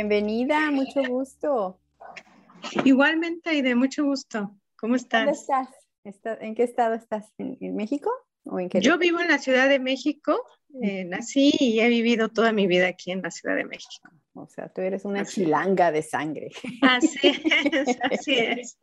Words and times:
Bienvenida, 0.00 0.70
mucho 0.70 1.02
gusto. 1.02 1.80
Igualmente, 2.84 3.52
y 3.54 3.62
de 3.62 3.74
mucho 3.74 4.04
gusto. 4.04 4.54
¿Cómo 4.76 4.94
estás? 4.94 5.24
¿Dónde 5.24 5.72
estás? 6.04 6.38
¿En 6.40 6.54
qué 6.54 6.62
estado 6.62 6.94
estás? 6.94 7.32
¿En, 7.36 7.74
México? 7.74 8.08
¿O 8.44 8.60
en 8.60 8.68
qué 8.68 8.80
Yo 8.80 8.96
vivo 8.96 9.18
en 9.18 9.26
la 9.26 9.38
Ciudad 9.38 9.68
de 9.68 9.80
México. 9.80 10.40
Eh, 10.84 11.04
nací 11.04 11.50
y 11.58 11.80
he 11.80 11.88
vivido 11.88 12.28
toda 12.28 12.52
mi 12.52 12.68
vida 12.68 12.86
aquí 12.86 13.10
en 13.10 13.22
la 13.22 13.32
Ciudad 13.32 13.56
de 13.56 13.64
México. 13.64 14.08
O 14.34 14.46
sea, 14.46 14.68
tú 14.68 14.82
eres 14.82 15.04
una 15.04 15.24
chilanga 15.24 15.90
de 15.90 16.02
sangre. 16.02 16.52
Así 16.80 17.18
es, 17.24 17.98
así 18.00 18.34
es, 18.38 18.78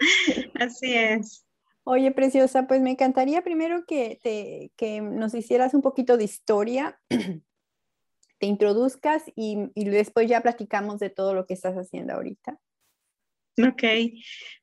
así 0.60 0.96
es. 0.96 1.46
Oye, 1.86 2.12
preciosa, 2.12 2.68
pues 2.68 2.82
me 2.82 2.92
encantaría 2.92 3.42
primero 3.42 3.86
que, 3.86 4.20
te, 4.22 4.74
que 4.76 5.00
nos 5.00 5.34
hicieras 5.34 5.74
un 5.74 5.82
poquito 5.82 6.18
de 6.18 6.26
historia, 6.26 7.00
te 8.46 8.50
introduzcas 8.50 9.24
y, 9.36 9.72
y 9.74 9.86
después 9.86 10.30
ya 10.30 10.42
platicamos 10.42 11.00
de 11.00 11.10
todo 11.10 11.34
lo 11.34 11.48
que 11.48 11.56
estás 11.56 11.74
haciendo 11.76 12.14
ahorita. 12.14 12.60
Ok, 13.58 13.84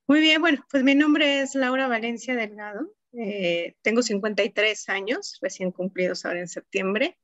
muy 0.07 0.21
bien, 0.21 0.41
bueno, 0.41 0.65
pues 0.71 0.85
mi 0.85 0.95
nombre 0.95 1.41
es 1.41 1.57
Laura 1.57 1.89
Valencia 1.89 2.37
Delgado. 2.37 2.95
Eh, 3.13 3.75
tengo 3.83 4.03
53 4.03 4.89
años, 4.89 5.39
recién 5.43 5.73
cumplidos 5.73 6.25
ahora 6.25 6.39
en 6.39 6.49
septiembre. 6.49 7.19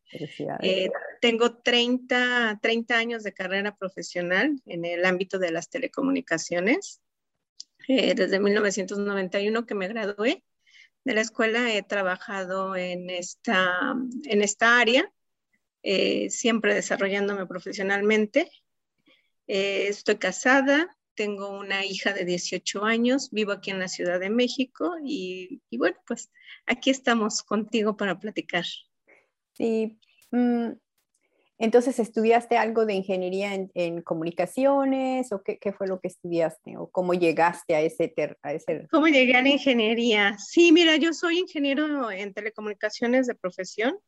Eh, 0.60 0.90
tengo 1.20 1.58
30, 1.58 2.58
30 2.60 2.98
años 2.98 3.22
de 3.22 3.32
carrera 3.32 3.76
profesional 3.76 4.60
en 4.66 4.84
el 4.84 5.04
ámbito 5.04 5.38
de 5.38 5.52
las 5.52 5.70
telecomunicaciones. 5.70 7.00
Eh, 7.86 8.14
desde 8.16 8.40
1991 8.40 9.64
que 9.64 9.74
me 9.76 9.86
gradué 9.86 10.42
de 11.04 11.14
la 11.14 11.20
escuela 11.20 11.72
he 11.72 11.82
trabajado 11.84 12.74
en 12.74 13.10
esta, 13.10 13.94
en 14.24 14.42
esta 14.42 14.80
área, 14.80 15.10
siempre 15.82 16.74
desarrollándome 16.74 17.46
profesionalmente. 17.46 18.50
estoy 19.46 20.16
casada, 20.16 20.98
tengo 21.18 21.50
una 21.50 21.84
hija 21.84 22.12
de 22.12 22.24
18 22.24 22.84
años, 22.84 23.30
vivo 23.32 23.50
aquí 23.50 23.72
en 23.72 23.80
la 23.80 23.88
Ciudad 23.88 24.20
de 24.20 24.30
México 24.30 24.94
y, 25.04 25.60
bueno, 25.76 25.96
pues 26.06 26.30
aquí 26.64 26.90
estamos 26.90 27.42
contigo 27.42 27.96
para 27.96 28.20
platicar. 28.20 28.64
Sí, 29.54 29.98
mm, 30.30 30.68
entonces 31.58 31.98
estudiaste 31.98 32.56
algo 32.56 32.86
de 32.86 32.94
ingeniería 32.94 33.52
en, 33.52 34.00
comunicaciones 34.02 35.32
o 35.32 35.42
qué, 35.42 35.72
fue 35.72 35.88
lo 35.88 35.98
que 35.98 36.06
estudiaste 36.06 36.76
o 36.76 36.88
cómo 36.88 37.14
llegaste 37.14 37.74
a 37.74 37.80
ese, 37.80 38.14
a 38.42 38.52
ese... 38.52 38.86
¿Cómo 38.88 39.08
llegué 39.08 39.34
a 39.34 39.42
la 39.42 39.48
ingeniería? 39.48 40.38
Sí, 40.38 40.70
mira, 40.70 40.94
yo 40.98 41.12
soy 41.12 41.40
ingeniero 41.40 42.12
en 42.12 42.32
telecomunicaciones 42.32 43.26
de 43.26 43.34
profesión. 43.34 43.98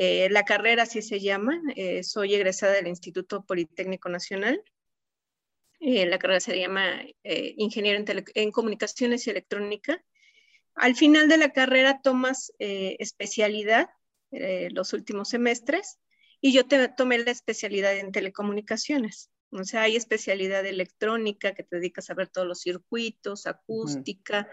Eh, 0.00 0.28
la 0.30 0.44
carrera 0.44 0.84
así 0.84 1.02
se 1.02 1.18
llama. 1.18 1.60
Eh, 1.74 2.04
soy 2.04 2.32
egresada 2.32 2.74
del 2.74 2.86
Instituto 2.86 3.44
Politécnico 3.44 4.08
Nacional 4.08 4.62
eh, 5.80 6.06
la 6.06 6.20
carrera 6.20 6.38
se 6.38 6.56
llama 6.56 7.02
Ingeniero 7.24 8.04
en, 8.34 8.52
Comunicaciones 8.52 9.26
y 9.26 9.30
Electrónica. 9.30 10.04
Al 10.74 10.94
final 10.94 11.28
de 11.28 11.36
la 11.36 11.52
carrera 11.52 12.00
tomas 12.00 12.52
especialidad 12.58 13.88
los 14.30 14.92
últimos 14.92 15.30
semestres 15.30 15.98
y 16.40 16.52
yo 16.52 16.66
te, 16.66 16.88
tomé 16.88 17.18
la 17.18 17.30
especialidad 17.30 17.96
en 17.96 18.12
telecomunicaciones. 18.12 19.30
O 19.50 19.64
sea, 19.64 19.82
hay 19.82 19.96
especialidad 19.96 20.66
electrónica 20.66 21.54
que 21.54 21.62
te 21.62 21.76
dedicas 21.76 22.10
a 22.10 22.14
ver 22.14 22.28
todos 22.28 22.46
los 22.46 22.60
circuitos, 22.60 23.46
acústica, 23.46 24.48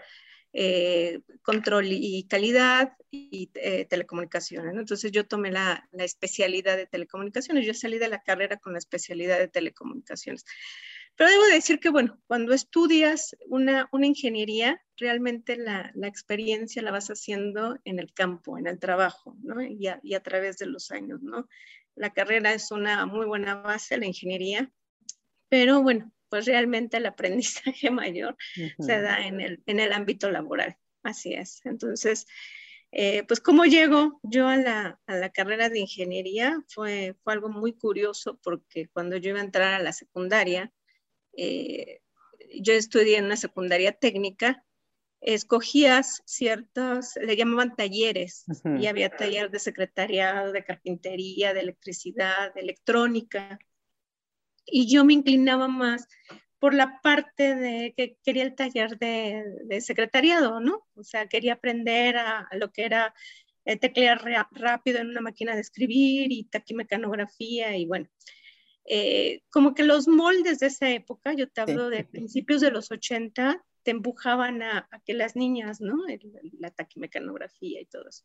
control 1.42 1.86
y 1.90 2.26
calidad 2.28 2.92
y 3.10 3.48
telecomunicaciones. 3.88 4.74
Entonces 4.74 5.12
yo 5.12 5.26
tomé 5.26 5.50
la, 5.50 5.88
especialidad 5.92 6.76
de 6.76 6.86
telecomunicaciones. 6.86 7.66
Yo 7.66 7.74
salí 7.74 7.98
de 7.98 8.08
la 8.08 8.22
carrera 8.22 8.56
con 8.56 8.72
la 8.72 8.78
especialidad 8.78 9.38
de 9.38 9.48
telecomunicaciones. 9.48 10.44
Pero 11.16 11.30
debo 11.30 11.44
decir 11.46 11.80
que, 11.80 11.88
bueno, 11.88 12.20
cuando 12.26 12.52
estudias 12.52 13.36
una, 13.46 13.88
ingeniería, 13.92 14.82
realmente 14.96 15.56
la, 15.56 15.90
la, 15.94 16.08
experiencia 16.08 16.82
la 16.82 16.90
vas 16.90 17.08
haciendo 17.08 17.78
en 17.84 17.98
el 17.98 18.12
campo, 18.12 18.58
en 18.58 18.66
el 18.66 18.78
trabajo, 18.78 19.34
¿no? 19.42 19.62
Y 19.62 19.86
a, 19.86 19.98
y 20.02 20.14
a, 20.14 20.22
través 20.22 20.58
de 20.58 20.66
los 20.66 20.90
años, 20.90 21.22
¿no? 21.22 21.48
La 21.94 22.10
carrera 22.10 22.52
es 22.52 22.70
una 22.70 23.06
muy 23.06 23.24
buena 23.24 23.54
base, 23.54 23.96
la 23.96 24.04
ingeniería, 24.04 24.70
pero 25.48 25.82
bueno, 25.82 26.12
pues 26.28 26.46
realmente 26.46 26.96
el 26.96 27.06
aprendizaje 27.06 27.90
mayor 27.90 28.36
se 28.78 29.00
da 29.00 29.26
en 29.26 29.40
el, 29.40 29.62
en 29.66 29.80
el 29.80 29.92
ámbito 29.92 30.30
laboral, 30.30 30.76
así 31.02 31.34
es. 31.34 31.60
Entonces, 31.64 32.26
eh, 32.92 33.24
pues 33.24 33.40
cómo 33.40 33.64
llego 33.64 34.20
yo 34.22 34.48
a 34.48 34.56
la, 34.56 35.00
a 35.06 35.16
la, 35.16 35.30
carrera 35.30 35.68
de 35.68 35.80
ingeniería 35.80 36.62
fue, 36.68 37.16
fue 37.22 37.32
algo 37.32 37.48
muy 37.48 37.72
curioso 37.72 38.38
porque 38.42 38.88
cuando 38.88 39.16
yo 39.16 39.30
iba 39.30 39.40
a 39.40 39.44
entrar 39.44 39.74
a 39.74 39.82
la 39.82 39.92
secundaria, 39.92 40.72
eh, 41.36 42.00
yo 42.60 42.72
estudié 42.72 43.18
en 43.18 43.26
una 43.26 43.36
secundaria 43.36 43.92
técnica, 43.92 44.64
escogías 45.20 46.22
ciertos, 46.24 47.16
le 47.20 47.36
llamaban 47.36 47.74
talleres, 47.74 48.44
y 48.78 48.86
había 48.86 49.10
taller 49.10 49.50
de 49.50 49.58
secretariado, 49.58 50.52
de 50.52 50.64
carpintería, 50.64 51.52
de 51.52 51.60
electricidad, 51.60 52.54
de 52.54 52.60
electrónica, 52.60 53.58
y 54.66 54.92
yo 54.92 55.04
me 55.04 55.14
inclinaba 55.14 55.68
más 55.68 56.08
por 56.58 56.74
la 56.74 57.00
parte 57.02 57.54
de 57.54 57.94
que 57.96 58.16
quería 58.24 58.42
el 58.42 58.54
taller 58.54 58.98
de, 58.98 59.44
de 59.64 59.80
secretariado, 59.80 60.60
¿no? 60.60 60.86
O 60.94 61.04
sea, 61.04 61.26
quería 61.28 61.54
aprender 61.54 62.16
a, 62.16 62.48
lo 62.52 62.72
que 62.72 62.84
era 62.84 63.14
eh, 63.64 63.76
teclear 63.76 64.20
rápido 64.52 64.98
en 64.98 65.08
una 65.08 65.20
máquina 65.20 65.54
de 65.54 65.60
escribir 65.60 66.32
y 66.32 66.44
taquimecanografía 66.44 67.76
y 67.76 67.86
bueno, 67.86 68.08
eh, 68.88 69.42
como 69.50 69.74
que 69.74 69.84
los 69.84 70.06
moldes 70.08 70.60
de 70.60 70.68
esa 70.68 70.90
época, 70.90 71.34
yo 71.34 71.48
te 71.48 71.60
hablo 71.60 71.90
de 71.90 72.04
principios 72.04 72.60
de 72.60 72.70
los 72.70 72.90
80, 72.90 73.64
te 73.82 73.90
empujaban 73.90 74.62
a, 74.62 74.88
que 75.04 75.14
las 75.14 75.36
niñas, 75.36 75.80
¿no? 75.80 75.96
la 76.58 76.70
taquimecanografía 76.70 77.80
y 77.80 77.86
todo 77.86 78.08
eso. 78.08 78.24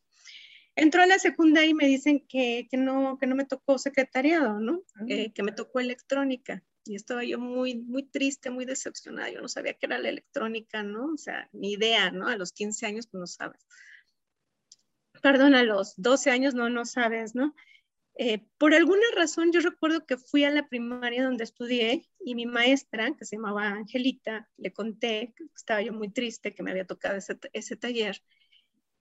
Entró 0.74 1.02
a 1.02 1.06
la 1.06 1.18
secundaria 1.18 1.70
y 1.70 1.74
me 1.74 1.86
dicen 1.86 2.24
que, 2.26 2.66
que, 2.70 2.76
no, 2.76 3.18
que 3.18 3.26
no 3.26 3.34
me 3.34 3.44
tocó 3.44 3.78
secretariado, 3.78 4.58
¿no? 4.58 4.82
Eh, 5.08 5.32
que 5.32 5.42
me 5.42 5.52
tocó 5.52 5.80
electrónica. 5.80 6.62
Y 6.84 6.96
estaba 6.96 7.24
yo 7.24 7.38
muy, 7.38 7.76
muy 7.76 8.04
triste, 8.04 8.50
muy 8.50 8.64
decepcionada. 8.64 9.30
Yo 9.30 9.40
no 9.40 9.48
sabía 9.48 9.74
qué 9.74 9.86
era 9.86 9.98
la 9.98 10.08
electrónica, 10.08 10.82
¿no? 10.82 11.12
O 11.12 11.18
sea, 11.18 11.48
ni 11.52 11.72
idea, 11.72 12.10
¿no? 12.10 12.26
A 12.26 12.36
los 12.36 12.52
15 12.52 12.86
años, 12.86 13.06
pues 13.06 13.20
no 13.20 13.26
sabes. 13.26 13.66
Perdón, 15.22 15.54
a 15.54 15.62
los 15.62 15.94
12 15.98 16.30
años 16.30 16.54
no, 16.54 16.70
no 16.70 16.84
sabes, 16.84 17.34
¿no? 17.34 17.54
Eh, 18.16 18.44
por 18.58 18.74
alguna 18.74 19.06
razón 19.16 19.52
yo 19.52 19.60
recuerdo 19.60 20.04
que 20.04 20.18
fui 20.18 20.44
a 20.44 20.50
la 20.50 20.68
primaria 20.68 21.24
donde 21.24 21.44
estudié 21.44 22.06
y 22.20 22.34
mi 22.34 22.44
maestra, 22.44 23.14
que 23.16 23.24
se 23.24 23.36
llamaba 23.36 23.68
Angelita, 23.68 24.50
le 24.58 24.72
conté 24.72 25.32
que 25.36 25.44
estaba 25.54 25.80
yo 25.80 25.92
muy 25.92 26.10
triste, 26.10 26.54
que 26.54 26.62
me 26.62 26.72
había 26.72 26.86
tocado 26.86 27.16
ese, 27.16 27.38
ese 27.52 27.76
taller 27.76 28.22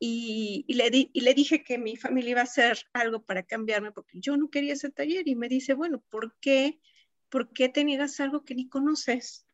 y, 0.03 0.65
le 0.73 0.89
di, 0.89 1.11
y 1.13 1.21
le 1.21 1.35
dije 1.35 1.63
que 1.63 1.77
mi 1.77 1.95
familia 1.95 2.31
iba 2.31 2.41
a 2.41 2.45
hacer 2.45 2.87
algo 2.91 3.23
para 3.23 3.43
cambiarme 3.43 3.91
porque 3.91 4.19
yo 4.19 4.35
no 4.35 4.49
quería 4.49 4.73
ese 4.73 4.89
taller 4.89 5.27
y 5.27 5.35
me 5.35 5.47
dice, 5.47 5.75
bueno, 5.75 6.03
¿por 6.09 6.35
qué? 6.39 6.81
¿Por 7.29 7.53
qué 7.53 7.69
te 7.69 7.83
niegas 7.83 8.19
algo 8.19 8.43
que 8.43 8.55
ni 8.55 8.67
conoces? 8.67 9.45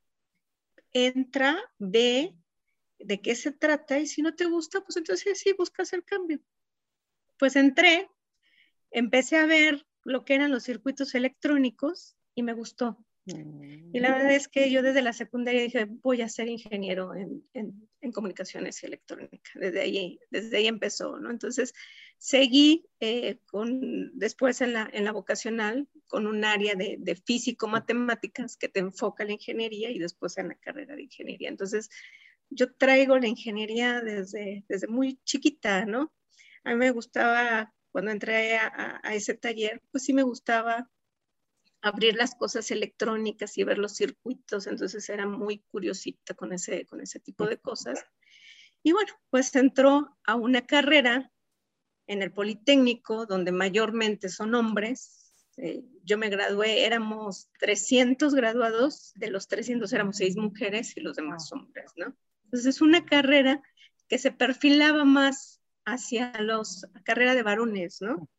Entra, 0.94 1.58
ve 1.80 2.34
de 2.98 3.22
qué 3.22 3.36
se 3.36 3.52
trata 3.52 4.00
y 4.00 4.08
si 4.08 4.22
no 4.22 4.36
te 4.36 4.46
gusta, 4.46 4.80
pues 4.80 4.96
entonces 4.96 5.38
sí, 5.38 5.52
buscas 5.52 5.92
el 5.92 6.06
cambio. 6.06 6.40
Pues 7.38 7.58
entré, 7.58 8.10
empecé 8.90 9.36
a 9.36 9.48
ver 9.48 9.86
lo 10.06 10.24
que 10.24 10.36
eran 10.36 10.52
los 10.52 10.64
circuitos 10.64 11.14
electrónicos 11.14 12.16
y 12.36 12.44
me 12.44 12.54
gustó. 12.54 13.06
Y 13.28 14.00
la 14.00 14.12
verdad 14.12 14.32
es 14.32 14.48
que 14.48 14.72
yo 14.72 14.82
desde 14.82 15.02
la 15.02 15.14
secundaria 15.14 15.62
dije, 15.62 15.86
voy 15.86 16.22
a 16.22 16.30
ser 16.30 16.48
ingeniero 16.48 17.14
en, 17.16 17.44
en, 17.54 18.12
comunicaciones 18.12 18.82
y 18.82 18.86
electrónica. 18.86 19.52
Desde 19.56 19.82
ahí, 19.82 20.20
desde 20.30 20.58
ahí 20.58 20.68
empezó, 20.68 21.20
¿no? 21.20 21.30
Entonces, 21.30 21.74
seguí 22.18 22.86
eh, 23.00 23.40
con, 23.48 24.18
después 24.18 24.62
en 24.62 24.74
la, 24.74 24.90
en 24.94 25.04
la 25.04 25.12
vocacional 25.12 25.88
con 26.08 26.26
un 26.26 26.46
área 26.46 26.76
de, 26.76 26.96
de 27.00 27.16
físico-matemáticas 27.16 28.56
que 28.56 28.70
te 28.70 28.80
enfoca 28.80 29.26
la 29.26 29.34
ingeniería 29.34 29.92
y 29.92 30.00
después 30.00 30.38
en 30.38 30.50
la 30.50 30.56
carrera 30.56 30.96
de 30.96 31.04
ingeniería. 31.04 31.50
Entonces, 31.50 31.90
yo 32.50 32.74
traigo 32.74 33.18
la 33.18 33.28
ingeniería 33.28 34.02
desde, 34.02 34.64
desde 34.68 34.88
muy 34.88 35.20
chiquita, 35.24 35.86
¿no? 35.86 36.14
A 36.64 36.72
mí 36.72 36.76
me 36.78 36.92
gustaba 36.92 37.74
cuando 37.92 38.12
entré 38.12 38.58
a, 38.58 39.02
ese 39.14 39.34
taller, 39.34 39.82
pues 39.92 40.04
sí 40.04 40.14
me 40.14 40.24
gustaba 40.24 40.90
abrir 41.88 42.16
las 42.16 42.36
cosas 42.36 42.70
electrónicas 42.72 43.58
y 43.58 43.64
ver 43.64 43.78
los 43.78 43.96
circuitos, 43.96 44.68
entonces 44.68 45.08
era 45.10 45.26
muy 45.26 45.60
curiosita 45.70 46.34
con 46.34 46.54
ese, 46.54 46.86
con 46.86 47.02
ese 47.02 47.20
tipo 47.20 47.46
de 47.46 47.58
cosas. 47.58 48.04
Y 48.84 48.92
bueno, 48.92 49.12
pues 49.30 49.54
entró 49.56 50.18
a 50.26 50.36
una 50.36 50.66
carrera 50.66 51.32
en 52.08 52.22
el 52.22 52.32
Politécnico, 52.32 53.26
donde 53.26 53.52
mayormente 53.52 54.30
son 54.30 54.56
hombres. 54.56 55.34
Eh, 55.58 55.84
yo 56.04 56.18
me 56.18 56.30
gradué, 56.30 56.86
éramos 56.86 57.50
300 57.60 58.34
graduados, 58.34 59.12
de 59.16 59.30
los 59.30 59.48
300 59.48 59.92
éramos 59.92 60.18
seis 60.18 60.38
mujeres 60.38 60.96
y 60.96 61.02
los 61.02 61.18
demás 61.18 61.52
hombres, 61.52 61.92
¿no? 61.98 62.16
Entonces 62.46 62.76
es 62.76 62.82
una 62.82 63.06
carrera 63.06 63.62
que 64.08 64.18
se 64.18 64.32
perfilaba 64.32 65.04
más 65.04 65.62
hacia 65.86 66.32
los 66.42 66.86
carrera 67.04 67.36
de 67.36 67.44
varones, 67.44 68.02
¿no? 68.02 68.30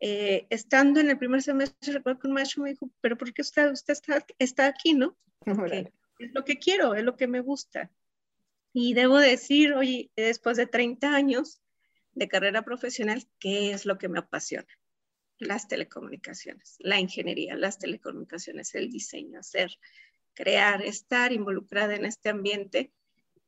Eh, 0.00 0.46
estando 0.50 1.00
en 1.00 1.10
el 1.10 1.18
primer 1.18 1.42
semestre, 1.42 1.92
recuerdo 1.92 2.20
que 2.20 2.28
un 2.28 2.34
maestro 2.34 2.62
me 2.62 2.70
dijo, 2.70 2.90
pero 3.00 3.16
¿por 3.16 3.32
qué 3.32 3.42
usted, 3.42 3.70
usted 3.70 3.92
está, 3.92 4.24
está 4.38 4.66
aquí, 4.66 4.94
no? 4.94 5.16
Porque 5.44 5.92
es 6.18 6.32
lo 6.32 6.44
que 6.44 6.58
quiero, 6.58 6.94
es 6.94 7.04
lo 7.04 7.16
que 7.16 7.26
me 7.26 7.40
gusta. 7.40 7.90
Y 8.72 8.94
debo 8.94 9.18
decir, 9.18 9.72
oye, 9.72 10.10
después 10.16 10.56
de 10.56 10.66
30 10.66 11.14
años 11.14 11.60
de 12.12 12.28
carrera 12.28 12.62
profesional, 12.62 13.24
¿qué 13.38 13.72
es 13.72 13.86
lo 13.86 13.98
que 13.98 14.08
me 14.08 14.18
apasiona? 14.18 14.68
Las 15.38 15.68
telecomunicaciones, 15.68 16.76
la 16.80 16.98
ingeniería, 16.98 17.56
las 17.56 17.78
telecomunicaciones, 17.78 18.74
el 18.74 18.90
diseño, 18.90 19.40
hacer, 19.40 19.78
crear, 20.34 20.82
estar 20.82 21.32
involucrada 21.32 21.94
en 21.94 22.04
este 22.04 22.28
ambiente 22.28 22.92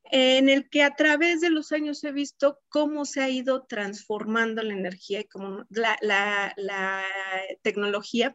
en 0.05 0.49
el 0.49 0.69
que 0.69 0.83
a 0.83 0.97
través 0.97 1.41
de 1.41 1.51
los 1.51 1.73
años 1.73 2.03
he 2.05 2.13
visto 2.13 2.61
cómo 2.69 3.05
se 3.05 3.21
ha 3.21 3.29
ido 3.29 3.65
transformando 3.67 4.63
la 4.63 4.75
energía 4.75 5.21
y 5.21 5.25
cómo 5.25 5.67
la, 5.71 5.97
la, 6.01 7.05
tecnología, 7.63 8.35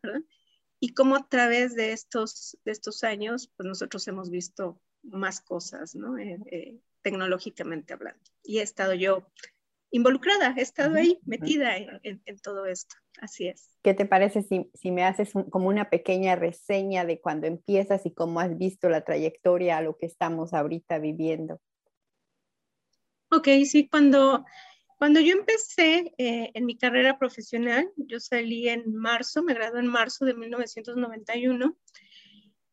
y 0.80 0.94
cómo 0.94 1.16
a 1.16 1.28
través 1.28 1.76
de 1.76 1.92
estos, 1.92 2.58
de 2.64 2.72
estos 2.72 3.04
años, 3.04 3.52
pues 3.56 3.68
nosotros 3.68 4.08
hemos 4.08 4.30
visto 4.30 4.82
más 5.04 5.42
cosas, 5.42 5.96
¿no? 5.96 6.18
Eh, 6.18 6.40
eh, 6.52 6.80
tecnológicamente 7.02 7.94
hablando. 7.94 8.24
Y 8.44 8.60
he 8.60 8.62
estado 8.62 8.94
yo 8.94 9.28
involucrada, 9.96 10.54
he 10.58 10.62
estado 10.62 10.96
ahí 10.96 11.20
metida 11.26 11.78
en, 11.78 12.40
todo 12.44 12.66
esto. 12.66 12.96
Así 13.22 13.48
es. 13.48 13.78
¿Qué 13.82 13.94
te 13.94 14.06
parece 14.06 14.42
si, 14.42 14.70
si 14.74 14.92
me 14.92 15.06
haces 15.06 15.32
como 15.50 15.70
una 15.70 15.90
pequeña 15.90 16.36
reseña 16.36 17.06
de 17.06 17.22
cuando 17.22 17.48
empiezas 17.48 18.06
y 18.06 18.12
cómo 18.12 18.42
has 18.42 18.58
visto 18.58 18.90
la 18.90 19.06
trayectoria 19.06 19.78
a 19.78 19.82
lo 19.82 19.98
que 19.98 20.06
estamos 20.06 20.54
ahorita 20.54 21.00
viviendo? 21.00 21.62
Ok, 23.32 23.48
sí, 23.66 23.88
cuando, 23.88 24.46
cuando 24.98 25.22
yo 25.22 25.34
empecé 25.34 26.14
eh, 26.18 26.52
en 26.54 26.66
mi 26.66 26.78
carrera 26.78 27.18
profesional, 27.18 27.90
yo 27.96 28.20
salí 28.20 28.68
en 28.68 28.94
marzo, 28.94 29.44
me 29.44 29.54
gradué 29.54 29.80
en 29.80 29.88
marzo 29.88 30.26
de 30.26 30.34
1991 30.34 31.78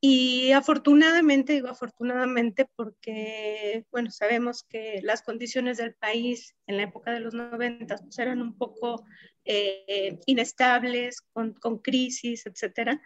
y 0.04 0.50
afortunadamente, 0.50 1.52
digo 1.52 1.68
afortunadamente 1.68 2.66
porque, 2.74 3.86
bueno, 3.92 4.10
sabemos 4.10 4.64
que 4.64 5.00
las 5.00 5.22
condiciones 5.22 5.76
del 5.76 5.94
país 5.94 6.56
en 6.66 6.76
la 6.78 6.82
época 6.82 7.12
de 7.12 7.20
los 7.20 7.34
90 7.34 7.98
pues, 7.98 8.18
eran 8.18 8.42
un 8.42 8.58
poco 8.58 9.04
eh, 9.44 10.18
inestables, 10.26 11.20
con, 11.32 11.54
con, 11.54 11.78
crisis, 11.78 12.46
etcétera. 12.46 13.00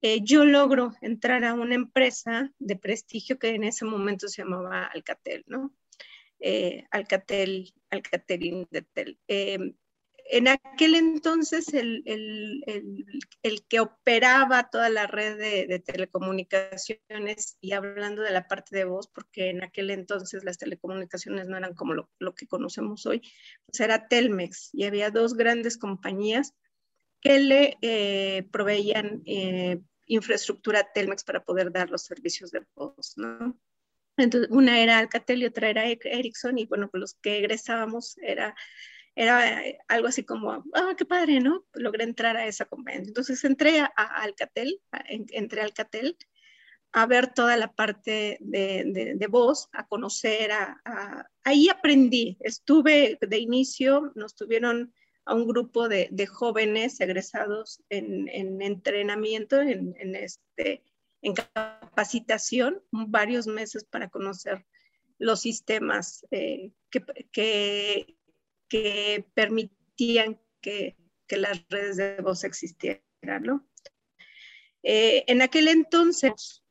Eh, 0.00 0.20
yo 0.22 0.46
logro 0.46 0.94
entrar 1.02 1.44
a 1.44 1.52
una 1.52 1.74
empresa 1.74 2.50
de 2.58 2.76
prestigio 2.76 3.38
que 3.38 3.50
en 3.50 3.64
ese 3.64 3.84
momento 3.84 4.26
se 4.26 4.40
llamaba 4.40 4.86
Alcatel, 4.86 5.44
¿no? 5.46 5.74
Eh, 6.40 6.86
Alcatel, 6.92 7.74
Alcatel 7.90 8.42
Indetel. 8.42 9.18
En 10.32 10.48
aquel 10.48 10.94
entonces 10.94 11.74
el, 11.74 12.64
que 13.68 13.80
operaba 13.80 14.70
toda 14.70 14.88
la 14.88 15.06
red 15.06 15.36
de, 15.36 15.78
telecomunicaciones 15.78 17.58
y 17.60 17.72
hablando 17.72 18.22
de 18.22 18.30
la 18.30 18.48
parte 18.48 18.74
de 18.74 18.86
voz, 18.86 19.08
porque 19.08 19.50
en 19.50 19.62
aquel 19.62 19.90
entonces 19.90 20.42
las 20.42 20.56
telecomunicaciones 20.56 21.48
no 21.48 21.58
eran 21.58 21.74
como 21.74 21.92
lo, 21.92 22.34
que 22.34 22.46
conocemos 22.46 23.04
hoy, 23.04 23.20
pues 23.66 23.80
era 23.80 24.08
Telmex 24.08 24.70
y 24.72 24.84
había 24.84 25.10
dos 25.10 25.34
grandes 25.34 25.76
compañías 25.76 26.54
que 27.20 27.38
le 27.38 27.76
eh, 27.82 28.48
proveían 28.50 29.22
eh, 29.26 29.82
infraestructura 30.06 30.90
Telmex 30.94 31.24
para 31.24 31.44
poder 31.44 31.72
dar 31.72 31.90
los 31.90 32.04
servicios 32.04 32.50
de 32.52 32.62
voz, 32.74 33.18
¿no? 33.18 33.60
Entonces, 34.16 34.50
una 34.50 34.80
era 34.80 34.96
Alcatel 34.96 35.42
y 35.42 35.46
otra 35.46 35.68
era 35.68 35.84
Ericsson 35.86 36.56
y 36.56 36.64
bueno, 36.64 36.88
pues 36.88 37.02
los 37.02 37.14
que 37.16 37.36
egresábamos 37.36 38.16
era 38.22 38.54
era 39.14 39.66
eh, 39.66 39.78
algo 39.88 40.08
así 40.08 40.24
como, 40.24 40.64
ah, 40.74 40.94
qué 40.96 41.04
padre, 41.04 41.40
¿no? 41.40 41.64
Logré 41.74 42.04
entrar 42.04 42.36
a 42.36 42.46
esa 42.46 42.64
compañía. 42.64 43.02
Entonces 43.02 43.44
entré 43.44 43.80
a, 43.80 43.86
Alcatel, 43.86 44.80
entré 45.08 45.60
a 45.60 45.64
Alcatel 45.64 46.16
a 46.92 47.06
ver 47.06 47.32
toda 47.32 47.56
la 47.56 47.72
parte 47.72 48.38
de, 48.40 49.14
de, 49.16 49.26
voz, 49.26 49.68
a 49.72 49.86
conocer, 49.86 50.52
a, 50.52 51.28
ahí 51.42 51.68
aprendí. 51.68 52.36
Estuve 52.40 53.18
de 53.20 53.38
inicio, 53.38 54.12
nos 54.14 54.34
tuvieron 54.34 54.92
a 55.24 55.34
un 55.34 55.46
grupo 55.46 55.88
de, 55.88 56.08
de 56.10 56.26
jóvenes 56.26 57.00
egresados 57.00 57.82
en, 57.88 58.28
en 58.28 58.60
entrenamiento, 58.60 59.60
en, 59.60 59.94
este, 60.16 60.82
en 61.22 61.34
capacitación, 61.34 62.82
varios 62.90 63.46
meses 63.46 63.84
para 63.84 64.08
conocer 64.08 64.66
los 65.18 65.40
sistemas 65.40 66.26
eh, 66.30 66.72
que, 66.90 68.16
que 68.72 69.26
permitían 69.34 70.40
que, 70.62 70.96
las 71.28 71.66
redes 71.70 71.96
de 71.96 72.20
voz 72.20 72.44
existieran, 72.44 73.42
¿no? 73.42 73.66
Eh, 74.82 75.24
en 75.26 75.40
aquel 75.40 75.68
entonces, 75.68 76.62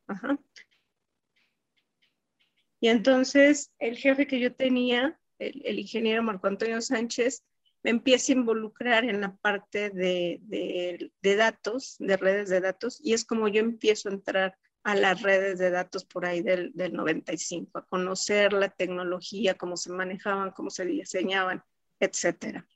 y 2.80 2.89
entonces 2.89 3.71
el 3.80 3.98
jefe 3.98 4.27
que 4.27 4.39
yo 4.39 4.53
tenía, 4.53 5.19
el, 5.39 5.80
ingeniero 5.80 6.21
Marco 6.21 6.45
Antonio 6.45 6.80
Sánchez, 6.80 7.44
me 7.81 7.89
empieza 7.89 8.31
a 8.31 8.36
involucrar 8.36 9.04
en 9.06 9.21
la 9.21 9.36
parte 9.38 9.89
de, 9.89 10.39
de, 10.44 11.36
datos, 11.36 11.95
de 11.97 12.18
redes 12.18 12.50
de 12.50 12.62
datos, 12.62 13.00
y 13.04 13.13
es 13.13 13.25
como 13.25 13.47
yo 13.47 13.62
empiezo 13.62 14.09
a 14.09 14.13
entrar 14.13 14.57
a 14.83 14.95
las 14.95 15.21
redes 15.21 15.57
de 15.57 15.71
datos 15.71 16.06
por 16.06 16.25
ahí 16.25 16.42
del, 16.42 16.71
del 16.74 16.94
95, 16.94 17.80
a 17.80 17.86
conocer 17.86 18.54
la 18.54 18.69
tecnología, 18.69 19.56
cómo 19.56 19.75
se 19.75 19.92
manejaban, 19.92 20.51
cómo 20.51 20.69
se 20.69 20.86
diseñaban 20.86 21.63
etcétera. 22.01 22.68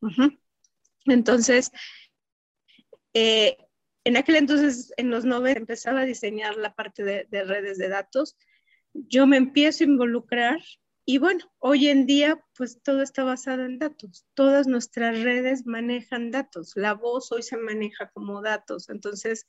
Entonces, 1.05 1.71
eh, 3.13 3.57
en 4.05 4.17
aquel 4.17 4.35
entonces, 4.35 4.93
en 4.97 5.09
los 5.09 5.25
90, 5.25 5.59
empezaba 5.59 6.01
a 6.01 6.05
diseñar 6.05 6.55
la 6.55 6.73
parte 6.73 7.03
de, 7.03 7.43
redes 7.43 7.77
de 7.77 7.89
datos. 7.89 8.37
Yo 8.93 9.27
me 9.27 9.37
empiezo 9.37 9.83
a 9.83 9.87
involucrar 9.87 10.59
y 11.05 11.17
bueno, 11.17 11.51
hoy 11.59 11.87
en 11.87 12.05
día, 12.05 12.43
pues 12.57 12.81
todo 12.81 13.01
está 13.01 13.23
basado 13.23 13.65
en 13.65 13.79
datos. 13.79 14.25
Todas 14.33 14.67
nuestras 14.67 15.21
redes 15.21 15.65
manejan 15.65 16.31
datos. 16.31 16.73
La 16.75 16.93
voz 16.93 17.31
hoy 17.31 17.43
se 17.43 17.57
maneja 17.57 18.09
como 18.11 18.41
datos. 18.41 18.89
Entonces, 18.89 19.47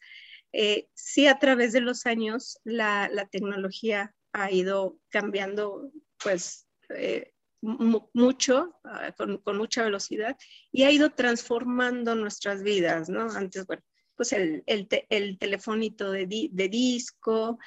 eh, 0.52 0.88
sí, 0.94 1.26
a 1.26 1.38
través 1.38 1.72
de 1.72 1.80
los 1.80 2.06
años, 2.06 2.58
la, 2.64 3.28
tecnología 3.30 4.14
ha 4.32 4.50
ido 4.50 4.98
cambiando, 5.08 5.90
pues, 6.22 6.66
eh, 6.90 7.32
mucho, 7.60 8.78
ah, 8.84 9.12
con, 9.16 9.40
mucha 9.56 9.84
velocidad, 9.84 10.36
y 10.72 10.84
ha 10.84 10.90
ido 10.90 11.10
transformando 11.10 12.14
nuestras 12.14 12.62
vidas, 12.62 13.08
¿no? 13.08 13.30
Antes, 13.30 13.66
bueno, 13.66 13.82
pues 14.14 14.32
el, 14.32 14.62
el, 14.66 14.88
el 15.10 15.38
telefonito 15.38 16.10
de, 16.10 16.26
disco, 16.26 17.58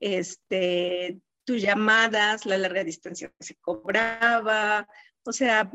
este, 0.00 1.20
tus 1.44 1.62
llamadas, 1.62 2.46
la 2.46 2.58
larga 2.58 2.84
distancia 2.84 3.32
que 3.38 3.44
se 3.44 3.54
cobraba, 3.56 4.88
o 5.24 5.32
sea, 5.32 5.70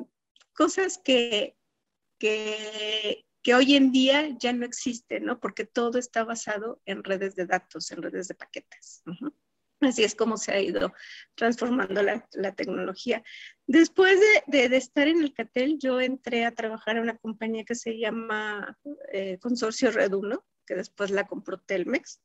cosas 0.54 1.00
que, 1.04 1.56
que, 2.20 3.26
hoy 3.54 3.76
en 3.76 3.92
día 3.92 4.30
ya 4.40 4.54
no 4.54 4.66
existen, 4.66 5.26
¿no? 5.26 5.40
Porque 5.40 5.66
todo 5.66 6.00
está 6.00 6.24
basado 6.24 6.82
en 6.86 7.04
redes 7.04 7.36
de 7.36 7.46
datos, 7.46 7.92
en 7.92 8.02
redes 8.02 8.28
de 8.28 8.36
paquetes. 8.36 9.04
Así 9.86 10.04
es 10.04 10.16
como 10.16 10.38
se 10.38 10.52
ha 10.52 10.62
ido 10.62 10.94
transformando 11.36 12.02
la, 12.04 12.56
tecnología. 12.56 13.24
Después 13.68 14.20
de, 14.48 14.66
estar 14.76 15.08
en 15.08 15.22
el 15.22 15.34
CATEL, 15.34 15.80
yo 15.80 16.00
entré 16.00 16.46
a 16.46 16.52
trabajar 16.52 16.98
en 16.98 17.04
una 17.04 17.18
compañía 17.18 17.64
que 17.64 17.76
se 17.76 17.98
llama 17.98 18.78
eh, 19.12 19.38
Consorcio 19.40 19.92
Red 19.92 20.14
1, 20.14 20.44
que 20.66 20.76
después 20.76 21.12
la 21.12 21.26
compró 21.26 21.58
Telmex. 21.58 22.22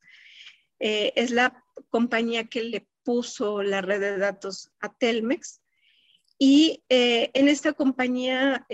Eh, 0.81 1.12
es 1.17 1.31
la 1.31 1.65
compañía 1.91 2.45
que 2.45 2.62
le 2.62 2.88
puso 3.03 3.62
la 3.62 3.81
red 3.81 4.00
de 4.00 4.19
datos 4.19 4.71
a 4.81 4.93
Telmex. 4.93 5.61
Y 6.38 6.85
eh, 6.88 7.31
en 7.35 7.49
esta 7.49 7.73
compañía 7.73 8.67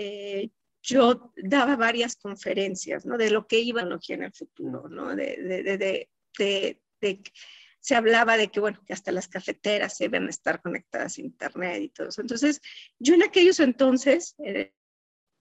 yo 0.83 1.33
daba 1.35 1.75
varias 1.75 2.15
conferencias, 2.15 3.07
¿no? 3.07 3.17
De 3.17 3.31
lo 3.31 3.47
que 3.47 3.59
iba 3.59 3.81
a 3.81 3.99
en 4.09 4.23
el 4.23 4.33
futuro, 4.33 4.87
¿no? 4.87 5.15
de, 5.15 5.37
de, 5.37 6.09
de 7.01 7.21
se 7.85 7.93
hablaba 7.93 8.35
de 8.35 8.47
que, 8.47 8.59
bueno, 8.59 8.81
que 8.83 8.93
hasta 8.93 9.11
las 9.11 9.27
cafeteras 9.27 9.95
se 9.95 10.05
deben 10.05 10.27
estar 10.27 10.59
conectadas 10.59 11.19
a 11.19 11.21
Internet 11.21 11.83
y 11.83 11.89
todo 11.89 12.07
eso. 12.07 12.19
Entonces, 12.19 12.59
yo 12.97 13.13
en 13.13 13.21
aquellos 13.21 13.59
entonces, 13.59 14.33
eh, 14.39 14.73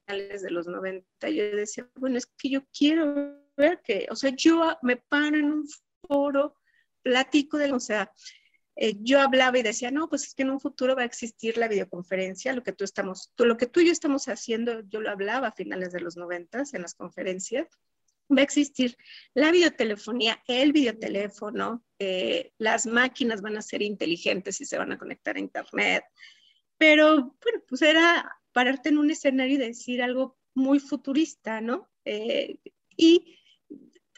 de 0.07 0.51
los 0.51 0.67
90, 0.67 1.31
yo 1.31 1.57
decía, 1.57 1.89
bueno, 1.95 2.19
es 2.19 2.27
que 2.27 2.51
yo 2.51 2.67
quiero 2.67 3.41
ver 3.57 3.81
que, 3.83 4.07
o 4.11 4.15
sea, 4.15 4.29
yo 4.37 4.77
me 4.83 4.99
paro 4.99 5.39
en 5.39 5.53
un 5.53 5.67
foro, 6.07 6.55
platico 7.03 7.57
de, 7.57 7.73
o 7.73 7.81
sea, 7.81 8.13
eh, 8.77 8.95
yo 9.01 9.23
hablaba 9.23 9.59
y 9.59 9.63
decía, 9.63 9.91
no, 9.91 10.11
pues 10.11 10.25
es 10.25 10.35
que 10.35 10.43
en 10.43 10.51
un 10.51 10.61
futuro 10.61 10.95
va 10.95 11.01
a 11.01 11.07
existir 11.07 11.57
la 11.57 11.67
videoconferencia, 11.67 12.53
lo 12.53 12.63
que 12.63 12.75
tú 12.75 12.85
estamos, 12.85 13.33
lo 13.39 13.57
que 13.57 13.69
tú 13.69 13.81
y 13.81 13.87
yo 13.87 13.93
estamos 13.93 14.29
haciendo, 14.29 14.81
yo 14.81 15.01
lo 15.01 15.09
hablaba 15.09 15.49
a 15.49 15.53
finales 15.53 15.93
de 15.93 16.01
los 16.01 16.19
90 16.19 16.65
en 16.75 16.83
las 16.83 16.95
conferencias, 16.95 17.69
va 18.31 18.41
a 18.41 18.45
existir 18.45 18.97
la 19.35 19.51
videotelefonía, 19.51 20.43
el 20.47 20.73
videoteléfono, 20.73 21.85
eh, 21.99 22.53
las 22.59 22.87
máquinas 22.87 23.43
van 23.43 23.57
a 23.57 23.63
ser 23.63 23.83
inteligentes 23.83 24.61
y 24.61 24.65
se 24.65 24.79
van 24.79 24.93
a 24.93 24.99
conectar 24.99 25.37
a 25.37 25.41
Internet. 25.41 26.05
Pero 26.79 27.37
bueno, 27.43 27.63
pues 27.69 27.83
era 27.83 28.37
pararte 28.53 28.89
en 28.89 28.99
un 28.99 29.11
escenario 29.11 29.57
y 29.57 29.59
decir 29.59 30.03
algo 30.03 30.37
muy 30.55 30.79
futurista, 30.79 31.61
¿no? 31.61 31.91
Eh, 32.05 32.59
y 32.97 33.39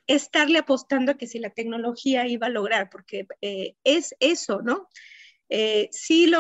estarle 0.07 0.59
apostando 0.59 1.13
a 1.13 1.17
que 1.17 1.27
si 1.27 1.39
la 1.39 1.51
tecnología 1.51 2.27
iba 2.27 2.47
a 2.47 2.51
lograr, 2.51 2.91
porque 2.91 3.27
eh, 3.41 3.77
es 3.85 4.15
eso, 4.21 4.63
¿no? 4.63 4.89
Eh, 5.49 5.89
sí, 5.93 6.31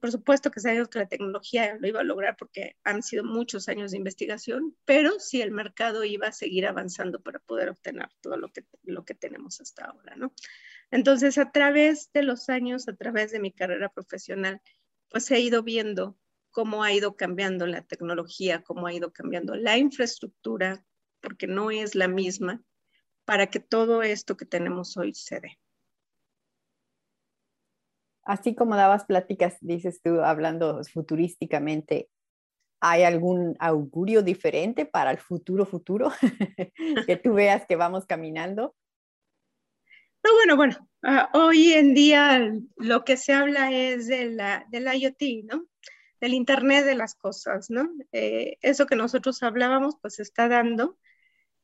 por 0.00 0.12
supuesto 0.12 0.50
que 0.50 0.60
sabemos 0.60 0.88
que 0.88 0.98
la 0.98 1.08
tecnología 1.08 1.76
lo 1.80 1.88
iba 1.88 2.00
a 2.00 2.04
lograr 2.04 2.36
porque 2.36 2.76
han 2.84 3.02
sido 3.02 3.24
muchos 3.24 3.68
años 3.68 3.90
de 3.90 3.96
investigación, 3.96 4.76
pero 4.84 5.18
sí 5.18 5.40
el 5.40 5.50
mercado 5.50 6.04
iba 6.04 6.28
a 6.28 6.32
seguir 6.32 6.66
avanzando 6.66 7.22
para 7.22 7.38
poder 7.38 7.70
obtener 7.70 8.08
todo 8.20 8.36
lo 8.36 8.52
que, 8.52 8.66
lo 8.82 9.04
que 9.04 9.14
tenemos 9.14 9.60
hasta 9.60 9.86
ahora, 9.86 10.14
¿no? 10.16 10.34
Entonces, 10.90 11.38
a 11.38 11.50
través 11.52 12.10
de 12.12 12.22
los 12.22 12.48
años, 12.48 12.88
a 12.88 12.96
través 12.96 13.30
de 13.30 13.40
mi 13.40 13.52
carrera 13.52 13.88
profesional, 13.88 14.60
pues 15.08 15.30
he 15.30 15.40
ido 15.40 15.62
viendo 15.62 16.18
cómo 16.50 16.82
ha 16.82 16.92
ido 16.92 17.16
cambiando 17.16 17.66
la 17.66 17.82
tecnología, 17.82 18.62
cómo 18.62 18.86
ha 18.86 18.92
ido 18.92 19.12
cambiando 19.12 19.54
la 19.54 19.78
infraestructura, 19.78 20.84
porque 21.20 21.46
no 21.46 21.70
es 21.70 21.94
la 21.94 22.08
misma, 22.08 22.62
para 23.24 23.46
que 23.46 23.60
todo 23.60 24.02
esto 24.02 24.36
que 24.36 24.46
tenemos 24.46 24.96
hoy 24.96 25.14
se 25.14 25.40
dé. 25.40 25.58
Así 28.30 28.54
como 28.54 28.76
dabas 28.76 29.06
pláticas, 29.06 29.56
dices 29.60 30.02
tú, 30.02 30.20
hablando 30.20 30.84
futurísticamente, 30.84 32.10
¿hay 32.78 33.02
algún 33.02 33.56
augurio 33.58 34.22
diferente 34.22 34.86
para 34.86 35.10
el 35.10 35.18
futuro 35.18 35.66
futuro 35.66 36.12
que 37.08 37.16
tú 37.16 37.34
veas 37.34 37.66
que 37.66 37.74
vamos 37.74 38.06
caminando? 38.06 38.76
No, 40.22 40.32
bueno, 40.34 40.54
bueno, 40.54 40.88
ah, 41.02 41.28
hoy 41.34 41.72
en 41.72 41.92
día 41.92 42.52
lo 42.76 43.04
que 43.04 43.16
se 43.16 43.32
habla 43.32 43.72
es 43.72 44.06
de 44.06 44.26
la, 44.26 44.64
del 44.70 44.86
IoT, 44.86 45.46
¿no? 45.50 45.66
Del 46.20 46.34
Internet 46.34 46.84
de 46.84 46.94
las 46.94 47.16
cosas, 47.16 47.68
¿no? 47.68 47.90
Eh, 48.12 48.58
eso 48.60 48.86
que 48.86 48.94
nosotros 48.94 49.42
hablábamos, 49.42 49.96
pues 50.00 50.14
se 50.14 50.22
está 50.22 50.46
dando, 50.46 50.96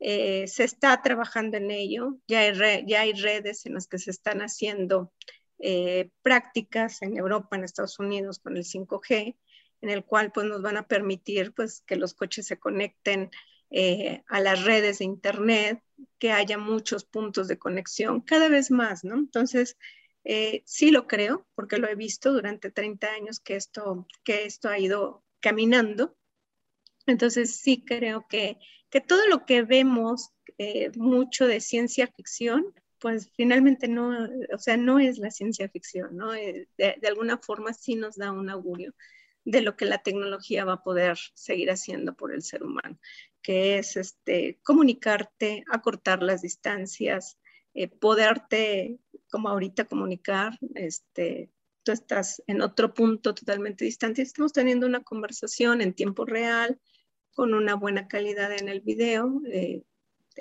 eh, 0.01 0.49
se 0.49 0.65
está 0.65 1.01
trabajando 1.01 1.59
en 1.59 1.71
ello, 1.71 2.19
ya 2.27 2.41
hay, 2.41 2.85
ya 2.89 3.03
hay 3.03 3.13
redes 3.13 3.67
en 3.67 3.75
las 3.75 3.87
que 3.87 4.01
se 4.01 4.11
están 4.11 4.41
haciendo 4.41 5.13
eh, 5.59 6.11
prácticas 6.23 7.01
en 7.01 7.17
Europa, 7.17 7.57
en 7.57 7.65
Estados 7.65 7.99
Unidos 7.99 8.39
con 8.39 8.57
el 8.57 8.65
5G, 8.65 9.37
en 9.81 9.91
el 9.91 10.05
cual 10.05 10.31
pues 10.33 10.47
nos 10.47 10.61
van 10.61 10.77
a 10.77 10.87
permitir 10.87 11.55
pues 11.55 11.83
que 11.87 11.97
los 11.97 12.15
coches 12.15 12.47
se 12.47 12.59
conecten 12.59 13.31
eh, 13.71 14.23
a 14.29 14.41
las 14.41 14.65
redes 14.65 14.99
de 14.99 15.07
Internet, 15.07 15.83
que 16.19 16.33
haya 16.33 16.59
muchos 16.59 17.05
puntos 17.05 17.49
de 17.49 17.59
conexión, 17.59 18.21
cada 18.21 18.49
vez 18.49 18.71
más, 18.71 19.03
¿no? 19.03 19.17
Entonces, 19.17 19.79
eh, 20.25 20.63
sí 20.67 20.91
lo 20.91 21.07
creo, 21.07 21.47
porque 21.55 21.79
lo 21.79 21.89
he 21.89 21.95
visto 21.95 22.33
durante 22.33 22.71
30 22.71 23.13
años 23.13 23.41
que 23.41 23.57
esto, 23.57 24.07
que 24.25 24.45
esto 24.45 24.69
ha 24.69 24.79
ido 24.79 25.25
caminando. 25.41 26.17
Entonces, 27.07 27.57
sí 27.57 27.83
creo 27.85 28.27
que, 28.29 28.59
que 28.91 29.01
todo 29.01 29.27
lo 29.29 29.47
que 29.47 29.63
vemos, 29.63 30.33
mucho 30.97 31.47
de 31.47 31.61
ciencia 31.61 32.07
ficción, 32.07 32.75
pues 32.99 33.31
finalmente 33.37 33.89
no, 33.89 34.29
o 34.53 34.59
sea, 34.59 34.77
no 34.77 34.99
es 34.99 35.19
la 35.19 35.31
ciencia 35.31 35.69
ficción, 35.69 36.17
¿no? 36.17 36.35
Eh, 36.35 36.69
de, 36.79 36.99
alguna 37.07 37.39
forma 37.39 37.73
sí 37.73 37.95
nos 37.95 38.17
da 38.17 38.33
un 38.33 38.51
augurio 38.51 38.95
de 39.45 39.61
lo 39.61 39.77
que 39.77 39.85
la 39.85 40.03
tecnología 40.03 40.65
va 40.65 40.75
a 40.75 40.83
poder 40.83 41.19
seguir 41.35 41.71
haciendo 41.71 42.15
por 42.15 42.33
el 42.33 42.43
ser 42.43 42.65
humano, 42.65 42.99
que 43.43 43.79
es 43.79 43.97
este, 43.97 44.59
comunicarte, 44.65 45.65
acortar 45.71 46.23
las 46.23 46.43
distancias, 46.43 47.39
eh, 47.75 47.89
poderte, 47.89 48.99
como 49.31 49.49
ahorita, 49.49 49.85
comunicar, 49.85 50.59
este, 50.75 51.51
tú 51.85 51.93
estás 51.93 52.43
en 52.49 52.63
otro 52.63 52.93
punto 52.93 53.35
totalmente 53.35 53.85
distante, 53.85 54.23
estamos 54.23 54.53
teniendo 54.53 54.87
una 54.87 55.05
conversación 55.05 55.81
en 55.81 55.95
tiempo 55.95 56.25
real, 56.25 56.81
con 57.33 57.55
una 57.55 57.77
buena 57.77 58.09
calidad 58.09 58.51
en 58.51 58.69
el 58.69 58.81
video, 58.81 59.41
eh, 59.53 59.85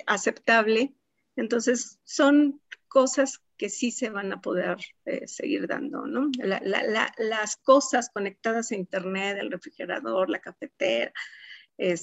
aceptable, 0.06 0.95
entonces, 1.36 1.98
son 2.04 2.60
cosas 2.88 3.42
que 3.56 3.68
sí 3.68 3.90
se 3.90 4.10
van 4.10 4.32
a 4.32 4.40
poder 4.40 4.78
eh, 5.04 5.26
seguir 5.26 5.66
dando, 5.66 6.06
¿no? 6.06 6.30
las 6.38 7.56
cosas 7.58 8.10
conectadas 8.10 8.70
a 8.70 8.76
Internet, 8.76 9.38
el 9.38 9.50
refrigerador, 9.50 10.30
la 10.30 10.40
cafetera, 10.40 11.12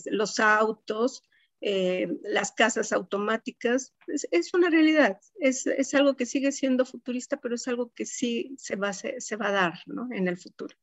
los 0.06 0.40
autos, 0.40 1.24
eh, 1.62 2.20
las 2.24 2.52
casas 2.52 2.92
automáticas, 2.92 3.94
es, 4.08 4.54
una 4.54 4.70
realidad, 4.70 5.20
es, 5.40 5.94
algo 5.94 6.16
que 6.16 6.26
sigue 6.26 6.52
siendo 6.52 6.86
futurista, 6.86 7.38
pero 7.38 7.56
es 7.56 7.68
algo 7.68 7.92
que 7.94 8.06
sí 8.06 8.54
se 8.58 8.76
va, 8.76 8.94
se, 8.94 9.36
va 9.36 9.48
a 9.48 9.52
dar 9.52 9.74
¿no? 9.86 10.10
en 10.12 10.28
el 10.28 10.38
futuro. 10.38 10.76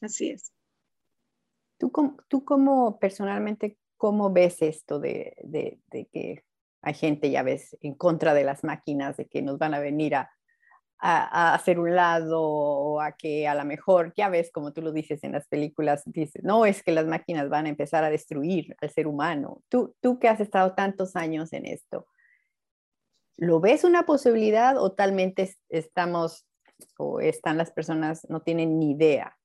Así 0.00 0.30
es. 0.30 0.52
¿Tú, 1.78 1.90
tú 2.28 2.44
como 2.44 2.98
personalmente, 2.98 3.76
cómo 3.96 4.32
ves 4.32 4.62
esto 4.62 5.00
de, 5.00 5.36
de 5.42 6.06
que 6.12 6.44
hay 6.82 6.94
gente, 6.94 7.30
ya 7.30 7.42
ves, 7.42 7.76
en 7.82 7.94
contra 7.94 8.34
de 8.34 8.44
las 8.44 8.64
máquinas, 8.64 9.16
de 9.16 9.26
que 9.26 9.42
nos 9.42 9.58
van 9.58 9.74
a 9.74 9.80
venir 9.80 10.14
a, 10.14 10.30
hacer 11.02 11.78
un 11.78 11.94
lado 11.94 12.42
o 12.42 13.00
a 13.00 13.12
que 13.12 13.48
a 13.48 13.54
lo 13.54 13.64
mejor, 13.64 14.12
ya 14.14 14.28
ves, 14.28 14.50
como 14.52 14.74
tú 14.74 14.82
lo 14.82 14.92
dices 14.92 15.24
en 15.24 15.32
las 15.32 15.48
películas, 15.48 16.02
dices, 16.04 16.44
no, 16.44 16.66
es 16.66 16.82
que 16.82 16.92
las 16.92 17.06
máquinas 17.06 17.48
van 17.48 17.64
a 17.64 17.70
empezar 17.70 18.04
a 18.04 18.10
destruir 18.10 18.76
al 18.82 18.90
ser 18.90 19.06
humano. 19.06 19.62
Tú, 19.70 19.96
tú 20.02 20.18
que 20.18 20.28
has 20.28 20.40
estado 20.40 20.74
tantos 20.74 21.16
años 21.16 21.54
en 21.54 21.64
esto, 21.64 22.06
¿lo 23.38 23.60
ves 23.60 23.84
una 23.84 24.04
posibilidad 24.04 24.76
o 24.76 24.92
talmente 24.92 25.56
estamos 25.70 26.46
o 26.98 27.20
están 27.20 27.56
las 27.56 27.70
personas, 27.70 28.26
no 28.28 28.42
tienen 28.42 28.78
ni 28.78 28.90
idea? 28.90 29.38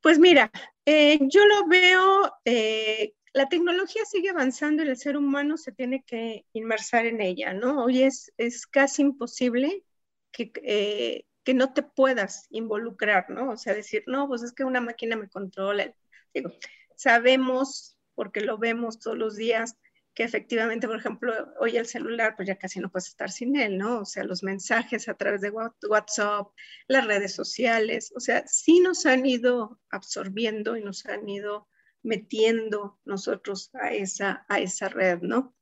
Pues 0.00 0.18
mira, 0.18 0.50
eh, 0.86 1.18
yo 1.28 1.44
lo 1.44 1.66
veo 1.68 2.32
eh, 2.46 3.12
la 3.32 3.48
tecnología 3.48 4.04
sigue 4.04 4.30
avanzando 4.30 4.82
y 4.82 4.88
el 4.88 4.96
ser 4.96 5.16
humano 5.16 5.56
se 5.56 5.72
tiene 5.72 6.04
que 6.04 6.46
inmersar 6.52 7.06
en 7.06 7.20
ella, 7.20 7.52
¿no? 7.52 7.84
Hoy 7.84 8.02
es, 8.02 8.32
es 8.36 8.66
casi 8.66 9.02
imposible 9.02 9.84
que, 10.32 10.52
eh, 10.64 11.26
que 11.44 11.54
no 11.54 11.72
te 11.72 11.82
puedas 11.82 12.46
involucrar, 12.50 13.30
¿no? 13.30 13.50
O 13.50 13.56
sea, 13.56 13.74
decir, 13.74 14.02
no, 14.06 14.26
pues 14.28 14.42
es 14.42 14.52
que 14.52 14.64
una 14.64 14.80
máquina 14.80 15.16
me 15.16 15.28
controla. 15.28 15.94
Digo, 16.34 16.50
sabemos, 16.96 17.96
porque 18.14 18.40
lo 18.40 18.58
vemos 18.58 18.98
todos 18.98 19.16
los 19.16 19.36
días, 19.36 19.76
que 20.14 20.24
efectivamente, 20.24 20.88
por 20.88 20.96
ejemplo, 20.96 21.32
hoy 21.60 21.76
el 21.76 21.86
celular, 21.86 22.34
pues 22.36 22.48
ya 22.48 22.56
casi 22.58 22.80
no 22.80 22.90
puedes 22.90 23.08
estar 23.08 23.30
sin 23.30 23.56
él, 23.56 23.78
¿no? 23.78 24.00
O 24.00 24.04
sea, 24.04 24.24
los 24.24 24.42
mensajes 24.42 25.08
a 25.08 25.14
través 25.14 25.40
de 25.40 25.50
WhatsApp, 25.50 26.48
las 26.88 27.06
redes 27.06 27.32
sociales, 27.32 28.12
o 28.16 28.20
sea, 28.20 28.44
sí 28.46 28.80
nos 28.80 29.06
han 29.06 29.24
ido 29.24 29.80
absorbiendo 29.88 30.76
y 30.76 30.82
nos 30.82 31.06
han 31.06 31.28
ido 31.28 31.68
metiendo 32.02 32.98
nosotros 33.04 33.70
a 33.74 33.92
esa, 33.92 34.44
a 34.48 34.60
esa 34.60 34.88
red, 34.88 35.20
¿no? 35.20 35.54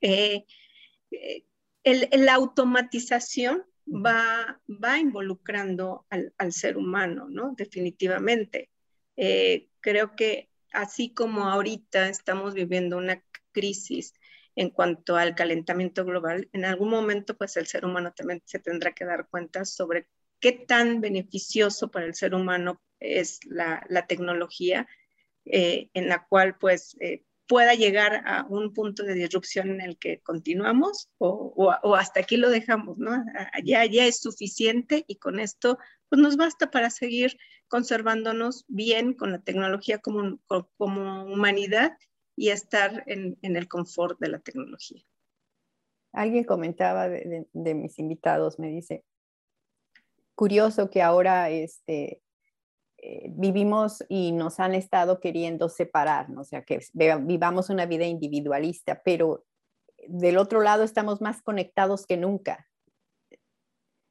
Eh, 0.00 0.44
eh, 1.10 1.44
la 1.84 2.34
automatización 2.34 3.64
va, 3.88 4.60
va 4.68 4.98
involucrando 4.98 6.06
al, 6.10 6.52
ser 6.52 6.76
humano, 6.76 7.26
¿no? 7.28 7.54
Definitivamente. 7.56 8.70
Eh, 9.16 9.68
creo 9.80 10.14
que 10.14 10.50
así 10.72 11.12
como 11.12 11.48
ahorita 11.48 12.08
estamos 12.08 12.54
viviendo 12.54 12.96
una 12.96 13.22
crisis 13.52 14.12
en 14.54 14.70
cuanto 14.70 15.16
al 15.16 15.34
calentamiento 15.34 16.04
global, 16.04 16.48
en 16.52 16.64
algún 16.64 16.90
momento 16.90 17.36
pues 17.36 17.56
el 17.56 17.66
ser 17.66 17.84
humano 17.84 18.12
también 18.12 18.42
se 18.44 18.58
tendrá 18.58 18.92
que 18.92 19.04
dar 19.04 19.28
cuenta 19.28 19.64
sobre 19.64 20.08
qué 20.40 20.52
tan 20.52 21.00
beneficioso 21.00 21.90
para 21.90 22.06
el 22.06 22.14
ser 22.14 22.34
humano 22.34 22.80
es 23.00 23.40
la, 23.44 23.84
la 23.88 24.06
tecnología 24.06 24.88
eh, 25.44 25.90
en 25.94 26.08
la 26.08 26.26
cual 26.26 26.56
pues 26.58 26.96
eh, 27.00 27.24
pueda 27.46 27.74
llegar 27.74 28.22
a 28.26 28.46
un 28.48 28.72
punto 28.74 29.02
de 29.02 29.14
disrupción 29.14 29.70
en 29.70 29.80
el 29.80 29.98
que 29.98 30.20
continuamos 30.20 31.08
o, 31.18 31.72
hasta 31.96 32.20
aquí 32.20 32.36
lo 32.36 32.50
dejamos, 32.50 32.98
¿no? 32.98 33.24
Ya, 33.64 33.86
ya 33.86 34.04
es 34.04 34.20
suficiente 34.20 35.04
y 35.08 35.16
con 35.16 35.40
esto 35.40 35.78
pues 36.10 36.20
nos 36.20 36.36
basta 36.36 36.70
para 36.70 36.90
seguir 36.90 37.38
conservándonos 37.68 38.64
bien 38.68 39.14
con 39.14 39.32
la 39.32 39.40
tecnología 39.40 39.98
como, 39.98 40.38
como 40.76 41.24
humanidad 41.24 41.96
y 42.36 42.50
estar 42.50 43.02
en, 43.06 43.38
el 43.42 43.66
confort 43.66 44.18
de 44.20 44.28
la 44.28 44.38
tecnología. 44.40 45.02
Alguien 46.12 46.44
comentaba 46.44 47.08
de 47.08 47.74
mis 47.74 47.98
invitados, 47.98 48.58
me 48.58 48.68
dice, 48.68 49.04
curioso 50.38 50.88
que 50.88 51.02
ahora 51.02 51.50
este, 51.50 52.22
eh, 53.00 53.26
vivimos 53.30 54.04
y 54.08 54.32
nos 54.32 54.58
han 54.58 54.74
estado 54.74 55.20
queriendo 55.20 55.68
separar, 55.68 56.26
o 56.36 56.42
sea, 56.42 56.64
que 56.64 56.80
vivamos 56.92 57.70
una 57.70 57.86
vida 57.86 58.06
individualista, 58.06 59.02
pero 59.04 59.44
del 60.08 60.36
otro 60.36 60.60
lado 60.62 60.82
estamos 60.82 61.20
más 61.20 61.40
conectados 61.40 62.06
que 62.06 62.16
nunca. 62.16 62.68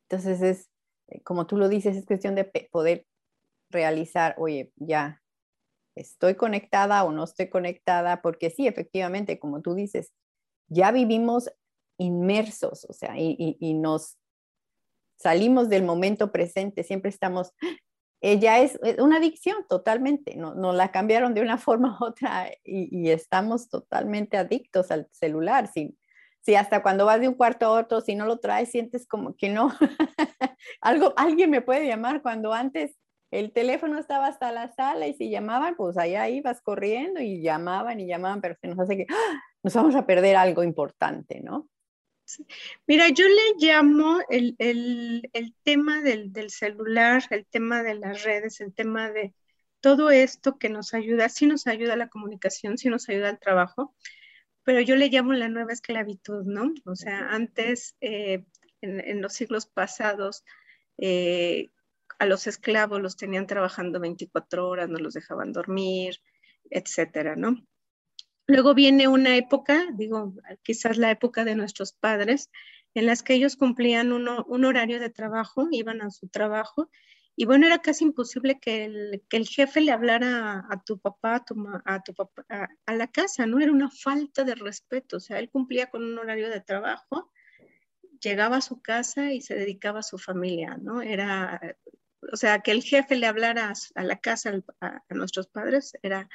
Entonces 0.10 0.42
es, 0.42 0.70
eh, 1.10 1.22
como 1.24 1.48
tú 1.48 1.58
lo 1.58 1.68
dices, 1.68 1.98
es 1.98 2.06
cuestión 2.06 2.36
de 2.36 2.46
poder 2.72 3.06
realizar, 3.70 4.36
oye, 4.38 4.72
ya 4.78 5.22
estoy 5.96 6.36
conectada 6.36 7.04
o 7.04 7.12
no 7.12 7.26
estoy 7.26 7.50
conectada, 7.50 8.22
porque 8.22 8.50
sí, 8.52 8.68
efectivamente, 8.68 9.38
como 9.38 9.62
tú 9.62 9.74
dices, 9.74 10.14
ya 10.70 10.94
vivimos 10.94 11.52
inmersos, 11.98 12.86
o 12.86 12.94
sea, 12.94 13.20
y, 13.20 13.58
y 13.60 13.74
nos 13.74 14.18
salimos 15.18 15.68
del 15.68 15.84
momento 15.84 16.32
presente, 16.32 16.84
siempre 16.86 17.10
estamos 17.10 17.52
ella 18.22 18.60
es 18.60 18.80
una 18.98 19.18
adicción 19.18 19.66
totalmente, 19.70 20.36
no, 20.36 20.56
nos 20.56 20.76
la 20.76 20.92
cambiaron 20.92 21.34
de 21.34 21.42
una 21.42 21.58
forma 21.58 21.98
u 22.00 22.06
otra 22.06 22.50
y, 22.64 23.10
estamos 23.10 23.70
totalmente 23.70 24.38
adictos 24.38 24.92
al 24.92 25.08
celular. 25.12 25.68
Si, 25.68 25.98
si, 26.42 26.56
hasta 26.56 26.82
cuando 26.82 27.06
vas 27.06 27.20
de 27.20 27.28
un 27.28 27.36
cuarto 27.36 27.66
a 27.66 27.72
otro, 27.72 28.02
si 28.02 28.16
no 28.16 28.26
lo 28.26 28.40
traes, 28.40 28.72
sientes 28.72 29.08
como 29.08 29.36
que 29.36 29.50
no, 29.50 29.72
algo, 30.82 31.14
alguien 31.18 31.50
me 31.50 31.62
puede 31.62 31.88
llamar 31.88 32.22
cuando 32.22 32.54
antes 32.54 32.98
el 33.32 33.52
teléfono 33.52 34.00
estaba 34.00 34.28
hasta 34.28 34.52
la 34.52 34.74
sala 34.74 35.08
y 35.08 35.14
si 35.14 35.30
llamaban, 35.30 35.76
pues 35.76 35.98
allá 35.98 36.30
ibas 36.30 36.62
corriendo 36.62 37.20
y 37.20 37.42
llamaban 37.42 38.00
y 38.00 38.08
llamaban, 38.08 38.42
pero 38.42 38.56
se 38.62 38.68
nos 38.68 38.80
hace 38.80 38.98
que 38.98 39.06
¡ah! 39.10 39.42
nos 39.64 39.74
vamos 39.74 39.96
a 39.96 40.06
perder 40.06 40.38
algo 40.38 40.64
importante, 40.64 41.42
¿no? 41.42 41.68
Mira, 42.86 43.10
yo 43.10 43.26
le 43.28 43.56
llamo 43.60 44.20
el, 44.30 44.56
tema 45.64 46.02
del, 46.02 46.50
celular, 46.50 47.24
el 47.30 47.46
tema 47.46 47.84
de 47.84 47.96
las 47.96 48.24
redes, 48.24 48.60
el 48.62 48.74
tema 48.74 49.12
de 49.12 49.34
todo 49.80 50.10
esto 50.10 50.58
que 50.58 50.70
nos 50.70 50.94
ayuda, 50.94 51.30
sí 51.30 51.46
nos 51.46 51.68
ayuda 51.68 51.94
a 51.94 51.98
la 51.98 52.10
comunicación, 52.10 52.78
sí 52.78 52.90
nos 52.90 53.08
ayuda 53.10 53.30
al 53.30 53.40
trabajo, 53.40 53.96
pero 54.64 54.82
yo 54.82 54.96
le 54.96 55.10
llamo 55.10 55.34
la 55.34 55.50
nueva 55.50 55.72
esclavitud, 55.72 56.44
¿no? 56.46 56.74
O 56.86 56.96
sea, 56.96 57.30
antes, 57.30 57.96
eh, 58.02 58.44
en, 58.82 59.22
los 59.22 59.34
siglos 59.34 59.66
pasados, 59.66 60.44
eh, 60.98 61.70
a 62.20 62.26
los 62.26 62.48
esclavos 62.48 63.02
los 63.02 63.16
tenían 63.16 63.48
trabajando 63.48 64.00
24 64.00 64.68
horas, 64.68 64.90
no 64.90 65.00
los 65.00 65.14
dejaban 65.14 65.54
dormir, 65.54 66.20
etcétera, 66.70 67.36
¿no? 67.36 67.56
Luego 68.48 68.74
viene 68.74 69.08
una 69.08 69.36
época, 69.36 69.86
digo, 69.94 70.34
quizás 70.64 70.98
la 70.98 71.12
época 71.12 71.44
de 71.44 71.56
nuestros 71.56 71.94
padres, 71.94 72.50
en 72.94 73.06
las 73.06 73.22
que 73.22 73.34
ellos 73.34 73.58
cumplían 73.58 74.12
un 74.12 74.66
horario 74.66 75.00
de 75.00 75.10
trabajo, 75.10 75.68
iban 75.72 76.02
a 76.02 76.10
su 76.10 76.30
trabajo, 76.30 76.90
y 77.40 77.46
bueno, 77.46 77.68
era 77.68 77.84
casi 77.84 78.04
imposible 78.04 78.60
que 78.60 78.86
el, 78.86 79.24
que 79.30 79.38
el 79.38 79.48
jefe 79.48 79.80
le 79.80 79.92
hablara 79.92 80.66
a, 80.72 80.82
tu 80.84 80.98
papá, 80.98 81.36
a 81.36 81.46
tu, 81.46 81.56
a, 81.86 82.02
tu 82.02 82.16
papá, 82.16 82.44
a, 82.50 82.96
la 82.96 83.12
casa, 83.12 83.46
¿no? 83.46 83.60
Era 83.60 83.72
una 83.72 83.92
falta 83.92 84.44
de 84.44 84.56
respeto, 84.56 85.18
o 85.18 85.20
sea, 85.20 85.38
él 85.38 85.52
cumplía 85.52 85.92
con 85.92 86.04
un 86.04 86.18
horario 86.18 86.50
de 86.50 86.62
trabajo, 86.62 87.32
llegaba 88.20 88.58
a 88.58 88.62
su 88.62 88.82
casa 88.82 89.34
y 89.34 89.42
se 89.42 89.54
dedicaba 89.54 90.00
a 90.00 90.04
su 90.04 90.18
familia, 90.18 90.80
¿no? 90.82 91.04
Era, 91.04 91.62
o 92.34 92.36
sea, 92.36 92.62
que 92.62 92.72
el 92.72 92.82
jefe 92.82 93.16
le 93.16 93.28
hablara 93.28 93.72
a, 93.94 94.04
la 94.04 94.20
casa, 94.20 94.54
a, 94.82 95.04
nuestros 95.12 95.48
padres, 95.48 95.94
era 96.02 96.28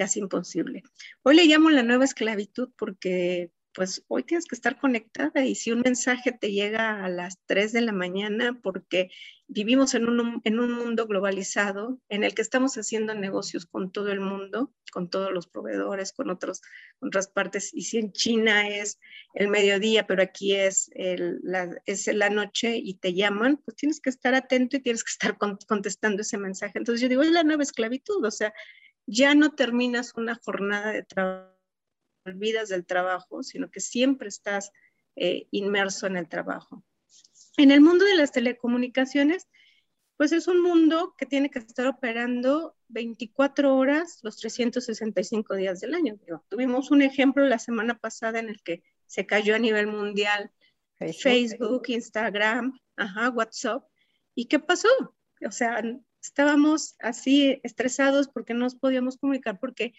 casi 0.00 0.18
imposible. 0.18 0.82
Hoy 1.24 1.36
le 1.36 1.44
llamo 1.44 1.68
la 1.68 1.82
nueva 1.82 2.06
esclavitud 2.06 2.70
porque 2.78 3.50
pues 3.74 4.02
hoy 4.08 4.22
tienes 4.22 4.46
que 4.46 4.54
estar 4.54 4.80
conectada 4.80 5.44
y 5.44 5.54
si 5.54 5.72
un 5.72 5.80
mensaje 5.80 6.32
te 6.32 6.52
llega 6.52 7.04
a 7.04 7.08
las 7.10 7.38
3 7.44 7.70
de 7.72 7.82
la 7.82 7.92
mañana 7.92 8.58
porque 8.62 9.10
vivimos 9.46 9.92
en 9.92 10.08
un, 10.08 10.40
en 10.44 10.58
un 10.58 10.72
mundo 10.72 11.06
globalizado 11.06 12.00
en 12.08 12.24
el 12.24 12.34
que 12.34 12.40
estamos 12.40 12.76
haciendo 12.76 13.14
negocios 13.14 13.66
con 13.66 13.92
todo 13.92 14.10
el 14.10 14.20
mundo, 14.20 14.72
con 14.90 15.10
todos 15.10 15.32
los 15.32 15.46
proveedores, 15.46 16.12
con 16.12 16.30
otros, 16.30 16.62
otras 17.00 17.28
partes, 17.28 17.70
y 17.74 17.82
si 17.82 17.98
en 17.98 18.12
China 18.12 18.68
es 18.68 18.98
el 19.34 19.48
mediodía, 19.48 20.06
pero 20.06 20.22
aquí 20.22 20.54
es, 20.54 20.90
la, 20.94 21.68
es 21.84 22.06
la 22.06 22.30
noche 22.30 22.78
y 22.78 22.94
te 22.94 23.12
llaman, 23.12 23.58
pues 23.58 23.76
tienes 23.76 24.00
que 24.00 24.08
estar 24.08 24.34
atento 24.34 24.78
y 24.78 24.80
tienes 24.80 25.04
que 25.04 25.10
estar 25.10 25.36
contestando 25.36 26.22
ese 26.22 26.38
mensaje. 26.38 26.78
Entonces 26.78 27.02
yo 27.02 27.08
digo, 27.10 27.20
es 27.20 27.32
la 27.32 27.44
nueva 27.44 27.64
esclavitud, 27.64 28.24
o 28.24 28.30
sea, 28.30 28.54
ya 29.10 29.34
no 29.34 29.50
terminas 29.50 30.14
una 30.16 30.36
jornada 30.36 30.92
de 30.92 31.02
trabajo, 31.02 31.50
olvidas 32.24 32.68
del 32.68 32.86
trabajo, 32.86 33.42
sino 33.42 33.70
que 33.70 33.80
siempre 33.80 34.28
estás 34.28 34.72
eh, 35.16 35.48
inmerso 35.50 36.06
en 36.06 36.16
el 36.16 36.28
trabajo. 36.28 36.84
En 37.56 37.72
el 37.72 37.80
mundo 37.80 38.04
de 38.04 38.14
las 38.14 38.30
telecomunicaciones, 38.30 39.48
pues 40.16 40.32
es 40.32 40.46
un 40.48 40.62
mundo 40.62 41.14
que 41.18 41.26
tiene 41.26 41.50
que 41.50 41.58
estar 41.58 41.86
operando 41.86 42.76
24 42.88 43.74
horas 43.74 44.20
los 44.22 44.36
365 44.36 45.56
días 45.56 45.80
del 45.80 45.94
año. 45.94 46.18
Tuvimos 46.48 46.90
un 46.90 47.02
ejemplo 47.02 47.44
la 47.46 47.58
semana 47.58 47.98
pasada 47.98 48.38
en 48.38 48.48
el 48.48 48.62
que 48.62 48.82
se 49.06 49.26
cayó 49.26 49.56
a 49.56 49.58
nivel 49.58 49.86
mundial 49.86 50.52
Facebook, 50.98 51.84
Instagram, 51.88 52.78
WhatsApp. 53.34 53.82
¿Y 54.34 54.46
qué 54.46 54.58
pasó? 54.58 54.88
O 55.44 55.50
sea, 55.50 55.82
estábamos 56.22 56.96
así 57.00 57.60
estresados 57.62 58.28
porque 58.28 58.54
no 58.54 58.60
nos 58.60 58.74
podíamos 58.74 59.16
comunicar, 59.16 59.58
porque 59.58 59.94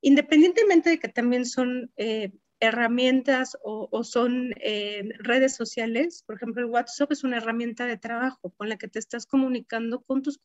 independientemente 0.00 0.90
de 0.90 0.98
que 0.98 1.08
también 1.08 1.46
son 1.46 1.92
eh, 1.96 2.32
herramientas 2.60 3.56
o, 3.62 4.04
son 4.04 4.54
eh, 4.60 5.08
redes 5.18 5.54
sociales, 5.54 6.22
por 6.26 6.36
ejemplo, 6.36 6.62
el 6.62 6.70
WhatsApp 6.70 7.12
es 7.12 7.24
una 7.24 7.38
herramienta 7.38 7.86
de 7.86 7.96
trabajo 7.96 8.50
con 8.56 8.68
la 8.68 8.76
que 8.76 8.88
te 8.88 8.98
estás 8.98 9.26
comunicando 9.26 10.02
con 10.02 10.22
tus, 10.22 10.40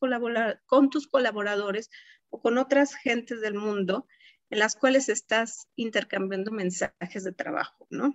con 0.66 0.90
tus 0.90 1.06
colaboradores 1.06 1.90
o 2.28 2.40
con 2.40 2.58
otras 2.58 2.94
gentes 2.94 3.40
del 3.40 3.54
mundo 3.54 4.06
en 4.50 4.58
las 4.58 4.76
cuales 4.76 5.08
estás 5.08 5.68
intercambiando 5.76 6.50
mensajes 6.50 7.24
de 7.24 7.32
trabajo, 7.32 7.86
¿no? 7.88 8.12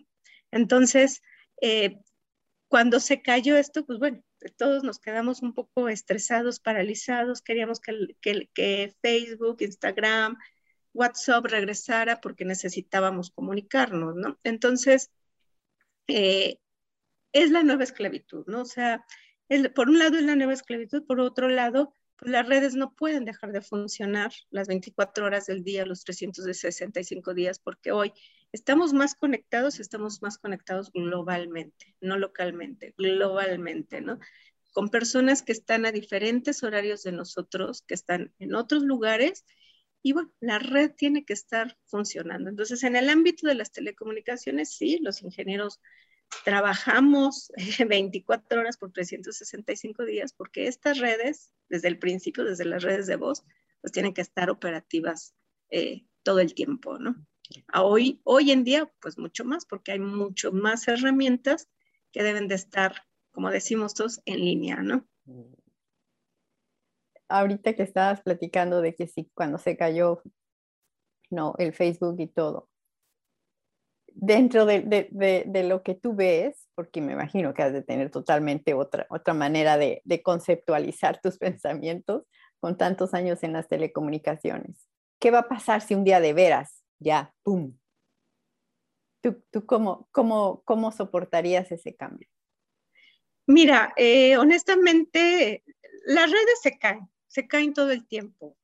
Entonces, 0.51 1.21
eh, 1.61 1.99
cuando 2.67 2.99
se 2.99 3.21
cayó 3.21 3.57
esto, 3.57 3.85
pues 3.85 3.99
bueno, 3.99 4.21
todos 4.49 4.83
nos 4.83 4.99
quedamos 4.99 5.41
un 5.41 5.53
poco 5.53 5.89
estresados, 5.89 6.59
paralizados, 6.59 7.41
queríamos 7.41 7.79
que, 7.79 8.95
Facebook, 9.01 9.57
Instagram, 9.61 10.37
WhatsApp 10.93 11.45
regresara 11.45 12.21
porque 12.21 12.45
necesitábamos 12.45 13.31
comunicarnos, 13.31 14.15
¿no? 14.15 14.39
Entonces, 14.43 15.11
eh, 16.07 16.59
es 17.33 17.51
la 17.51 17.63
nueva 17.63 17.83
esclavitud, 17.83 18.45
¿no? 18.47 18.61
O 18.61 18.65
sea, 18.65 19.05
por 19.75 19.89
un 19.89 19.99
lado 19.99 20.17
es 20.17 20.23
la 20.23 20.35
nueva 20.35 20.53
esclavitud, 20.53 21.05
por 21.05 21.19
otro 21.19 21.49
lado, 21.49 21.93
pues 22.17 22.31
las 22.31 22.47
redes 22.47 22.75
no 22.75 22.93
pueden 22.95 23.25
dejar 23.25 23.51
de 23.51 23.61
funcionar 23.61 24.31
las 24.49 24.67
24 24.67 25.25
horas 25.25 25.45
del 25.47 25.63
día, 25.63 25.85
los 25.85 26.03
365 26.03 27.33
días, 27.33 27.59
porque 27.59 27.91
hoy 27.91 28.13
estamos 28.55 28.93
más 28.93 29.15
conectados, 29.15 29.79
estamos 29.79 30.21
más 30.21 30.37
conectados 30.37 30.91
globalmente, 30.93 31.95
no 31.99 32.17
localmente, 32.17 32.95
globalmente, 32.97 33.99
¿no? 33.99 34.17
Con 34.73 34.89
personas 34.89 35.43
que 35.43 35.51
están 35.51 35.85
a 35.85 35.91
diferentes 35.91 36.63
horarios 36.63 37.03
de 37.03 37.11
nosotros, 37.11 37.81
que 37.81 37.93
están 37.93 38.33
en 38.39 38.55
otros 38.55 38.83
lugares, 38.83 39.45
y 40.01 40.13
bueno, 40.13 40.31
la 40.39 40.59
red 40.59 40.91
tiene 40.91 41.25
que 41.25 41.33
estar 41.33 41.77
funcionando. 41.85 42.49
Entonces, 42.49 42.83
en 42.83 42.95
el 42.95 43.09
ámbito 43.09 43.47
de 43.47 43.55
las 43.55 43.71
telecomunicaciones, 43.71 44.75
sí, 44.75 44.99
los 45.01 45.21
ingenieros 45.21 45.81
trabajamos 46.45 47.51
24 47.89 48.61
horas 48.61 48.77
por 48.77 48.91
365 48.91 50.05
días 50.05 50.33
porque 50.33 50.67
estas 50.67 50.99
redes, 50.99 51.51
desde 51.69 51.89
el 51.89 51.99
principio, 51.99 52.45
desde 52.45 52.65
las 52.65 52.83
redes 52.83 53.07
de 53.07 53.17
voz, 53.17 53.43
pues 53.81 53.91
tienen 53.91 54.13
que 54.13 54.21
estar 54.21 54.49
operativas 54.49 55.35
eh, 55.69 56.05
todo 56.23 56.39
el 56.39 56.53
tiempo, 56.53 56.99
¿no? 56.99 57.15
Hoy, 57.73 58.21
hoy 58.23 58.51
en 58.51 58.63
día, 58.63 58.91
pues 59.01 59.17
mucho 59.17 59.45
más, 59.45 59.65
porque 59.65 59.93
hay 59.93 59.99
mucho 59.99 60.51
más 60.51 60.87
herramientas 60.87 61.69
que 62.11 62.23
deben 62.23 62.47
de 62.47 62.55
estar, 62.55 63.03
como 63.31 63.49
decimos 63.49 63.93
todos, 63.93 64.21
en 64.25 64.39
línea, 64.39 64.77
¿no? 64.77 65.05
Ahorita 67.27 67.73
que 67.73 67.83
estabas 67.83 68.21
platicando 68.21 68.81
de 68.81 68.95
que 68.95 69.07
sí, 69.07 69.29
cuando 69.33 69.57
se 69.57 69.75
cayó, 69.75 70.21
no, 71.29 71.55
el 71.57 71.73
Facebook 71.73 72.15
y 72.19 72.27
todo, 72.27 72.69
dentro 74.15 74.65
de, 74.65 74.81
de, 75.11 75.63
lo 75.63 75.83
que 75.83 75.93
tú 75.93 76.15
ves, 76.15 76.69
porque 76.73 77.01
me 77.01 77.13
imagino 77.13 77.53
que 77.53 77.63
has 77.63 77.73
de 77.73 77.83
tener 77.83 78.09
totalmente 78.09 78.73
otra, 78.73 79.05
otra 79.09 79.33
manera 79.33 79.77
de, 79.77 80.01
conceptualizar 80.23 81.19
tus 81.21 81.37
pensamientos 81.39 82.23
con 82.59 82.77
tantos 82.77 83.13
años 83.13 83.43
en 83.43 83.53
las 83.53 83.67
telecomunicaciones. 83.67 84.87
¿Qué 85.19 85.31
va 85.31 85.39
a 85.39 85.47
pasar 85.47 85.81
si 85.81 85.93
un 85.93 86.03
día 86.03 86.19
de 86.19 86.33
veras 86.33 86.74
ya, 86.99 87.33
¡pum! 87.43 87.77
¿Tú, 89.21 89.43
tú 89.51 89.65
cómo, 89.65 90.07
cómo, 90.11 90.61
cómo 90.65 90.91
soportarías 90.91 91.71
ese 91.71 91.95
cambio? 91.95 92.29
Mira, 93.47 93.93
eh, 93.95 94.37
honestamente, 94.37 95.63
las 96.05 96.31
redes 96.31 96.59
se 96.61 96.77
caen, 96.77 97.07
se 97.27 97.47
caen 97.47 97.73
todo 97.73 97.91
el 97.91 98.05
tiempo. 98.07 98.57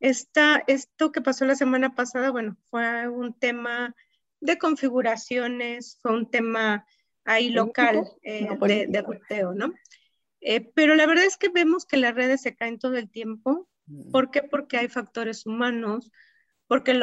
esto 0.00 1.12
que 1.12 1.20
pasó 1.20 1.44
la 1.44 1.56
semana 1.56 1.94
pasada, 1.94 2.30
bueno, 2.30 2.56
fue 2.70 3.08
un 3.08 3.34
tema 3.34 3.94
de 4.40 4.58
configuraciones, 4.58 5.98
fue 6.02 6.12
un 6.12 6.30
tema 6.30 6.86
ahí 7.24 7.50
local 7.50 8.08
eh, 8.22 8.48
de, 8.60 8.86
de 8.88 9.44
¿no? 9.54 9.72
Eh, 10.40 10.60
pero 10.74 10.96
la 10.96 11.06
verdad 11.06 11.24
es 11.24 11.36
que 11.36 11.48
vemos 11.48 11.86
que 11.86 11.96
las 11.96 12.14
redes 12.14 12.42
se 12.42 12.56
caen 12.56 12.78
todo 12.78 12.96
el 12.96 13.08
tiempo. 13.08 13.68
Mm. 13.86 14.10
¿Por 14.10 14.30
qué? 14.30 14.42
Porque 14.42 14.76
hay 14.76 14.88
factores 14.88 15.46
humanos, 15.46 16.10
porque 16.72 16.98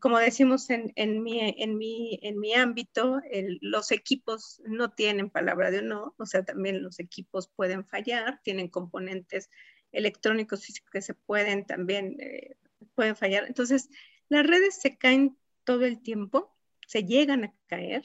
como 0.00 0.18
decimos 0.18 0.68
en, 0.68 1.22
mi, 1.22 2.52
ámbito, 2.54 3.22
los 3.62 3.90
equipos 3.90 4.60
no 4.66 4.90
tienen 4.90 5.30
palabra 5.30 5.70
de 5.70 5.80
no, 5.80 6.14
o 6.18 6.26
sea, 6.26 6.44
también 6.44 6.82
los 6.82 7.00
equipos 7.00 7.48
pueden 7.56 7.86
fallar, 7.86 8.42
tienen 8.42 8.68
componentes 8.68 9.48
electrónicos 9.92 10.66
físicos 10.66 10.90
que 10.90 11.00
se 11.00 11.14
pueden 11.14 11.64
también, 11.64 12.20
eh, 12.20 12.58
pueden 12.94 13.16
fallar. 13.16 13.46
Entonces, 13.46 13.88
las 14.28 14.46
redes 14.46 14.78
se 14.82 14.98
caen 14.98 15.38
todo 15.64 15.86
el 15.86 16.02
tiempo, 16.02 16.54
se 16.86 17.04
llegan 17.04 17.44
a 17.44 17.54
caer 17.64 18.02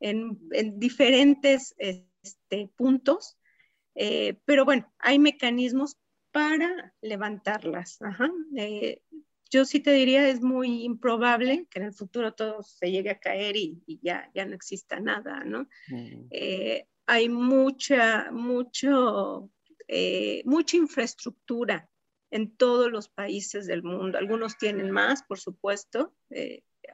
en, 0.00 0.38
diferentes 0.78 1.74
este, 1.76 2.70
puntos, 2.74 3.36
eh, 3.96 4.40
pero 4.46 4.64
bueno, 4.64 4.90
hay 4.98 5.18
mecanismos 5.18 5.98
para 6.30 6.94
levantarlas. 7.02 7.98
Eh, 8.56 9.02
yo 9.54 9.64
sí 9.64 9.78
te 9.78 9.92
diría, 9.92 10.28
es 10.28 10.40
muy 10.40 10.82
improbable 10.82 11.66
que 11.70 11.78
en 11.78 11.86
el 11.86 11.94
futuro 11.94 12.34
todo 12.34 12.62
se 12.64 12.90
llegue 12.90 13.10
a 13.10 13.20
caer 13.20 13.56
y, 13.56 13.80
ya, 14.02 14.28
ya 14.34 14.44
no 14.44 14.54
exista 14.54 14.98
nada, 14.98 15.44
¿no? 15.44 15.68
Mm. 15.88 16.26
Eh, 16.30 16.88
hay 17.06 17.28
mucha, 17.28 18.32
mucho, 18.32 19.48
eh, 19.86 20.42
mucha 20.44 20.76
infraestructura 20.76 21.88
en 22.32 22.56
todos 22.56 22.90
los 22.90 23.08
países 23.08 23.66
del 23.66 23.84
mundo. 23.84 24.18
Algunos 24.18 24.58
tienen 24.58 24.90
más, 24.90 25.22
por 25.22 25.38
supuesto, 25.38 26.16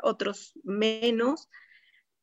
otros 0.02 0.52
menos, 0.62 1.48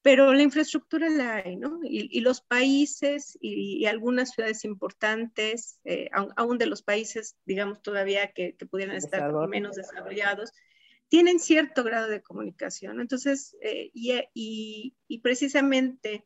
pero 0.08 0.34
la 0.34 0.42
infraestructura 0.42 1.10
la 1.10 1.36
hay, 1.36 1.58
¿no? 1.58 1.82
Y, 1.84 2.22
los 2.22 2.40
países 2.40 3.38
y, 3.42 3.86
algunas 3.88 4.32
ciudades 4.32 4.64
importantes, 4.64 5.82
eh, 5.84 6.10
aún 6.38 6.58
de 6.58 6.66
los 6.66 6.82
países, 6.82 7.36
digamos, 7.44 7.82
todavía 7.82 8.32
que, 8.32 8.56
pudieran 8.72 8.96
estar 8.96 9.34
menos 9.50 9.76
desarrollados, 9.76 10.54
tienen 11.10 11.42
cierto 11.42 11.84
grado 11.84 12.08
de 12.08 12.22
comunicación. 12.22 13.02
Entonces, 13.02 13.58
eh, 13.62 13.92
y, 14.34 15.20
precisamente 15.22 16.26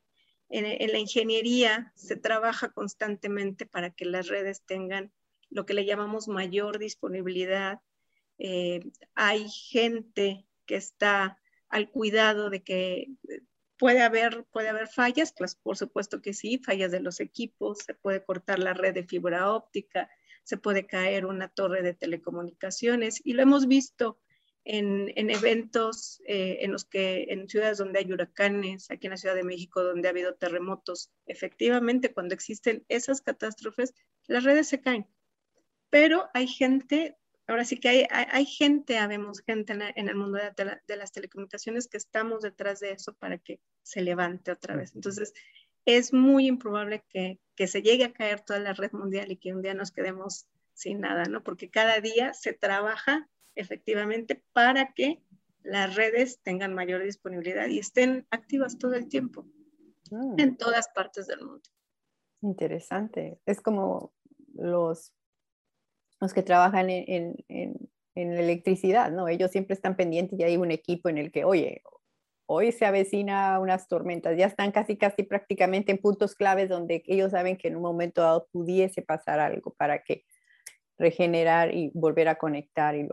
en, 0.50 0.91
la 0.91 1.00
ingeniería 1.00 1.91
se 1.96 2.17
trabaja 2.17 2.70
constantemente 2.70 3.65
para 3.65 3.89
que 3.89 4.06
las 4.06 4.28
redes 4.28 4.62
tengan 4.63 5.12
lo 5.50 5.65
que 5.65 5.74
le 5.74 5.86
llamamos 5.86 6.28
mayor 6.28 6.78
disponibilidad. 6.78 7.80
Eh, 8.38 8.82
hay 9.15 9.50
gente 9.50 10.46
que 10.67 10.76
está 10.76 11.39
al 11.67 11.89
cuidado 11.89 12.52
de 12.52 12.62
que 12.62 13.08
Puede 13.82 14.04
haber, 14.04 14.46
puede 14.52 14.70
haber 14.70 14.88
fallas, 14.88 15.34
pues 15.36 15.56
por 15.56 15.76
supuesto 15.76 16.22
que 16.22 16.36
sí, 16.36 16.60
fallas 16.60 16.91
de 16.91 17.00
los 17.00 17.20
equipos, 17.20 17.80
se 17.80 17.96
puede 17.96 18.24
cortar 18.24 18.60
la 18.60 18.76
red 18.76 18.94
de 18.94 19.04
fibra 19.04 19.52
óptica, 19.52 20.08
se 20.44 20.58
puede 20.58 20.86
caer 20.86 21.26
una 21.26 21.48
torre 21.48 21.82
de 21.82 21.96
telecomunicaciones 21.96 23.20
y 23.24 23.34
lo 23.34 23.41
hemos 23.41 23.67
visto 23.67 24.20
en, 24.65 25.12
en 25.15 25.32
eventos 25.32 26.22
eh, 26.28 26.60
en 26.62 26.74
los 26.74 26.86
que 26.86 27.26
en 27.30 27.50
ciudades 27.50 27.80
donde 27.80 27.98
hay 27.98 28.12
huracanes, 28.13 28.91
aquí 28.91 29.08
en 29.08 29.12
la 29.13 29.17
Ciudad 29.17 29.34
de 29.34 29.44
México 29.44 29.82
donde 29.82 30.08
ha 30.08 30.12
habido 30.12 30.36
terremotos, 30.36 31.10
efectivamente 31.26 32.13
cuando 32.13 32.36
existen 32.36 32.86
esas 32.88 33.22
catástrofes, 33.22 33.96
las 34.28 34.44
redes 34.44 34.67
se 34.67 34.80
caen. 34.80 35.08
Pero 35.89 36.30
hay 36.36 36.46
gente 36.46 37.17
ahora 37.51 37.65
sí 37.65 37.79
que 37.79 37.89
hay, 37.89 38.07
hay, 38.09 38.45
gente, 38.45 38.97
habemos 38.97 39.41
gente 39.41 39.73
en, 39.73 40.09
el 40.09 40.15
mundo 40.15 40.39
de, 40.55 40.95
las 40.95 41.11
telecomunicaciones 41.11 41.87
que 41.87 41.97
estamos 41.97 42.41
detrás 42.41 42.79
de 42.79 42.91
eso 42.91 43.13
para 43.13 43.37
que 43.37 43.59
se 43.83 44.01
levante 44.01 44.51
otra 44.51 44.75
vez. 44.75 44.95
Entonces, 44.95 45.33
es 45.85 46.13
muy 46.13 46.47
improbable 46.47 47.03
que, 47.09 47.39
que, 47.55 47.67
se 47.67 47.81
llegue 47.81 48.05
a 48.05 48.13
caer 48.13 48.41
toda 48.41 48.59
la 48.59 48.73
red 48.73 48.91
mundial 48.93 49.31
y 49.31 49.37
que 49.37 49.53
un 49.53 49.61
día 49.61 49.73
nos 49.73 49.91
quedemos 49.91 50.47
sin 50.73 51.01
nada, 51.01 51.25
¿no? 51.25 51.43
Porque 51.43 51.69
cada 51.69 51.99
día 51.99 52.33
se 52.33 52.53
trabaja 52.53 53.29
efectivamente 53.55 54.43
para 54.53 54.93
que 54.93 55.21
las 55.63 55.95
redes 55.95 56.39
tengan 56.41 56.73
mayor 56.73 57.03
disponibilidad 57.03 57.67
y 57.67 57.79
estén 57.79 58.25
activas 58.31 58.77
todo 58.77 58.93
el 58.93 59.07
tiempo 59.07 59.45
mm. 60.09 60.39
en 60.39 60.57
todas 60.57 60.89
partes 60.89 61.27
del 61.27 61.41
mundo. 61.41 61.69
Interesante. 62.41 63.39
Es 63.45 63.61
como 63.61 64.13
los 64.53 65.13
los 66.21 66.34
que 66.34 66.43
trabajan 66.43 66.89
en, 66.89 67.36
en, 67.49 67.75
en, 68.15 68.34
electricidad, 68.34 69.12
¿no? 69.12 69.27
Ellos 69.27 69.51
siempre 69.51 69.73
están 69.73 69.95
pendientes 69.95 70.39
y 70.39 70.43
hay 70.43 70.55
un 70.55 70.71
equipo 70.71 71.10
en 71.10 71.17
el 71.17 71.31
que, 71.31 71.43
oye, 71.43 71.81
hoy 72.45 72.71
se 72.71 72.86
avecina 72.86 73.60
unas 73.60 73.88
tormentas, 73.88 74.38
ya 74.38 74.45
están 74.45 74.71
casi, 74.71 74.97
casi 74.97 75.23
prácticamente 75.23 75.91
en 75.91 75.97
puntos 75.97 76.36
claves 76.36 76.69
donde 76.69 77.03
ellos 77.07 77.31
saben 77.31 77.57
que 77.57 77.69
en 77.69 77.75
un 77.75 77.81
momento 77.81 78.21
dado 78.21 78.47
pudiese 78.51 79.01
pasar 79.01 79.39
algo 79.39 79.73
para 79.73 80.03
que 80.03 80.23
regenerar 80.97 81.73
y 81.73 81.91
volver 81.95 82.27
a 82.27 82.36
conectar 82.36 82.95
y 82.95 83.07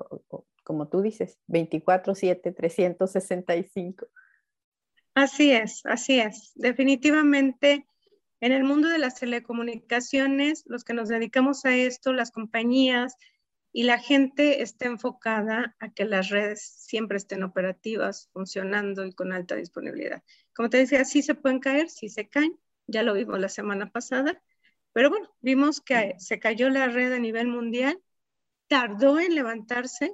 como 0.63 0.89
tú 0.89 1.01
dices, 1.01 1.39
24/7, 1.47 2.55
365. 2.55 4.07
Así 5.15 5.51
es, 5.51 5.81
así 5.87 6.21
es. 6.21 6.53
Definitivamente 6.55 7.87
en 8.41 8.53
el 8.53 8.65
mundo 8.65 8.89
de 8.89 8.99
las 8.99 9.17
telecomunicaciones, 9.17 10.65
los 10.67 10.85
que 10.85 10.95
nos 10.95 11.09
dedicamos 11.09 11.65
a 11.65 11.75
esto, 11.75 12.13
las 12.13 12.31
compañías 12.31 13.17
y 13.73 13.83
la 13.83 13.99
gente 13.99 14.63
está 14.63 14.87
enfocada 14.87 15.77
a 15.79 15.93
que 15.93 16.05
las 16.05 16.29
redes 16.31 16.63
siempre 16.63 17.19
estén 17.19 17.43
operativas, 17.43 18.29
funcionando 18.33 19.05
y 19.05 19.13
con 19.13 19.33
alta 19.33 19.57
disponibilidad. 19.57 20.23
Como 20.55 20.71
te 20.71 20.79
decía, 20.79 21.05
sí 21.05 21.23
se 21.23 21.35
pueden 21.35 21.61
caer, 21.61 21.91
sí 21.91 22.09
se 22.09 22.29
caen, 22.29 22.59
ya 22.87 23.03
lo 23.03 23.15
vimos 23.15 23.39
la 23.39 23.49
semana 23.49 23.91
pasada, 23.91 24.41
pero 24.93 25.11
bueno, 25.11 25.29
vimos 25.41 25.81
que 25.81 26.15
se 26.19 26.39
cayó 26.39 26.71
la 26.71 26.89
red 26.89 27.13
a 27.13 27.19
nivel 27.19 27.49
mundial, 27.49 28.01
tardó 28.69 29.19
en 29.19 29.35
levantarse, 29.35 30.13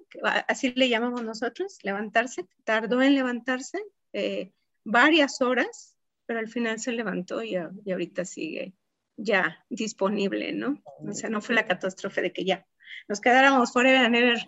así 0.48 0.72
le 0.76 0.88
llamamos 0.88 1.22
nosotros, 1.24 1.78
levantarse, 1.82 2.46
tardó 2.64 3.02
en 3.02 3.14
levantarse 3.14 3.78
eh, 4.12 4.52
varias 4.84 5.40
horas 5.40 5.93
pero 6.26 6.40
al 6.40 6.48
final 6.48 6.78
se 6.78 6.92
levantó 6.92 7.42
y, 7.42 7.56
y 7.84 7.92
ahorita 7.92 8.24
sigue 8.24 8.74
ya 9.16 9.64
disponible, 9.68 10.52
¿no? 10.52 10.82
O 10.98 11.12
sea, 11.12 11.30
no 11.30 11.40
fue 11.40 11.54
la 11.54 11.66
catástrofe 11.66 12.22
de 12.22 12.32
que 12.32 12.44
ya 12.44 12.66
nos 13.08 13.20
quedáramos 13.20 13.72
forever 13.72 14.06
and 14.06 14.16
ever 14.16 14.38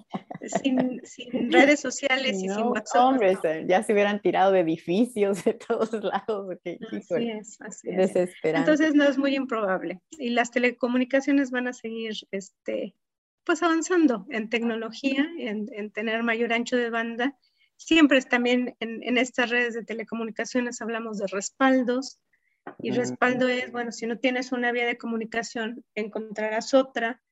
sin, 0.62 1.00
sin 1.04 1.52
redes 1.52 1.80
sociales 1.80 2.36
y 2.36 2.48
sin 2.48 2.62
WhatsApp. 2.62 3.02
Hombres, 3.02 3.38
ya 3.66 3.82
se 3.82 3.92
hubieran 3.92 4.20
tirado 4.20 4.52
de 4.52 4.60
edificios 4.60 5.44
de 5.44 5.54
todos 5.54 5.92
lados. 5.92 6.58
así 6.64 7.28
es, 7.28 7.60
así 7.60 7.88
es. 7.90 8.34
Entonces 8.42 8.94
no 8.94 9.04
es 9.04 9.18
muy 9.18 9.34
improbable. 9.34 10.00
Y 10.18 10.30
las 10.30 10.50
telecomunicaciones 10.50 11.50
van 11.50 11.68
a 11.68 11.72
seguir 11.72 12.14
este, 12.30 12.94
pues 13.44 13.62
avanzando 13.62 14.26
en 14.30 14.48
tecnología, 14.48 15.28
en, 15.38 15.66
en 15.72 15.90
tener 15.90 16.22
mayor 16.22 16.52
ancho 16.52 16.76
de 16.76 16.90
banda 16.90 17.36
Siempre 17.76 18.20
también 18.22 18.76
en, 18.80 19.18
estas 19.18 19.50
redes 19.50 19.74
de 19.74 19.84
telecomunicaciones 19.84 20.80
hablamos 20.80 21.18
de 21.18 21.26
respaldos 21.26 22.18
y 22.78 22.90
respaldo 22.90 23.48
es, 23.48 23.70
bueno, 23.70 23.92
si 23.92 24.06
no 24.06 24.18
tienes 24.18 24.50
una 24.50 24.72
vía 24.72 24.86
de 24.86 24.98
comunicación, 24.98 25.84
encontrarás 25.94 26.74
otra. 26.74 27.22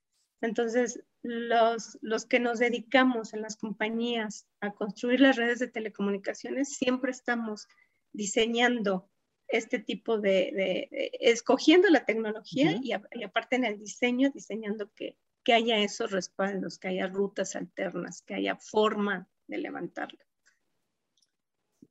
Entonces, 0.40 1.02
los, 1.22 1.98
los 2.02 2.26
que 2.26 2.38
nos 2.38 2.58
dedicamos 2.58 3.34
en 3.34 3.42
las 3.42 3.56
compañías 3.56 4.46
a 4.60 4.72
construir 4.72 5.20
las 5.20 5.36
redes 5.36 5.58
de 5.58 5.68
telecomunicaciones, 5.68 6.76
siempre 6.76 7.10
estamos 7.10 7.66
diseñando 8.12 9.10
este 9.48 9.78
tipo 9.78 10.18
de, 10.18 10.88
escogiendo 11.20 11.88
la 11.88 12.04
tecnología 12.04 12.78
y, 12.82 12.92
aparte 12.92 13.56
en 13.56 13.64
el 13.64 13.78
diseño, 13.78 14.30
diseñando 14.30 14.90
que, 14.94 15.16
que 15.42 15.52
haya 15.52 15.78
esos 15.78 16.10
respaldos, 16.10 16.78
que 16.78 16.88
haya 16.88 17.06
rutas 17.06 17.56
alternas, 17.56 18.22
que 18.22 18.34
haya 18.34 18.56
forma 18.56 19.28
de 19.46 19.58
levantarlo. 19.58 20.18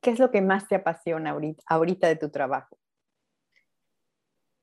¿Qué 0.04 0.12
es 0.12 0.20
lo 0.20 0.32
que 0.32 0.42
más 0.42 0.68
te 0.68 0.76
apasiona 0.76 1.36
ahorita, 1.66 2.08
de 2.08 2.18
tu 2.18 2.30
trabajo? 2.30 2.78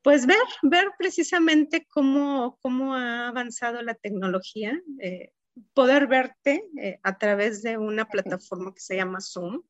Pues 0.02 0.26
ver, 0.26 0.36
ver 0.62 0.88
precisamente 0.98 1.86
cómo, 1.88 2.58
cómo 2.60 2.94
ha 2.94 3.28
avanzado 3.28 3.80
la 3.82 3.94
tecnología, 3.94 4.78
eh, 5.00 5.32
poder 5.72 6.06
verte 6.06 6.68
eh, 6.78 7.00
a 7.02 7.16
través 7.16 7.62
de 7.62 7.78
una 7.78 8.04
plataforma 8.04 8.74
que 8.74 8.80
se 8.80 8.96
llama 8.96 9.20
Zoom, 9.20 9.62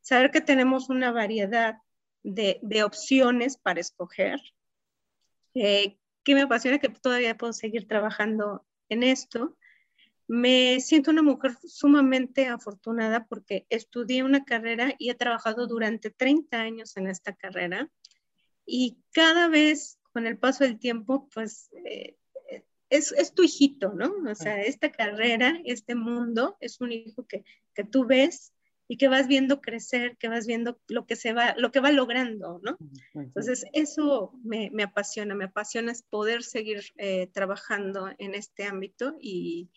saber 0.00 0.32
que 0.32 0.40
tenemos 0.40 0.90
una 0.90 1.12
variedad 1.12 1.76
de, 2.24 2.82
opciones 2.84 3.56
para 3.56 3.80
escoger, 3.80 4.40
eh, 5.54 5.98
que 6.24 6.34
me 6.34 6.42
apasiona 6.42 6.78
que 6.78 6.88
todavía 6.88 7.36
puedo 7.36 7.52
seguir 7.52 7.86
trabajando 7.86 8.66
en 8.88 9.04
esto 9.04 9.56
me 10.32 10.80
siento 10.80 11.10
una 11.10 11.20
mujer 11.20 11.58
sumamente 11.62 12.46
afortunada 12.46 13.26
porque 13.26 13.66
estudié 13.68 14.22
una 14.22 14.46
carrera 14.46 14.94
y 14.98 15.10
he 15.10 15.14
trabajado 15.14 15.66
durante 15.66 16.08
30 16.08 16.58
años 16.58 16.96
en 16.96 17.06
esta 17.06 17.34
carrera 17.34 17.90
y 18.64 18.96
cada 19.12 19.48
vez 19.48 19.98
con 20.10 20.26
el 20.26 20.38
paso 20.38 20.64
del 20.64 20.78
tiempo, 20.78 21.28
pues 21.34 21.68
eh, 21.84 22.16
es, 22.88 23.12
es, 23.12 23.34
tu 23.34 23.42
hijito, 23.42 23.92
¿no? 23.92 24.10
O 24.26 24.34
sea, 24.34 24.62
esta 24.62 24.90
carrera, 24.90 25.60
este 25.66 25.94
mundo 25.94 26.56
es 26.60 26.80
un 26.80 26.92
hijo 26.92 27.26
que, 27.26 27.44
que 27.74 27.84
tú 27.84 28.06
ves 28.06 28.54
y 28.88 28.96
que 28.96 29.08
vas 29.08 29.28
viendo 29.28 29.60
crecer, 29.60 30.16
que 30.16 30.28
vas 30.28 30.46
viendo 30.46 30.80
lo 30.88 31.04
que 31.04 31.16
se 31.16 31.34
va, 31.34 31.54
lo 31.58 31.72
que 31.72 31.80
va 31.80 31.92
logrando, 31.92 32.58
¿no? 32.62 32.78
Entonces, 33.12 33.66
eso 33.74 34.32
me, 34.42 34.70
me 34.72 34.84
apasiona, 34.84 35.34
me 35.34 35.44
apasiona 35.44 35.92
es 35.92 36.02
poder 36.02 36.42
seguir 36.42 36.84
eh, 36.96 37.26
trabajando 37.34 38.10
en 38.16 38.34
este 38.34 38.64
ámbito 38.64 39.14
y, 39.20 39.68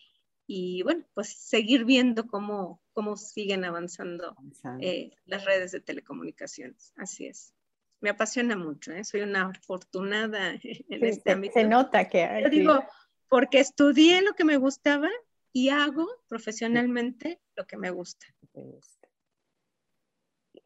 y 0.46 0.82
bueno, 0.82 1.04
pues 1.14 1.28
seguir 1.28 1.84
viendo 1.84 2.26
cómo, 2.26 2.80
cómo 2.92 3.16
siguen 3.16 3.64
avanzando 3.64 4.36
eh, 4.80 5.10
las 5.24 5.44
redes 5.44 5.72
de 5.72 5.80
telecomunicaciones. 5.80 6.92
Así 6.96 7.26
es. 7.26 7.52
Me 8.00 8.10
apasiona 8.10 8.56
mucho, 8.56 8.92
¿eh? 8.92 9.04
soy 9.04 9.22
una 9.22 9.46
afortunada 9.48 10.50
en 10.62 11.04
este 11.04 11.32
ámbito. 11.32 11.54
Se 11.54 11.64
nota 11.64 12.08
que... 12.08 12.40
Yo 12.42 12.50
digo, 12.50 12.84
porque 13.28 13.58
estudié 13.58 14.22
lo 14.22 14.34
que 14.34 14.44
me 14.44 14.56
gustaba 14.56 15.08
y 15.52 15.70
hago 15.70 16.06
profesionalmente 16.28 17.40
lo 17.56 17.66
que 17.66 17.76
me 17.76 17.90
gusta. 17.90 18.26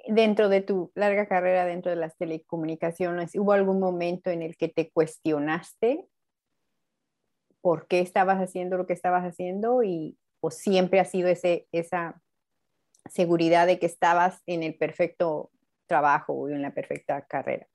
Dentro 0.08 0.48
de 0.48 0.60
tu 0.60 0.90
larga 0.94 1.26
carrera 1.26 1.64
dentro 1.64 1.90
de 1.90 1.96
las 1.96 2.16
telecomunicaciones, 2.16 3.34
¿hubo 3.34 3.52
algún 3.52 3.80
momento 3.80 4.30
en 4.30 4.42
el 4.42 4.56
que 4.56 4.68
te 4.68 4.90
cuestionaste 4.90 6.06
por 7.60 7.86
qué 7.86 8.00
estabas 8.00 8.38
haciendo 8.38 8.76
lo 8.76 8.86
que 8.86 8.92
estabas 8.92 9.24
haciendo 9.24 9.82
y 9.82 10.16
o 10.40 10.50
siempre 10.50 11.00
ha 11.00 11.04
sido 11.04 11.28
ese, 11.28 11.68
esa 11.72 12.20
seguridad 13.10 13.66
de 13.66 13.78
que 13.78 13.86
estabas 13.86 14.42
en 14.46 14.62
el 14.62 14.74
perfecto 14.76 15.50
trabajo 15.86 16.32
o 16.32 16.48
en 16.48 16.62
la 16.62 16.72
perfecta 16.72 17.26
carrera? 17.26 17.66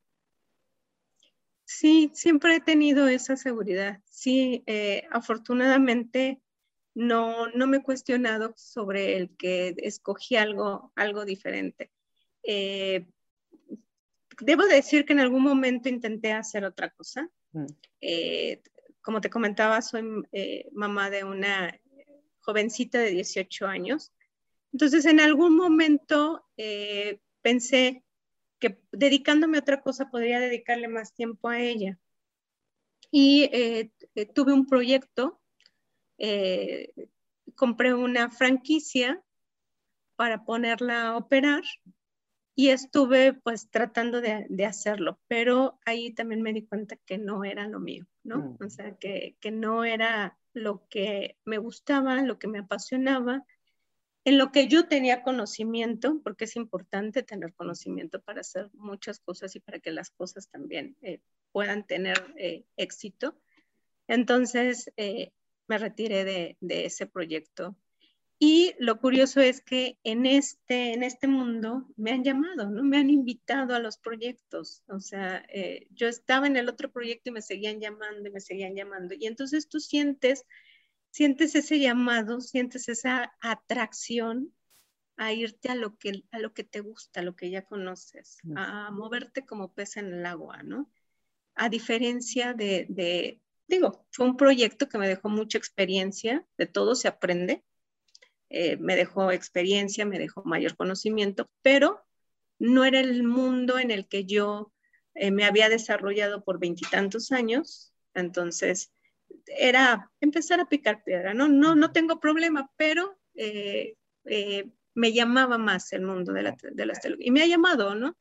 Sí, 1.66 2.12
siempre 2.14 2.56
he 2.56 2.62
tenido 2.62 3.08
esa 3.08 3.36
seguridad. 3.36 4.00
Sí, 4.06 4.64
eh, 4.68 5.04
afortunadamente 5.12 6.42
no, 6.94 7.48
no 7.50 7.68
me 7.68 7.78
he 7.78 7.84
cuestionado 7.84 8.54
sobre 8.56 9.18
el 9.18 9.36
que 9.36 9.76
escogí 9.80 10.38
algo, 10.38 10.92
algo 10.96 11.26
diferente. 11.26 11.92
Eh, 12.44 13.06
debo 14.40 14.64
decir 14.66 15.06
que 15.06 15.14
en 15.14 15.20
algún 15.20 15.42
momento 15.42 15.90
intenté 15.90 16.32
hacer 16.32 16.64
otra 16.64 16.92
cosa. 16.92 17.30
Mm. 17.52 17.66
Eh, 18.02 18.62
como 19.06 19.22
te 19.22 19.30
comentaba, 19.30 19.82
soy 19.82 20.04
eh, 20.34 20.68
mamá 20.74 21.10
de 21.10 21.24
una 21.24 21.80
jovencita 22.42 23.00
de 23.00 23.12
18 23.12 23.68
años. 23.68 24.12
Entonces, 24.74 25.06
en 25.06 25.22
algún 25.22 25.56
momento 25.56 26.46
pensé 27.42 28.04
que 28.60 28.78
dedicándome 28.92 29.58
a 29.58 29.62
otra 29.62 29.82
cosa 29.82 30.10
podría 30.10 30.40
dedicarle 30.40 30.90
más 30.90 31.14
tiempo 31.14 31.48
a 31.48 31.62
ella. 31.62 31.98
Y 33.10 33.50
tuve 34.34 34.52
un 34.52 34.66
proyecto 34.68 35.40
eh, 36.18 36.94
compré 37.56 37.94
una 37.94 38.30
franquicia 38.30 39.22
para 40.16 40.46
ponerla 40.46 41.08
a 41.08 41.18
operar 41.18 41.64
y 42.56 42.70
estuve 42.70 43.34
pues 43.34 43.70
tratando 43.70 44.22
de, 44.22 44.66
hacerlo, 44.66 45.20
pero 45.28 45.78
ahí 45.86 46.14
también 46.14 46.42
me 46.42 46.54
di 46.54 46.66
cuenta 46.66 46.96
que 46.96 47.18
no 47.18 47.44
era 47.44 47.68
lo 47.68 47.80
mío, 47.80 48.06
¿no? 48.26 48.58
O 48.60 48.70
sea, 48.70 48.96
que, 48.98 49.38
que, 49.40 49.52
no 49.52 49.86
era 49.86 50.38
lo 50.54 50.86
que 50.90 51.38
me 51.46 51.58
gustaba, 51.58 52.22
lo 52.22 52.38
que 52.38 52.48
me 52.48 52.60
apasionaba, 52.60 53.46
en 54.26 54.38
lo 54.38 54.52
que 54.52 54.68
yo 54.68 54.88
tenía 54.88 55.24
conocimiento, 55.24 56.20
porque 56.24 56.46
es 56.46 56.56
importante 56.56 57.24
tener 57.24 57.54
conocimiento 57.54 58.22
para 58.22 58.42
hacer 58.42 58.70
muchas 58.74 59.20
cosas 59.20 59.56
y 59.56 59.60
para 59.60 59.80
que 59.80 59.92
las 59.92 60.10
cosas 60.10 60.50
también 60.50 60.98
eh, 61.02 61.22
puedan 61.52 61.86
tener 61.86 62.34
eh, 62.38 62.66
éxito. 62.76 63.40
Entonces, 64.08 64.92
me 65.68 65.78
retiré 65.78 66.26
de, 66.26 66.86
ese 66.86 67.08
proyecto. 67.08 67.76
Y 68.38 68.76
lo 68.80 69.00
curioso 69.00 69.40
es 69.40 69.62
que 69.62 69.98
en 70.04 70.26
este, 70.26 70.94
en 70.94 71.04
este 71.04 71.28
mundo 71.28 71.88
me 71.96 72.12
han 72.12 72.24
llamado, 72.24 72.70
¿no? 72.70 72.84
Me 72.84 72.98
han 72.98 73.10
invitado 73.10 73.74
a 73.74 73.80
los 73.80 73.98
proyectos. 73.98 74.84
O 74.88 75.00
sea, 75.00 75.46
eh, 75.48 75.88
yo 75.92 76.08
estaba 76.08 76.48
en 76.48 76.58
el 76.58 76.68
otro 76.68 76.92
proyecto 76.92 77.30
y 77.30 77.34
me 77.34 77.42
seguían 77.42 77.80
llamando 77.80 78.28
y 78.28 78.32
me 78.32 78.42
seguían 78.42 78.76
llamando. 78.76 79.16
Y 79.18 79.28
entonces 79.28 79.70
tú 79.70 79.80
sientes, 79.80 80.46
sientes 81.12 81.56
ese 81.56 81.80
llamado, 81.80 82.42
sientes 82.42 82.90
esa 82.90 83.34
atracción 83.40 84.54
a 85.18 85.32
irte 85.32 85.70
a 85.70 85.76
lo 85.76 85.98
que, 85.98 86.26
a 86.32 86.40
lo 86.40 86.54
que 86.54 86.64
te 86.64 86.82
gusta, 86.82 87.22
a 87.22 87.24
lo 87.24 87.36
que 87.36 87.50
ya 87.50 87.64
conoces, 87.64 88.38
a 88.56 88.92
moverte 88.92 89.46
como 89.46 89.74
pez 89.74 89.98
en 89.98 90.14
el 90.14 90.26
agua, 90.26 90.62
¿no? 90.64 90.92
A 91.56 91.70
diferencia 91.70 92.54
de, 92.54 93.40
digo, 93.68 94.06
fue 94.12 94.26
un 94.26 94.36
proyecto 94.36 94.90
que 94.90 94.98
me 94.98 95.08
dejó 95.08 95.30
mucha 95.30 95.58
experiencia, 95.58 96.46
de 96.58 96.66
todo 96.66 96.96
se 96.96 97.08
aprende, 97.08 97.64
eh, 98.50 98.78
me 98.78 98.96
dejó 98.96 99.32
experiencia, 99.32 100.06
me 100.06 100.20
dejó 100.20 100.44
mayor 100.44 100.76
conocimiento, 100.76 101.50
pero 101.62 102.06
no 102.60 102.86
era 102.86 103.00
el 103.00 103.24
mundo 103.24 103.80
en 103.80 103.92
el 103.92 104.08
que 104.08 104.26
yo 104.26 104.72
eh, 105.16 105.32
me 105.32 105.46
había 105.46 105.70
desarrollado 105.70 106.44
por 106.44 106.60
veintitantos 106.60 107.32
años, 107.32 107.94
entonces 108.14 108.92
era 109.48 110.12
empezar 110.22 110.60
a 110.60 110.70
picar 110.70 111.04
piedra, 111.04 111.34
no, 111.34 111.48
no, 111.48 111.76
no 111.76 111.92
tengo 111.92 112.20
problema, 112.20 112.72
pero 112.78 113.18
eh, 113.34 113.96
me 114.94 115.12
llamaba 115.12 115.58
más 115.58 115.92
el 115.92 116.04
mundo 116.04 116.32
de, 116.32 116.44
la, 116.44 116.56
de 116.62 116.86
las 116.86 117.00
y 117.20 117.32
me 117.32 117.42
ha 117.42 117.48
llamado, 117.48 117.96
¿no? 117.96 118.16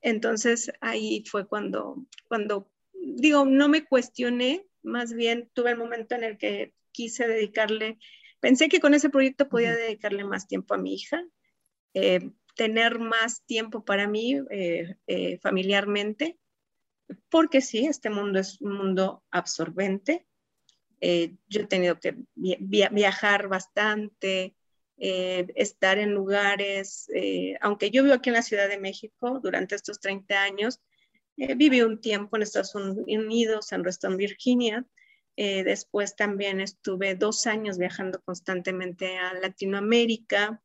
entonces 0.00 0.72
ahí 0.80 1.22
fue 1.24 1.46
cuando, 1.46 2.04
cuando 2.26 2.68
digo, 2.92 3.44
no 3.44 3.68
me 3.68 3.84
cuestioné, 3.84 4.66
más 4.82 5.12
bien 5.12 5.50
tuve 5.52 5.70
el 5.70 5.78
momento 5.78 6.14
en 6.16 6.24
el 6.24 6.36
que 6.36 6.74
quise 6.96 7.28
dedicarle, 7.28 7.98
pensé 8.40 8.70
que 8.70 8.80
con 8.80 8.94
ese 8.94 9.10
proyecto 9.10 9.50
podía 9.50 9.76
dedicarle 9.76 10.24
más 10.24 10.48
tiempo 10.48 10.72
a 10.72 10.78
mi 10.78 10.94
hija, 10.94 11.22
eh, 11.92 12.30
tener 12.54 12.98
más 12.98 13.44
tiempo 13.44 13.84
para 13.84 14.08
mí 14.08 14.40
eh, 14.50 14.96
eh, 15.06 15.38
familiarmente, 15.38 16.38
porque 17.28 17.60
sí, 17.60 17.86
este 17.86 18.08
mundo 18.08 18.38
es 18.38 18.58
un 18.62 18.72
mundo 18.72 19.22
absorbente. 19.30 20.26
yo 21.00 21.60
he 21.60 21.66
tenido 21.66 22.00
que 22.00 22.16
viajar 22.34 23.48
bastante, 23.48 24.56
estar 24.96 25.98
en 25.98 26.14
lugares, 26.14 27.08
aunque 27.60 27.90
yo 27.90 28.02
vivo 28.02 28.14
aquí 28.14 28.30
en 28.30 28.38
la 28.40 28.42
Ciudad 28.42 28.68
de 28.68 28.78
México 28.78 29.38
durante 29.42 29.74
estos 29.74 30.00
30 30.00 30.42
años, 30.42 30.80
eh, 31.36 31.54
viví 31.54 31.82
un 31.82 32.00
tiempo 32.00 32.36
en 32.36 32.42
Estados 32.42 32.74
Unidos, 32.74 33.72
en 33.72 33.84
Reston, 33.84 34.16
Virginia. 34.16 34.84
Eh, 35.36 35.64
después 35.64 36.16
también 36.16 36.60
estuve 36.60 37.14
dos 37.14 37.46
años 37.46 37.78
viajando 37.78 38.20
constantemente 38.22 39.18
a 39.18 39.34
Latinoamérica. 39.34 40.62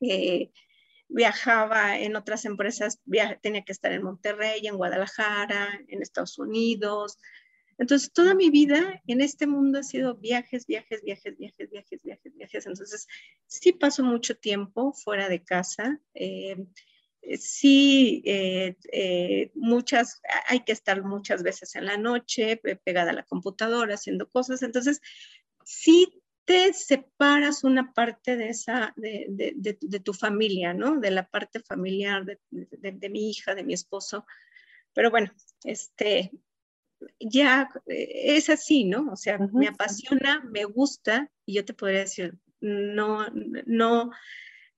Eh, 0.00 0.50
viajaba 1.08 1.98
en 1.98 2.14
otras 2.14 2.44
empresas, 2.44 3.00
tenía 3.42 3.64
que 3.64 3.72
estar 3.72 3.92
en 3.92 4.02
Monterrey, 4.02 4.66
en 4.66 4.76
Guadalajara, 4.76 5.80
en 5.88 6.02
Estados 6.02 6.38
Unidos. 6.38 7.18
Entonces, 7.78 8.12
toda 8.12 8.34
mi 8.34 8.50
vida 8.50 9.02
en 9.06 9.22
este 9.22 9.46
mundo 9.46 9.78
ha 9.78 9.82
sido 9.82 10.14
viajes, 10.14 10.66
viajes, 10.66 11.02
viajes, 11.02 11.36
viajes, 11.38 11.70
viajes, 11.70 12.02
viajes, 12.02 12.34
viajes. 12.34 12.66
Entonces, 12.66 13.08
sí 13.46 13.72
paso 13.72 14.04
mucho 14.04 14.36
tiempo 14.36 14.92
fuera 14.92 15.28
de 15.30 15.42
casa. 15.42 15.98
Eh, 16.14 16.56
sí, 17.38 18.22
eh, 18.24 18.76
eh, 18.92 19.50
muchas, 19.54 20.20
hay 20.48 20.60
que 20.60 20.72
estar 20.72 21.02
muchas 21.02 21.42
veces 21.42 21.74
en 21.74 21.86
la 21.86 21.96
noche 21.96 22.60
pegada 22.84 23.10
a 23.10 23.14
la 23.14 23.24
computadora 23.24 23.94
haciendo 23.94 24.28
cosas, 24.28 24.62
entonces 24.62 25.00
sí 25.64 26.22
te 26.44 26.72
separas 26.72 27.62
una 27.62 27.92
parte 27.92 28.36
de 28.36 28.48
esa, 28.48 28.92
de, 28.96 29.26
de, 29.28 29.78
de, 29.80 30.00
tu 30.00 30.12
familia, 30.12 30.74
¿no? 30.74 30.98
De 30.98 31.12
la 31.12 31.28
parte 31.28 31.60
familiar 31.60 32.24
de, 32.24 33.08
mi 33.08 33.30
hija, 33.30 33.54
de 33.54 33.62
mi 33.62 33.74
esposo, 33.74 34.26
pero 34.92 35.10
bueno, 35.10 35.30
este, 35.62 36.32
ya 37.20 37.68
es 37.86 38.50
así, 38.50 38.84
¿no? 38.84 39.12
O 39.12 39.16
sea, 39.16 39.38
me 39.52 39.68
apasiona, 39.68 40.42
me 40.50 40.64
gusta, 40.64 41.30
y 41.46 41.54
yo 41.54 41.64
te 41.64 41.74
podría 41.74 42.00
decir, 42.00 42.36
no, 42.60 43.28
no, 43.66 44.10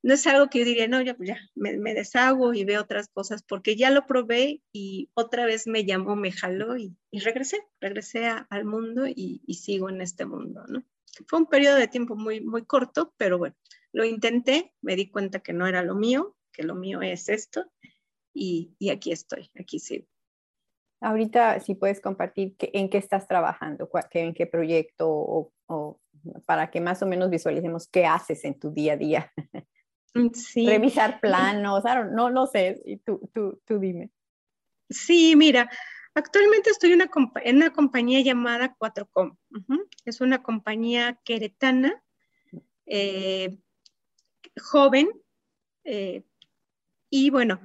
no 0.03 0.15
es 0.15 0.27
algo 0.27 0.49
que 0.49 0.59
yo 0.59 0.65
diría, 0.65 0.89
no, 0.89 1.01
ya, 1.01 1.17
ya 1.21 1.39
me, 1.55 1.95
deshago 1.95 2.55
y 2.55 2.65
veo 2.65 2.81
otras 2.81 3.09
cosas, 3.09 3.43
porque 3.43 3.77
ya 3.77 3.91
lo 3.91 4.07
probé 4.07 4.61
y 4.73 5.11
otra 5.15 5.47
vez 5.47 5.67
me 5.67 5.85
llamó, 5.85 6.17
me 6.17 6.33
jaló 6.33 6.77
y, 6.77 6.97
regresé, 7.13 7.59
regresé 7.81 8.27
al 8.27 8.65
mundo 8.65 9.07
y, 9.07 9.41
sigo 9.55 9.89
en 9.89 10.01
este 10.01 10.27
mundo, 10.27 10.65
¿no? 10.69 10.83
Fue 11.29 11.39
un 11.39 11.47
periodo 11.47 11.77
de 11.77 11.89
tiempo 11.89 12.17
muy, 12.17 12.41
muy 12.41 12.65
corto, 12.65 13.15
pero 13.17 13.39
bueno, 13.39 13.55
lo 13.93 14.05
intenté, 14.05 14.75
me 14.81 14.97
di 14.97 15.11
cuenta 15.11 15.41
que 15.41 15.53
no 15.53 15.67
era 15.67 15.83
lo 15.83 15.95
mío, 15.95 16.35
que 16.53 16.65
lo 16.65 16.75
mío 16.75 17.01
es 17.03 17.29
esto 17.29 17.71
y, 18.35 18.75
aquí 18.91 19.13
estoy, 19.13 19.51
aquí 19.59 19.79
sigo. 19.79 20.07
Ahorita, 21.01 21.61
si 21.61 21.75
puedes 21.75 22.01
compartir 22.01 22.55
en 22.59 22.89
qué 22.89 22.99
estás 22.99 23.27
trabajando, 23.29 23.89
en 24.13 24.35
qué 24.35 24.47
proyecto 24.47 25.09
o, 25.09 25.53
o 25.67 26.01
para 26.47 26.71
que 26.71 26.81
más 26.81 27.03
o 27.03 27.07
menos 27.07 27.31
visualicemos 27.31 27.89
qué 27.89 28.07
haces 28.07 28.45
en 28.45 28.59
tu 28.59 28.71
día 28.71 28.95
a 28.95 28.97
día. 28.97 29.33
Mm, 30.15 30.29
revisar 30.67 31.21
planos, 31.21 31.85
no, 32.13 32.31
no 32.31 32.47
sé, 32.47 32.83
y 32.85 32.99
tú, 32.99 33.31
tú, 33.33 33.61
tú 33.65 33.79
dime. 33.79 34.11
Sí, 34.91 35.37
mira, 35.37 35.71
actualmente 36.15 36.71
estoy 36.71 36.93
en 36.93 37.03
una, 37.57 37.71
compañía 37.73 38.21
llamada 38.21 38.77
4Com. 38.79 39.37
Es 40.05 40.21
una 40.21 40.43
compañía 40.43 41.19
queretana, 41.25 42.03
eh, 42.87 43.59
joven, 44.61 45.09
eh, 45.85 46.25
y 47.09 47.31
bueno, 47.31 47.61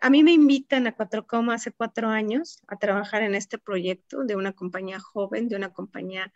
a 0.00 0.10
mí 0.10 0.22
me 0.22 0.32
invitan 0.32 0.86
a 0.86 0.96
4Com 0.96 1.52
hace 1.52 1.72
cuatro 1.72 2.08
años 2.08 2.60
a 2.66 2.76
trabajar 2.76 3.22
en 3.22 3.34
este 3.34 3.58
proyecto 3.58 4.24
de 4.24 4.36
una 4.36 4.52
compañía 4.52 4.98
joven, 5.00 5.48
de 5.48 5.56
una 5.56 5.72
compañía 5.72 6.32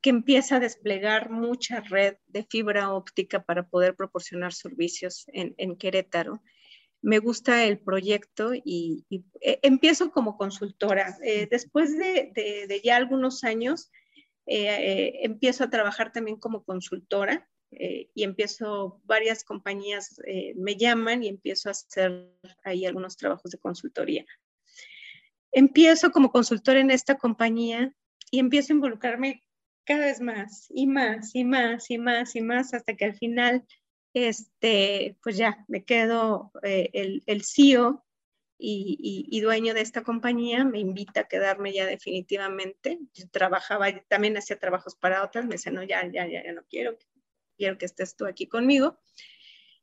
que 0.00 0.10
empieza 0.10 0.56
a 0.56 0.60
desplegar 0.60 1.30
mucha 1.30 1.80
red 1.80 2.16
de 2.28 2.44
fibra 2.44 2.92
óptica 2.92 3.42
para 3.42 3.68
poder 3.68 3.96
proporcionar 3.96 4.52
servicios 4.52 5.24
en, 5.28 5.76
Querétaro. 5.76 6.42
Me 7.00 7.18
gusta 7.18 7.64
el 7.64 7.78
proyecto 7.78 8.52
y, 8.54 9.04
eh, 9.40 9.58
empiezo 9.62 10.10
como 10.10 10.36
consultora. 10.36 11.16
Eh, 11.22 11.48
después 11.50 11.96
de, 11.96 12.80
ya 12.84 12.96
algunos 12.96 13.44
años, 13.44 13.90
eh, 14.46 15.20
empiezo 15.22 15.64
a 15.64 15.70
trabajar 15.70 16.12
también 16.12 16.38
como 16.38 16.64
consultora 16.64 17.48
y 17.70 18.22
empiezo, 18.22 19.02
varias 19.04 19.44
compañías 19.44 20.18
me 20.56 20.76
llaman 20.76 21.22
y 21.22 21.28
empiezo 21.28 21.68
a 21.68 21.72
hacer 21.72 22.32
ahí 22.64 22.86
algunos 22.86 23.18
trabajos 23.18 23.50
de 23.50 23.58
consultoría. 23.58 24.24
empiezo 25.52 26.10
como 26.10 26.32
consultor 26.32 26.78
en 26.78 26.90
esta 26.90 27.18
compañía 27.18 27.92
y 28.30 28.38
empiezo 28.38 28.72
a 28.72 28.76
involucrarme 28.76 29.42
cada 29.88 30.04
vez 30.04 30.20
más 30.20 30.66
y 30.68 30.86
más 30.86 31.34
y 31.34 31.44
más 31.44 31.90
y 31.90 31.96
más 31.96 32.36
y 32.36 32.42
más 32.42 32.74
hasta 32.74 32.94
que 32.94 33.06
al 33.06 33.14
final, 33.14 33.64
este, 34.12 35.16
pues 35.22 35.38
ya 35.38 35.64
me 35.66 35.82
quedo 35.84 36.52
eh, 36.62 36.90
el, 36.92 37.22
el 37.24 37.42
CEO 37.42 38.04
y, 38.58 39.40
dueño 39.40 39.72
de 39.72 39.80
esta 39.80 40.02
compañía 40.02 40.64
me 40.64 40.78
invita 40.78 41.20
a 41.20 41.28
quedarme 41.28 41.72
ya 41.72 41.86
definitivamente. 41.86 42.98
Yo 43.14 43.30
trabajaba, 43.30 43.86
también 44.08 44.36
hacía 44.36 44.58
trabajos 44.58 44.94
para 44.94 45.24
otras, 45.24 45.46
me 45.46 45.54
dice, 45.54 45.70
no, 45.70 45.82
ya, 45.82 46.02
ya, 46.04 46.26
ya, 46.26 46.44
ya 46.44 46.52
no 46.52 46.62
quiero, 46.68 46.98
quiero 47.56 47.78
que 47.78 47.86
estés 47.86 48.14
tú 48.14 48.26
aquí 48.26 48.46
conmigo. 48.46 48.98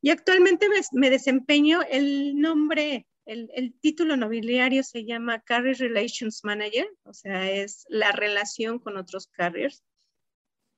Y 0.01 0.11
actualmente 0.11 0.67
me, 0.91 1.09
desempeño 1.09 1.81
el 1.89 2.39
nombre, 2.39 3.07
el, 3.25 3.49
el, 3.55 3.73
título 3.79 4.17
nobiliario 4.17 4.83
se 4.83 5.03
llama 5.03 5.41
Carrier 5.41 5.79
Relations 5.79 6.43
Manager, 6.43 6.87
o 7.03 7.13
sea, 7.13 7.49
es 7.49 7.85
la 7.89 8.11
relación 8.11 8.77
con 8.77 8.97
otros 8.97 9.25
carriers. 9.27 9.83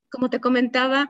Como 0.10 0.30
te 0.30 0.40
comentaba, 0.40 1.10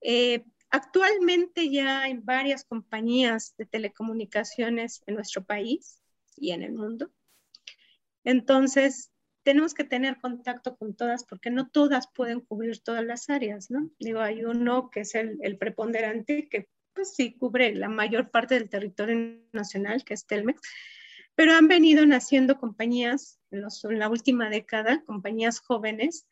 eh, 0.00 0.44
actualmente 0.70 1.70
ya 1.70 2.02
hay 2.02 2.14
varias 2.14 2.64
compañías 2.64 3.54
de 3.56 3.66
telecomunicaciones 3.66 5.02
en 5.06 5.14
nuestro 5.14 5.44
país 5.44 6.02
y 6.36 6.50
en 6.50 6.62
el 6.62 6.72
mundo. 6.72 7.10
Entonces, 8.24 9.12
tenemos 9.44 9.74
que 9.74 9.84
tener 9.84 10.18
contacto 10.20 10.76
con 10.76 10.94
todas 10.94 11.24
porque 11.24 11.50
no 11.50 11.68
todas 11.68 12.08
pueden 12.12 12.40
cubrir 12.40 12.80
todas 12.80 13.04
las 13.04 13.28
áreas, 13.28 13.70
¿no? 13.70 13.90
Digo, 13.98 14.20
hay 14.20 14.44
uno 14.44 14.90
que 14.90 15.00
es 15.00 15.14
el, 15.14 15.38
el 15.42 15.58
preponderante 15.58 16.48
que 16.48 16.68
pues 16.94 17.14
sí 17.14 17.34
cubre 17.34 17.74
la 17.74 17.88
mayor 17.88 18.30
parte 18.30 18.54
del 18.54 18.70
territorio 18.70 19.40
nacional, 19.52 20.04
que 20.04 20.14
es 20.14 20.26
Telmex, 20.26 20.60
pero 21.34 21.52
han 21.52 21.68
venido 21.68 22.06
naciendo 22.06 22.58
compañías 22.58 23.38
en, 23.50 23.62
los, 23.62 23.84
en 23.84 23.98
la 23.98 24.08
última 24.08 24.48
década, 24.48 25.02
compañías 25.04 25.60
jóvenes, 25.60 26.26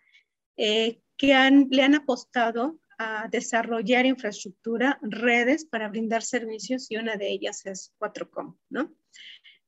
eh, 0.56 1.00
que 1.22 1.34
han, 1.34 1.68
le 1.70 1.84
han 1.84 1.94
apostado 1.94 2.80
a 2.98 3.28
desarrollar 3.28 4.06
infraestructura, 4.06 4.98
redes 5.02 5.64
para 5.64 5.88
brindar 5.88 6.24
servicios 6.24 6.90
y 6.90 6.96
una 6.96 7.14
de 7.14 7.30
ellas 7.30 7.64
es 7.64 7.94
4Com, 8.00 8.58
¿no? 8.70 8.92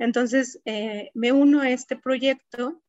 Entonces, 0.01 0.61
eh, 0.65 1.13
me 1.15 1.31
uno 1.31 1.61
a 1.61 1.71
este 1.71 1.95
proyecto. 1.95 2.83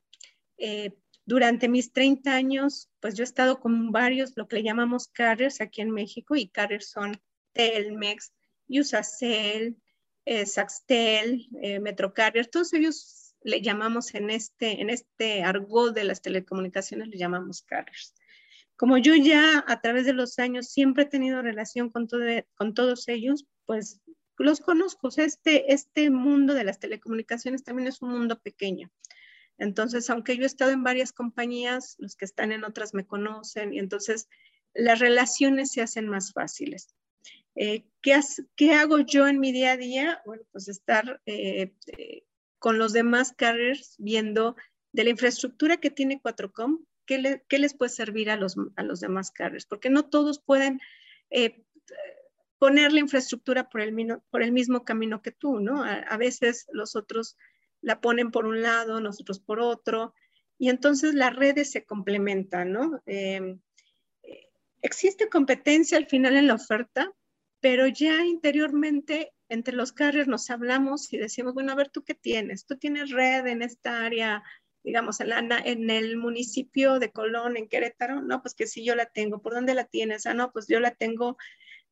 Eh, 0.57 0.97
durante 1.27 1.69
mis 1.69 1.93
30 1.93 2.33
años, 2.33 2.89
pues 3.01 3.13
yo 3.13 3.21
he 3.21 3.25
estado 3.25 3.59
con 3.59 3.91
varios, 3.91 4.35
lo 4.35 4.47
que 4.47 4.55
le 4.55 4.63
llamamos 4.63 5.09
carriers 5.09 5.61
aquí 5.61 5.81
en 5.81 5.91
México, 5.91 6.35
y 6.35 6.47
carriers 6.47 6.89
son 6.89 7.21
Telmex, 7.53 8.33
Usacell, 8.67 9.77
eh, 10.25 10.47
Saxtel, 10.47 11.47
eh, 11.61 11.79
Metrocarrier, 11.79 12.47
todos 12.47 12.73
ellos 12.73 13.35
le 13.43 13.61
llamamos 13.61 14.15
en 14.15 14.31
este, 14.31 14.81
en 14.81 14.89
este 14.89 15.43
argot 15.43 15.93
de 15.93 16.03
las 16.03 16.23
telecomunicaciones, 16.23 17.09
le 17.09 17.17
llamamos 17.19 17.61
carriers. 17.61 18.15
Como 18.77 18.97
yo 18.97 19.15
ya 19.15 19.63
a 19.67 19.81
través 19.81 20.05
de 20.05 20.13
los 20.13 20.37
años 20.39 20.67
siempre 20.69 21.03
he 21.03 21.07
tenido 21.07 21.41
relación 21.41 21.89
con, 21.89 22.07
con 22.55 22.73
todos 22.73 23.07
ellos, 23.07 23.45
pues 23.65 24.01
los 24.37 24.59
conozco. 24.59 25.09
este, 25.17 25.73
este 25.73 26.09
mundo 26.09 26.53
de 26.53 26.63
las 26.63 26.79
telecomunicaciones 26.79 27.63
también 27.63 27.87
es 27.87 28.01
un 28.01 28.11
mundo 28.11 28.39
pequeño. 28.39 28.91
Entonces, 29.57 30.09
aunque 30.09 30.35
yo 30.35 30.43
he 30.43 30.47
estado 30.47 30.71
en 30.71 30.83
varias 30.83 31.13
compañías, 31.13 31.95
los 31.99 32.15
que 32.15 32.25
están 32.25 32.51
en 32.51 32.65
otras 32.65 32.93
me 32.93 33.05
conocen 33.05 33.73
y 33.73 33.79
entonces 33.79 34.27
las 34.73 34.99
relaciones 34.99 35.71
se 35.71 35.81
hacen 35.81 36.09
más 36.09 36.33
fáciles. 36.33 36.93
Eh, 37.55 37.85
¿qué, 38.01 38.73
hago 38.73 38.99
yo 38.99 39.27
en 39.27 39.39
mi 39.39 39.53
día 39.53 39.71
a 39.71 39.77
día? 39.77 40.21
Bueno, 40.25 40.43
pues 40.51 40.67
estar 40.67 41.21
eh, 41.25 41.73
eh, 41.97 42.23
con 42.59 42.77
los 42.77 42.91
demás 42.91 43.31
carriers 43.31 43.95
viendo 43.97 44.57
de 44.91 45.05
la 45.05 45.09
infraestructura 45.11 45.77
que 45.77 45.89
tiene 45.89 46.21
4Com, 46.21 46.85
¿qué, 47.05 47.19
les 47.59 47.73
puede 47.73 47.89
servir 47.89 48.29
a 48.29 48.35
los, 48.35 48.55
a 48.75 48.83
los 48.83 48.99
demás 48.99 49.31
carriers? 49.31 49.65
Porque 49.65 49.89
no 49.89 50.09
todos 50.09 50.39
pueden 50.39 50.79
poner 52.57 52.93
la 52.93 52.99
infraestructura 52.99 53.69
por 53.69 53.81
el, 53.81 53.93
por 54.29 54.41
el 54.41 54.51
mismo 54.51 54.85
camino 54.85 55.21
que 55.21 55.31
tú, 55.31 55.59
¿no? 55.59 55.83
A, 55.83 56.17
veces 56.17 56.67
los 56.71 56.95
otros 56.95 57.37
la 57.81 58.01
ponen 58.01 58.31
por 58.31 58.45
un 58.45 58.61
lado, 58.61 58.99
nosotros 58.99 59.39
por 59.39 59.59
otro, 59.59 60.13
y 60.57 60.69
entonces 60.69 61.13
las 61.13 61.35
redes 61.35 61.71
se 61.71 61.85
complementan, 61.85 62.71
¿no? 62.71 63.01
Em, 63.05 63.59
existe 64.81 65.29
competencia 65.29 65.97
al 65.97 66.07
final 66.07 66.35
en 66.37 66.47
la 66.47 66.55
oferta, 66.55 67.13
pero 67.59 67.87
ya 67.87 68.23
interiormente 68.25 69.33
entre 69.49 69.75
los 69.75 69.93
carriers 69.93 70.27
nos 70.27 70.49
hablamos 70.49 71.11
y 71.13 71.17
decimos, 71.17 71.53
bueno, 71.53 71.71
a 71.71 71.75
ver, 71.75 71.89
¿tú 71.89 72.03
qué 72.03 72.15
tienes? 72.15 72.65
¿Tú 72.65 72.77
tienes 72.77 73.11
red 73.11 73.45
en 73.47 73.61
esta 73.61 74.05
área, 74.05 74.43
digamos, 74.85 75.19
en, 75.19 75.51
en 75.51 75.89
el 75.89 76.15
municipio 76.15 76.99
de 76.99 77.11
Colón, 77.11 77.57
en 77.57 77.67
Querétaro? 77.67 78.21
No, 78.21 78.41
pues 78.41 78.55
que 78.55 78.67
sí, 78.67 78.85
yo 78.85 78.95
la 78.95 79.07
tengo. 79.07 79.41
¿Por 79.41 79.53
dónde 79.53 79.73
la 79.73 79.83
tienes? 79.83 80.25
Ah, 80.25 80.33
no, 80.33 80.51
pues 80.53 80.67
yo 80.67 80.79
la 80.79 80.91
tengo 80.91 81.37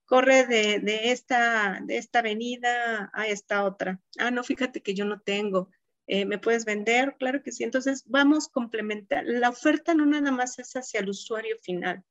corre 0.05 0.45
de, 0.45 1.11
esta, 1.11 1.79
de 1.83 1.97
esta 1.97 2.19
avenida 2.19 3.09
a 3.13 3.27
esta 3.27 3.63
otra. 3.63 3.99
Ah, 4.19 4.31
no, 4.31 4.43
fíjate 4.43 4.81
que 4.81 4.93
yo 4.93 5.05
no 5.05 5.19
tengo. 5.21 5.69
Eh, 6.07 6.25
¿Me 6.25 6.37
puedes 6.37 6.65
vender? 6.65 7.15
Claro 7.17 7.41
que 7.41 7.51
sí. 7.51 7.63
Entonces, 7.63 8.03
vamos 8.05 8.47
a 8.47 8.51
complementar. 8.51 9.23
La 9.25 9.49
oferta 9.49 9.93
no 9.93 10.05
nada 10.05 10.31
más 10.31 10.59
es 10.59 10.75
hacia 10.75 10.99
el 10.99 11.09
usuario 11.09 11.57
final. 11.61 12.03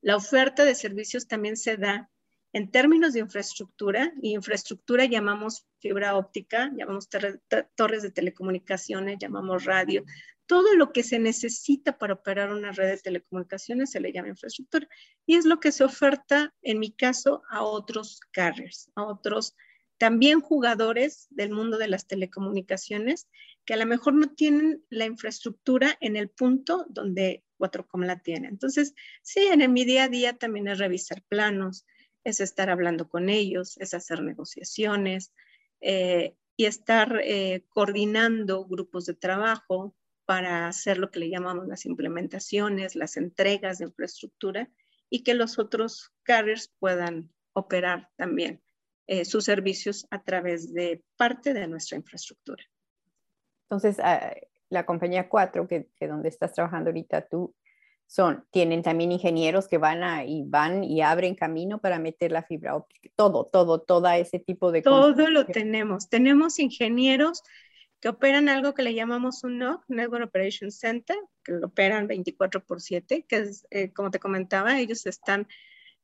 La 0.00 0.16
oferta 0.16 0.64
de 0.64 0.74
servicios 0.74 1.28
también 1.28 1.56
se 1.56 1.76
da 1.76 2.10
en 2.52 2.70
términos 2.70 3.14
de 3.14 3.20
infraestructura, 3.20 4.12
y 4.20 4.34
infraestructura 4.34 5.06
llamamos 5.06 5.66
fibra 5.80 6.16
óptica, 6.16 6.70
llamamos 6.76 7.08
torres 7.74 8.02
de 8.02 8.10
telecomunicaciones, 8.10 9.18
llamamos 9.18 9.64
radio, 9.64 10.04
todo 10.46 10.74
lo 10.74 10.92
que 10.92 11.02
se 11.02 11.18
necesita 11.18 11.96
para 11.96 12.14
operar 12.14 12.52
una 12.52 12.72
red 12.72 12.90
de 12.90 12.98
telecomunicaciones 12.98 13.90
se 13.90 14.00
le 14.00 14.12
llama 14.12 14.28
infraestructura. 14.28 14.86
Y 15.24 15.36
es 15.36 15.46
lo 15.46 15.60
que 15.60 15.72
se 15.72 15.84
oferta, 15.84 16.52
en 16.60 16.78
mi 16.78 16.92
caso, 16.92 17.42
a 17.48 17.62
otros 17.62 18.20
carriers, 18.32 18.90
a 18.94 19.04
otros 19.04 19.56
también 19.96 20.40
jugadores 20.40 21.28
del 21.30 21.52
mundo 21.52 21.78
de 21.78 21.86
las 21.86 22.06
telecomunicaciones 22.06 23.28
que 23.64 23.74
a 23.74 23.76
lo 23.76 23.86
mejor 23.86 24.14
no 24.14 24.34
tienen 24.34 24.84
la 24.90 25.06
infraestructura 25.06 25.96
en 26.00 26.16
el 26.16 26.28
punto 26.28 26.84
donde 26.88 27.44
4Com 27.58 28.04
la 28.04 28.18
tiene. 28.18 28.48
Entonces, 28.48 28.94
sí, 29.22 29.46
en 29.46 29.72
mi 29.72 29.84
día 29.84 30.04
a 30.04 30.08
día 30.08 30.32
también 30.36 30.66
es 30.66 30.78
revisar 30.78 31.22
planos, 31.28 31.86
es 32.24 32.40
estar 32.40 32.70
hablando 32.70 33.08
con 33.08 33.28
ellos, 33.28 33.76
es 33.78 33.94
hacer 33.94 34.22
negociaciones 34.22 35.32
eh, 35.80 36.36
y 36.56 36.66
estar 36.66 37.20
eh, 37.22 37.64
coordinando 37.68 38.64
grupos 38.64 39.06
de 39.06 39.14
trabajo 39.14 39.94
para 40.24 40.68
hacer 40.68 40.98
lo 40.98 41.10
que 41.10 41.20
le 41.20 41.30
llamamos 41.30 41.66
las 41.66 41.84
implementaciones, 41.86 42.94
las 42.94 43.16
entregas 43.16 43.78
de 43.78 43.86
infraestructura 43.86 44.70
y 45.10 45.24
que 45.24 45.34
los 45.34 45.58
otros 45.58 46.12
carriers 46.22 46.72
puedan 46.78 47.32
operar 47.52 48.10
también 48.16 48.62
eh, 49.06 49.24
sus 49.24 49.44
servicios 49.44 50.06
a 50.10 50.22
través 50.22 50.72
de 50.72 51.02
parte 51.16 51.52
de 51.52 51.66
nuestra 51.66 51.96
infraestructura. 51.98 52.64
Entonces, 53.64 53.98
ah, 54.00 54.32
la 54.70 54.86
compañía 54.86 55.28
4, 55.28 55.68
que, 55.68 55.88
donde 56.00 56.28
estás 56.28 56.52
trabajando 56.52 56.90
ahorita 56.90 57.26
tú, 57.28 57.54
son, 58.12 58.44
tienen 58.50 58.82
también 58.82 59.10
ingenieros 59.10 59.68
que 59.68 59.78
van 59.78 60.04
a, 60.04 60.26
y 60.26 60.42
van 60.44 60.84
y 60.84 61.00
abren 61.00 61.34
camino 61.34 61.80
para 61.80 61.98
meter 61.98 62.30
la 62.30 62.42
fibra 62.42 62.76
óptica, 62.76 63.08
todo, 63.16 63.46
todo, 63.46 63.80
todo 63.80 64.06
ese 64.10 64.38
tipo 64.38 64.70
de 64.70 64.82
cosas. 64.82 65.16
Todo 65.16 65.30
lo 65.30 65.46
tenemos. 65.46 66.10
Tenemos 66.10 66.58
ingenieros 66.58 67.42
que 68.00 68.10
operan 68.10 68.50
algo 68.50 68.74
que 68.74 68.82
le 68.82 68.92
llamamos 68.92 69.44
un 69.44 69.56
NOC, 69.56 69.84
Network 69.88 70.26
Operation 70.26 70.70
Center, 70.70 71.16
que 71.42 71.52
lo 71.52 71.68
operan 71.68 72.06
24 72.06 72.62
por 72.62 72.82
7, 72.82 73.24
que 73.26 73.36
es, 73.36 73.66
eh, 73.70 73.94
como 73.94 74.10
te 74.10 74.18
comentaba, 74.18 74.78
ellos 74.78 75.06
están 75.06 75.48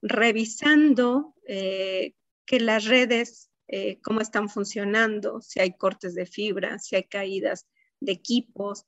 revisando 0.00 1.34
eh, 1.46 2.14
que 2.46 2.58
las 2.58 2.86
redes, 2.86 3.50
eh, 3.66 4.00
cómo 4.00 4.22
están 4.22 4.48
funcionando, 4.48 5.42
si 5.42 5.60
hay 5.60 5.76
cortes 5.76 6.14
de 6.14 6.24
fibra, 6.24 6.78
si 6.78 6.96
hay 6.96 7.04
caídas 7.04 7.66
de 8.00 8.12
equipos, 8.12 8.86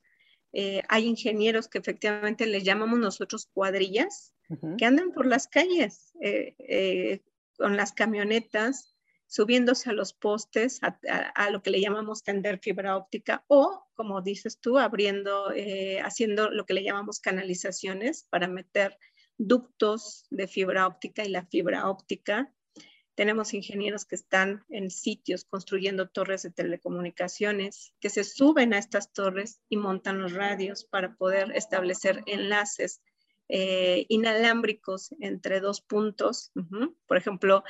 eh, 0.53 0.83
hay 0.89 1.07
ingenieros 1.07 1.69
que 1.69 1.79
efectivamente 1.79 2.47
les 2.47 2.65
llamamos 2.65 2.99
nosotros 2.99 3.49
cuadrillas, 3.53 4.35
que 4.79 4.85
andan 4.85 5.13
por 5.13 5.27
las 5.27 5.47
calles 5.47 6.13
eh, 6.21 6.57
eh, 6.59 7.23
con 7.57 7.77
las 7.77 7.93
camionetas, 7.93 8.97
subiéndose 9.29 9.91
a 9.91 9.93
los 9.93 10.13
postes, 10.13 10.81
a, 10.83 11.51
lo 11.51 11.63
que 11.63 11.71
le 11.71 11.81
llamamos 11.81 12.25
tender 12.25 12.59
fibra 12.59 12.97
óptica, 12.97 13.45
o, 13.47 13.87
como 13.95 14.23
dices 14.23 14.59
tú, 14.59 14.77
abriendo, 14.77 15.53
haciendo 16.03 16.51
lo 16.51 16.67
que 16.67 16.75
le 16.75 16.83
llamamos 16.83 17.21
canalizaciones 17.21 18.27
para 18.29 18.49
meter 18.49 18.99
ductos 19.39 20.27
de 20.31 20.49
fibra 20.49 20.89
óptica 20.89 21.25
y 21.25 21.29
la 21.29 21.47
fibra 21.47 21.89
óptica 21.89 22.53
tenemos 23.15 23.55
ingenieros 23.55 24.05
que 24.05 24.15
están 24.15 24.65
en 24.69 24.91
sitios 24.91 25.45
construyendo 25.45 26.09
torres 26.09 26.43
de 26.43 26.51
telecomunicaciones, 26.51 27.93
que 28.01 28.11
se 28.11 28.25
suben 28.25 28.73
a 28.73 28.79
estas 28.79 29.13
torres 29.13 29.61
y 29.69 29.77
montan 29.77 30.21
los 30.21 30.33
radios 30.33 30.85
para 30.85 31.15
poder 31.17 31.53
establecer 31.55 32.23
enlaces 32.27 33.03
eh, 33.49 34.07
inalámbricos 34.09 35.15
entre 35.21 35.61
dos 35.61 35.81
puntos. 35.81 36.53
Por 37.07 37.17
ejemplo, 37.17 37.65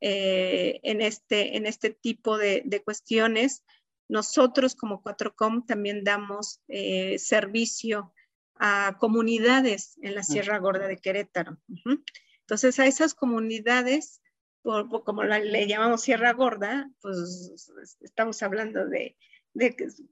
eh, 0.00 0.80
en, 0.82 1.00
este, 1.00 1.56
en 1.56 1.66
este 1.66 1.90
tipo 1.90 2.38
de, 2.38 2.82
cuestiones, 2.84 3.64
Nosotros 4.08 4.74
como 4.74 5.02
4Com 5.02 5.64
también 5.64 6.04
damos 6.04 6.60
eh, 6.68 7.18
servicio 7.18 8.12
a 8.56 8.96
comunidades 8.98 9.96
en 10.02 10.14
la 10.14 10.22
Sierra 10.22 10.58
Gorda 10.58 10.86
de 10.86 10.98
Querétaro. 10.98 11.56
Entonces, 12.40 12.78
a 12.78 12.86
esas 12.86 13.14
comunidades, 13.14 14.21
como 14.62 15.24
le 15.24 15.66
llamamos 15.66 16.02
Sierra 16.02 16.32
Gorda, 16.32 16.90
pues 17.00 17.70
estamos 18.00 18.42
hablando 18.42 18.86
de, 18.86 19.16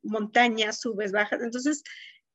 montañas, 0.03 0.81
subes, 0.81 1.13
bajas. 1.13 1.41
Entonces, 1.43 1.83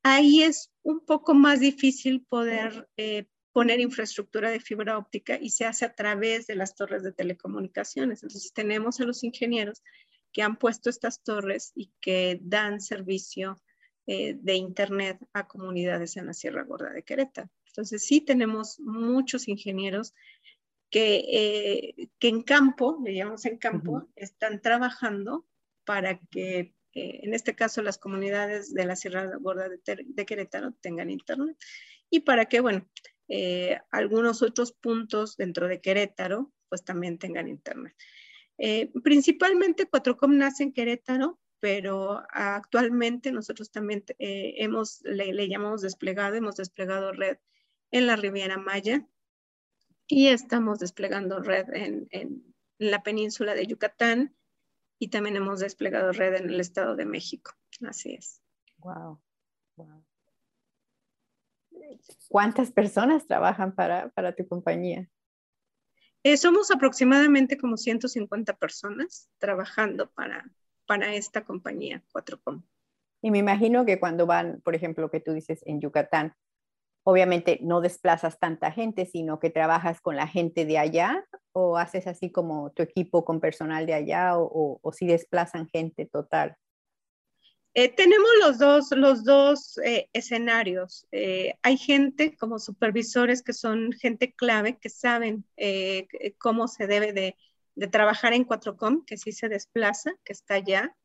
ahí 0.03 0.43
es 0.43 0.71
un 0.83 1.05
poco 1.05 1.33
más 1.33 1.59
difícil 1.59 2.25
poder 2.27 2.87
eh, 2.97 3.25
poner 3.51 3.79
infraestructura 3.79 4.49
de 4.49 4.59
fibra 4.59 4.97
óptica 4.97 5.37
y 5.39 5.49
se 5.49 5.65
hace 5.65 5.85
a 5.85 5.93
través 5.93 6.47
de 6.47 6.55
las 6.55 6.75
torres 6.75 7.03
de 7.03 7.11
telecomunicaciones. 7.11 8.23
Entonces, 8.23 8.53
tenemos 8.53 8.99
a 8.99 9.05
los 9.05 9.23
ingenieros 9.23 9.81
que 10.33 10.41
han 10.41 10.57
puesto 10.57 10.89
estas 10.89 11.23
torres 11.23 11.71
y 11.75 11.91
que 12.01 12.39
dan 12.41 12.81
servicio 12.81 13.57
eh, 14.07 14.35
de 14.39 14.55
Internet 14.55 15.17
a 15.33 15.47
comunidades 15.47 16.17
en 16.17 16.27
la 16.27 16.33
Sierra 16.33 16.63
Gorda 16.63 16.91
de 16.91 17.03
Querétaro. 17.03 17.49
Entonces 17.67 18.05
sí 18.05 18.21
tenemos 18.21 18.79
muchos 18.79 19.47
ingenieros 19.47 20.13
que, 20.95 21.25
eh, 21.27 22.09
que 22.19 22.29
en 22.29 22.41
campo, 22.41 23.01
le 23.03 23.13
llamamos 23.13 23.45
en 23.45 23.57
campo, 23.57 24.07
están 24.15 24.61
trabajando 24.61 25.45
para 25.83 26.21
que 26.31 26.73
eh, 26.93 27.19
en 27.23 27.33
este 27.33 27.53
caso 27.53 27.81
las 27.81 27.97
comunidades 27.97 28.73
de 28.73 28.85
la 28.85 28.95
Sierra 28.95 29.29
Gorda 29.41 29.67
de, 29.67 30.25
Querétaro 30.25 30.71
tengan 30.79 31.09
Internet 31.09 31.57
y 32.09 32.21
para 32.21 32.45
que, 32.45 32.61
bueno, 32.61 32.87
algunos 33.91 34.41
otros 34.41 34.71
puntos 34.71 35.35
dentro 35.35 35.67
de 35.67 35.81
Querétaro 35.81 36.53
pues 36.69 36.85
también 36.85 37.17
tengan 37.17 37.49
Internet. 37.49 37.93
Eh, 38.57 38.89
principalmente 39.03 39.87
Cuatrocom 39.87 40.37
nace 40.37 40.63
en 40.63 40.71
Querétaro, 40.71 41.41
pero 41.59 42.23
actualmente 42.29 43.33
nosotros 43.33 43.69
también 43.69 44.05
eh, 44.17 44.53
hemos, 44.59 45.01
le, 45.01 45.49
llamamos 45.49 45.81
desplegado, 45.81 46.35
hemos 46.35 46.55
desplegado 46.55 47.11
red 47.11 47.35
en 47.91 48.07
la 48.07 48.15
Riviera 48.15 48.57
Maya 48.57 49.05
y 50.07 50.27
estamos 50.27 50.79
desplegando 50.79 51.39
red 51.39 51.67
en, 51.73 52.07
en 52.11 52.55
la 52.77 53.03
península 53.03 53.53
de 53.53 53.67
Yucatán 53.67 54.35
y 54.99 55.09
también 55.09 55.35
hemos 55.35 55.59
desplegado 55.59 56.11
red 56.11 56.35
en 56.35 56.49
el 56.49 56.59
Estado 56.59 56.95
de 56.95 57.05
México. 57.05 57.51
Así 57.81 58.13
es. 58.13 58.41
Wow. 58.77 59.21
¿Cuántas 62.29 62.71
personas 62.71 63.27
trabajan 63.27 63.75
para, 63.75 64.09
para 64.09 64.35
tu 64.35 64.47
compañía? 64.47 65.09
Eh, 66.23 66.37
somos 66.37 66.71
aproximadamente 66.71 67.57
como 67.57 67.77
150 67.77 68.57
personas 68.57 69.29
trabajando 69.37 70.09
para, 70.11 70.49
para 70.87 71.13
esta 71.13 71.43
compañía 71.45 72.03
4Com. 72.13 72.63
Y 73.21 73.31
me 73.31 73.39
imagino 73.39 73.85
que 73.85 73.99
cuando 73.99 74.25
van, 74.25 74.61
por 74.61 74.75
ejemplo, 74.75 75.09
que 75.09 75.19
tú 75.19 75.33
dices 75.33 75.61
en 75.65 75.81
Yucatán, 75.81 76.35
obviamente 77.07 77.59
no 77.61 77.81
desplazas 77.81 78.39
tanta 78.39 78.71
gente, 78.71 79.05
sino 79.05 79.39
que 79.39 79.51
trabajas 79.51 80.01
con 80.01 80.15
la 80.15 80.27
gente 80.27 80.65
de 80.65 80.79
allá 80.79 81.23
o 81.51 81.77
haces 81.77 82.07
así 82.07 82.31
como 82.31 82.71
tu 82.71 82.81
equipo 82.81 83.23
con 83.23 83.39
personal 83.39 83.85
de 83.85 83.93
allá 83.93 84.31
o, 84.35 84.81
si 84.91 85.05
desplazan 85.05 85.69
gente 85.69 86.07
total. 86.07 86.57
Eh, 87.75 87.89
tenemos 87.89 88.29
los 88.41 88.57
dos, 88.57 88.91
los 88.91 89.23
dos 89.23 89.77
eh, 89.83 90.09
escenarios. 90.13 91.05
Eh, 91.11 91.53
hay 91.61 91.77
gente 91.77 92.35
como 92.37 92.57
supervisores 92.57 93.43
que 93.43 93.53
son 93.53 93.91
gente 93.91 94.33
clave, 94.33 94.77
que 94.77 94.89
saben 94.89 95.45
cómo 96.39 96.67
se 96.67 96.87
debe 96.87 97.13
de, 97.13 97.35
trabajar 97.91 98.33
en 98.33 98.47
4Com, 98.47 99.05
que 99.05 99.17
sí 99.17 99.31
se 99.31 99.47
desplaza, 99.47 100.11
que 100.23 100.33
está 100.33 100.55
allá. 100.55 100.95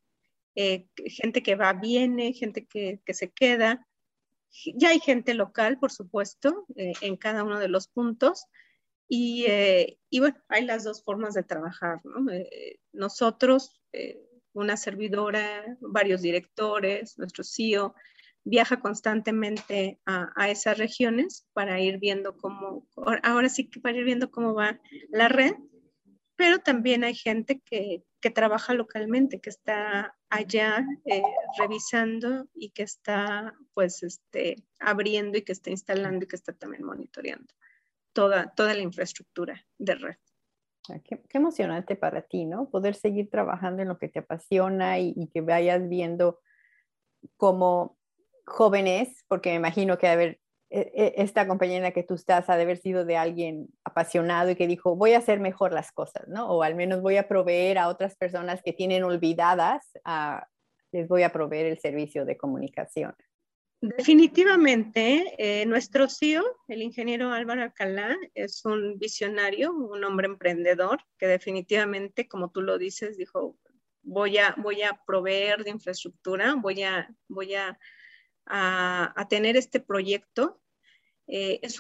gente 0.55 1.43
que 1.43 1.57
va, 1.57 1.75
viene, 1.75 2.33
gente 2.33 2.65
que, 2.67 3.01
se 3.13 3.31
queda. 3.31 3.87
Ya 4.75 4.91
hay 4.91 5.01
gente 5.01 5.35
local, 5.35 5.79
por 5.79 5.93
supuesto, 5.93 6.67
en 6.77 7.17
cada 7.17 7.45
uno 7.45 7.59
de 7.59 7.69
los 7.69 7.89
puntos. 7.89 8.47
Y, 9.09 9.47
y, 10.09 10.21
bueno, 10.21 10.37
hay 10.49 10.65
las 10.65 10.85
dos 10.85 11.03
formas 11.03 11.35
de 11.35 11.43
trabajar. 11.43 12.01
¿no? 12.05 12.31
nosotros 12.93 13.81
una 14.53 14.77
servidora, 14.77 15.77
varios 15.81 16.23
directores, 16.23 17.19
nuestro 17.19 17.45
CEO 17.45 17.95
viaja 18.45 18.81
constantemente 18.81 20.01
a, 20.07 20.49
esas 20.49 20.79
regiones 20.79 21.47
para 21.53 21.81
ir 21.81 21.99
viendo 21.99 22.37
cómo, 22.37 22.87
ahora 23.23 23.49
sí 23.49 23.69
que 23.69 23.81
para 23.81 23.99
ir 23.99 24.05
viendo 24.05 24.31
cómo 24.31 24.55
va 24.55 24.81
la 25.11 25.29
red, 25.29 25.55
pero 26.41 26.59
también 26.59 27.05
hay 27.05 27.15
gente 27.15 27.61
que, 27.61 28.03
trabaja 28.35 28.73
localmente, 28.73 29.43
que 29.43 29.51
está 29.51 30.17
allá 30.31 30.87
eh, 31.05 31.23
revisando 31.59 32.49
y 32.55 32.71
que 32.71 32.83
está 32.83 33.55
pues 33.75 34.03
este, 34.03 34.57
abriendo 34.79 35.37
y 35.37 35.43
que 35.43 35.53
está 35.53 35.69
instalando 35.69 36.25
y 36.25 36.29
que 36.29 36.37
está 36.37 36.55
también 36.55 36.83
monitoreando 36.83 37.53
toda, 38.15 38.55
toda 38.55 38.73
la 38.73 38.81
infraestructura 38.81 39.67
de 39.77 39.95
red. 39.97 40.17
Qué, 41.05 41.21
emocionante 41.35 41.95
para 41.95 42.23
ti, 42.23 42.47
¿no? 42.47 42.71
Poder 42.71 42.95
seguir 42.95 43.29
trabajando 43.29 43.83
en 43.83 43.89
lo 43.89 43.99
que 43.99 44.09
te 44.09 44.21
apasiona 44.21 44.99
y, 44.99 45.29
que 45.35 45.43
vayas 45.43 45.91
viendo 45.91 46.41
como 47.37 47.99
jóvenes, 48.47 49.27
porque 49.29 49.51
me 49.51 49.57
imagino 49.57 49.99
que 49.99 50.09
haber, 50.09 50.41
esta 50.71 51.49
compañía 51.49 51.79
en 51.79 51.83
la 51.83 51.91
que 51.91 52.05
tú 52.05 52.15
estás 52.15 52.49
ha 52.49 52.57
de 52.57 52.63
haber 52.63 52.79
sido 52.79 53.05
de 53.05 53.17
alguien 53.17 53.69
apasionado 53.85 54.51
y 54.51 54.55
que 54.57 54.69
dijo, 54.69 54.95
voy 54.95 55.15
a 55.15 55.19
hacer 55.19 55.41
mejor 55.41 55.73
las 55.73 55.91
cosas, 55.91 56.29
¿no? 56.29 56.49
O 56.49 56.63
al 56.63 56.77
menos 56.77 57.03
voy 57.03 57.17
a 57.17 57.27
proveer 57.27 57.79
a 57.79 57.89
otras 57.89 58.17
personas 58.17 58.63
que 58.63 58.73
tienen 58.73 59.03
olvidadas, 59.03 59.91
les 60.93 61.09
voy 61.09 61.25
a 61.25 61.33
proveer 61.33 61.67
el 61.67 61.79
servicio 61.79 62.25
de 62.25 62.37
comunicación. 62.37 63.15
Definitivamente, 63.83 65.35
eh, 65.39 65.65
nuestro 65.65 66.07
CEO, 66.07 66.45
el 66.69 66.83
ingeniero 66.83 67.33
Álvaro 67.33 67.63
Alcalá, 67.63 68.15
es 68.35 68.63
un 68.67 68.99
visionario, 68.99 69.73
un 69.73 70.05
hombre 70.05 70.27
emprendedor 70.27 71.01
que 71.19 71.27
definitivamente, 71.27 72.29
como 72.29 72.51
tú 72.51 72.61
lo 72.61 72.77
dices, 72.77 73.17
dijo, 73.17 73.57
voy 74.03 74.37
a, 74.37 74.55
voy 74.59 74.83
a 74.83 75.01
proveer 75.07 75.65
de 75.65 75.71
infraestructura, 75.71 76.57
voy 76.57 76.83
a, 76.83 77.09
voy 77.29 77.55
a, 77.55 77.79
tener 79.31 79.57
este 79.57 79.81
proyecto. 79.81 80.60
Eh, 81.31 81.61
es, 81.63 81.79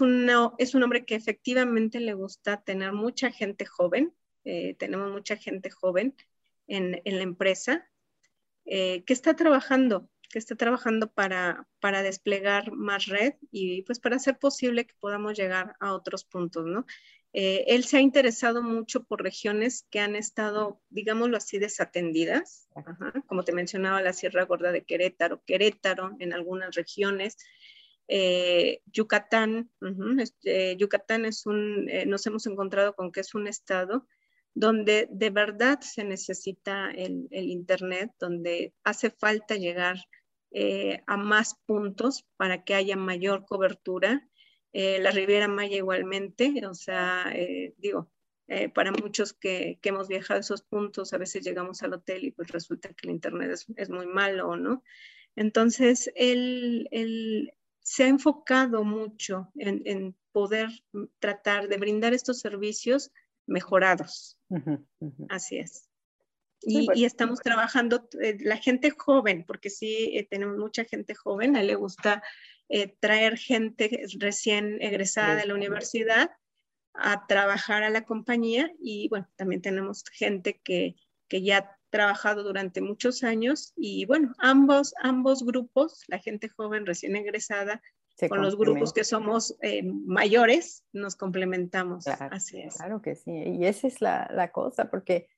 es 0.58 0.74
un 0.74 0.82
hombre 0.82 1.04
que 1.04 1.16
efectivamente 1.16 2.00
le 2.00 2.14
gusta 2.14 2.62
tener 2.62 2.92
mucha 2.92 3.30
gente 3.30 3.66
joven, 3.66 4.14
eh, 4.44 4.74
tenemos 4.78 5.10
mucha 5.10 5.36
gente 5.36 5.70
joven 5.70 6.14
en, 6.66 7.02
en 7.04 7.16
la 7.16 7.22
empresa 7.22 7.86
que 8.64 9.02
está 9.08 9.34
trabajando 9.34 10.08
que 10.30 10.38
está 10.38 10.54
trabajando 10.54 11.10
para, 11.12 11.66
para 11.80 12.02
desplegar 12.02 12.70
más 12.72 13.06
red 13.06 13.34
y 13.50 13.82
pues 13.82 13.98
para 13.98 14.16
hacer 14.16 14.38
posible 14.38 14.86
que 14.86 14.94
podamos 15.00 15.36
llegar 15.36 15.76
a 15.80 15.92
otros 15.92 16.24
puntos, 16.24 16.66
¿no? 16.66 16.86
Eh, 17.32 17.64
él 17.68 17.84
se 17.84 17.98
ha 17.98 18.00
interesado 18.00 18.62
mucho 18.62 19.04
por 19.04 19.22
regiones 19.22 19.86
que 19.90 20.00
han 20.00 20.16
estado, 20.16 20.80
digámoslo 20.88 21.36
así, 21.36 21.58
desatendidas, 21.58 22.68
como 23.26 23.44
te 23.44 23.52
mencionaba, 23.52 24.02
la 24.02 24.12
Sierra 24.12 24.44
Gorda 24.44 24.72
de 24.72 24.84
Querétaro, 24.84 25.42
Querétaro 25.44 26.16
en 26.18 26.32
algunas 26.32 26.74
regiones, 26.74 27.36
eh, 28.12 28.82
Yucatán, 28.86 29.70
este, 30.18 30.76
Yucatán 30.76 31.24
es 31.26 31.46
un, 31.46 31.88
eh, 31.88 32.06
nos 32.06 32.26
hemos 32.26 32.44
encontrado 32.48 32.96
con 32.96 33.12
que 33.12 33.20
es 33.20 33.36
un 33.36 33.46
estado 33.46 34.08
donde 34.52 35.06
de 35.12 35.30
verdad 35.30 35.78
se 35.78 36.02
necesita 36.02 36.90
el, 36.90 37.28
el 37.30 37.48
Internet, 37.50 38.10
donde 38.18 38.74
hace 38.82 39.10
falta 39.10 39.54
llegar 39.54 39.96
eh, 40.50 41.04
a 41.06 41.16
más 41.16 41.54
puntos 41.66 42.26
para 42.36 42.64
que 42.64 42.74
haya 42.74 42.96
mayor 42.96 43.46
cobertura. 43.46 44.26
La 44.72 45.10
Riviera 45.10 45.48
Maya 45.48 45.76
igualmente, 45.76 46.52
o 46.64 46.74
sea, 46.74 47.32
digo, 47.78 48.08
para 48.72 48.92
muchos 48.92 49.32
que, 49.32 49.80
hemos 49.82 50.06
viajado 50.06 50.38
a 50.38 50.40
esos 50.42 50.62
puntos, 50.62 51.12
a 51.12 51.18
veces 51.18 51.44
llegamos 51.44 51.82
al 51.82 51.94
hotel 51.94 52.24
y 52.24 52.30
pues 52.30 52.52
resulta 52.52 52.88
que 52.90 53.08
el 53.08 53.14
internet 53.14 53.50
es, 53.50 53.66
es 53.76 53.90
muy 53.90 54.06
malo, 54.06 54.56
¿no? 54.56 54.84
Entonces, 55.34 56.10
él, 56.14 56.86
él, 56.92 57.52
se 57.90 58.04
ha 58.04 58.06
enfocado 58.06 58.84
mucho 58.84 59.50
en, 59.56 59.82
en, 59.84 60.16
poder 60.30 60.68
tratar 61.18 61.66
de 61.66 61.76
brindar 61.76 62.14
estos 62.14 62.38
servicios 62.38 63.10
mejorados. 63.48 64.38
Así 65.28 65.58
es. 65.58 65.88
Y, 66.62 67.04
estamos 67.04 67.40
trabajando, 67.40 68.08
eh, 68.22 68.36
la 68.42 68.58
gente 68.58 68.92
joven, 68.96 69.44
porque 69.44 69.70
sí 69.70 70.12
eh, 70.14 70.24
tenemos 70.30 70.56
mucha 70.56 70.84
gente 70.84 71.16
joven, 71.16 71.56
a 71.56 71.62
él 71.62 71.66
le 71.66 71.74
gusta 71.74 72.22
eh, 72.68 72.94
traer 73.00 73.36
gente 73.36 74.04
recién 74.20 74.80
egresada 74.80 75.34
de 75.34 75.46
la 75.46 75.54
universidad 75.54 76.30
a 76.94 77.26
trabajar 77.26 77.82
a 77.82 77.90
la 77.90 78.04
compañía 78.04 78.72
y 78.78 79.08
bueno, 79.08 79.28
también 79.34 79.62
tenemos 79.62 80.04
gente 80.12 80.60
que, 80.62 80.94
que 81.26 81.42
ya 81.42 81.76
trabajado 81.90 82.42
durante 82.42 82.80
muchos 82.80 83.22
años 83.22 83.72
y 83.76 84.06
bueno, 84.06 84.32
ambos, 84.38 84.94
ambos 85.02 85.44
grupos, 85.44 86.04
la 86.08 86.18
gente 86.18 86.48
joven 86.48 86.86
recién 86.86 87.16
egresada 87.16 87.82
con 88.28 88.42
los 88.42 88.56
grupos 88.56 88.92
que 88.92 89.04
somos 89.04 89.56
mayores, 90.06 90.84
nos 90.92 91.16
complementamos. 91.16 92.04
Claro, 92.04 92.28
Así 92.34 92.60
es. 92.60 92.76
Claro 92.76 93.00
que 93.00 93.14
sí, 93.14 93.32
y 93.32 93.64
esa 93.64 93.86
es 93.86 94.00
la, 94.00 94.30
la 94.32 94.52
cosa, 94.52 94.90
porque 94.90 95.28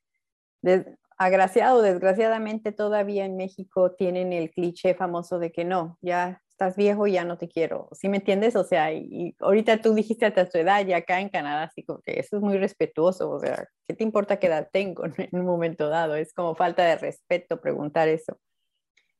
agraciado, 1.17 1.81
desgraciadamente 1.81 2.71
todavía 2.71 3.25
en 3.25 3.37
México 3.37 3.93
tienen 3.93 4.33
el 4.33 4.51
cliché 4.51 4.95
famoso 4.95 5.39
de 5.39 5.51
que 5.51 5.63
no, 5.63 5.97
ya 6.01 6.41
estás 6.63 6.77
viejo 6.77 7.07
y 7.07 7.13
ya 7.13 7.25
no 7.25 7.37
te 7.37 7.49
quiero. 7.49 7.89
¿Sí 7.91 8.09
me 8.09 8.17
entiendes? 8.17 8.55
O 8.55 8.63
sea, 8.63 8.93
y, 8.93 9.35
ahorita 9.39 9.81
tú 9.81 9.93
dijiste 9.93 10.25
hasta 10.25 10.47
tu 10.47 10.57
edad, 10.57 10.85
y 10.85 10.93
acá 10.93 11.19
en 11.19 11.29
Canadá, 11.29 11.63
así 11.63 11.83
como 11.83 12.01
que 12.01 12.19
eso 12.19 12.37
es 12.37 12.41
muy 12.41 12.57
respetuoso. 12.57 13.29
O 13.29 13.39
sea, 13.39 13.67
¿qué 13.87 13.93
te 13.93 14.03
importa 14.03 14.39
qué 14.39 14.47
edad 14.47 14.69
tengo 14.71 15.03
en 15.17 15.29
un 15.39 15.45
momento 15.45 15.89
dado? 15.89 16.15
Es 16.15 16.33
como 16.33 16.55
falta 16.55 16.83
de 16.85 16.97
respeto 16.97 17.59
preguntar 17.61 18.07
eso. 18.07 18.39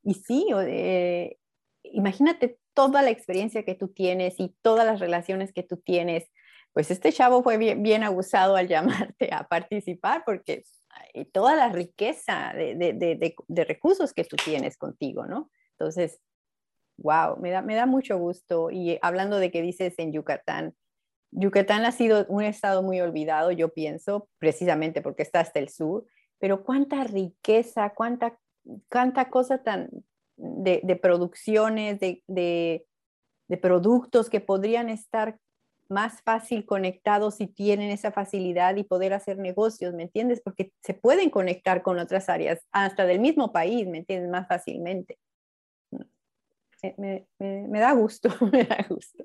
Y 0.03 0.15
sí, 0.15 0.47
imagínate 1.83 2.57
toda 2.73 3.01
la 3.01 3.09
experiencia 3.09 3.63
que 3.63 3.75
tú 3.75 3.89
tienes 3.89 4.39
y 4.39 4.55
todas 4.61 4.85
las 4.85 4.99
relaciones 4.99 5.53
que 5.53 5.63
tú 5.63 5.77
tienes. 5.77 6.31
Pues 6.73 6.91
este 6.91 7.11
chavo 7.11 7.43
fue 7.43 7.57
bien, 7.57 7.83
bien 7.83 8.03
abusado 8.03 8.55
al 8.55 8.67
llamarte 9.17 9.29
a 9.33 9.47
participar 9.47 10.23
porque 10.25 10.63
toda 11.31 11.55
la 11.55 11.69
riqueza 11.69 12.53
de, 12.55 12.75
de, 12.75 13.35
de, 13.47 13.65
recursos 13.65 14.13
que 14.13 14.23
tú 14.23 14.35
tienes 14.35 14.77
contigo, 14.77 15.25
¿no? 15.25 15.49
Entonces, 15.71 16.19
wow, 17.03 17.37
me 17.39 17.51
da, 17.51 17.61
me 17.61 17.75
da 17.75 17.85
mucho 17.85 18.17
gusto. 18.17 18.71
Y 18.71 18.97
hablando 19.01 19.37
de 19.37 19.51
que 19.51 19.61
dices 19.61 19.93
en 19.97 20.11
Yucatán, 20.11 20.73
Yucatán 21.31 21.85
ha 21.85 21.91
sido 21.91 22.25
un 22.29 22.43
estado 22.43 22.83
muy 22.83 23.01
olvidado, 23.01 23.51
yo 23.51 23.73
pienso, 23.73 24.29
precisamente 24.39 25.01
porque 25.01 25.23
está 25.23 25.39
hasta 25.39 25.59
el 25.59 25.69
sur, 25.69 26.05
pero 26.39 26.63
cuánta 26.63 27.03
riqueza, 27.03 27.93
cuánta, 27.95 28.37
cuánta 28.89 29.29
cosa 29.29 29.63
tan 29.63 29.89
de, 30.35 30.81
de 30.83 30.95
producciones, 30.95 31.99
de, 31.99 32.23
de, 32.27 32.85
productos 33.61 34.31
que 34.31 34.41
podrían 34.41 34.89
estar 34.89 35.37
más 35.89 36.21
fácil 36.23 36.65
conectados 36.65 37.35
si 37.35 37.45
tienen 37.45 37.91
esa 37.91 38.11
facilidad 38.11 38.75
y 38.77 38.83
poder 38.83 39.13
hacer 39.13 39.37
negocios, 39.37 39.93
¿me 39.93 40.03
entiendes? 40.03 40.41
Porque 40.43 40.71
se 40.81 40.95
pueden 40.95 41.29
conectar 41.29 41.83
con 41.83 41.99
otras 41.99 42.29
áreas, 42.29 42.65
hasta 42.71 43.05
del 43.05 43.19
mismo 43.19 43.51
país, 43.51 43.87
¿me 43.87 43.99
entiendes? 43.99 44.31
Más 44.31 44.47
fácilmente 44.47 45.19
me, 46.97 47.79
da 47.79 47.93
gusto, 47.93 48.29
me 48.51 48.63
da 48.63 48.85
gusto. 48.89 49.23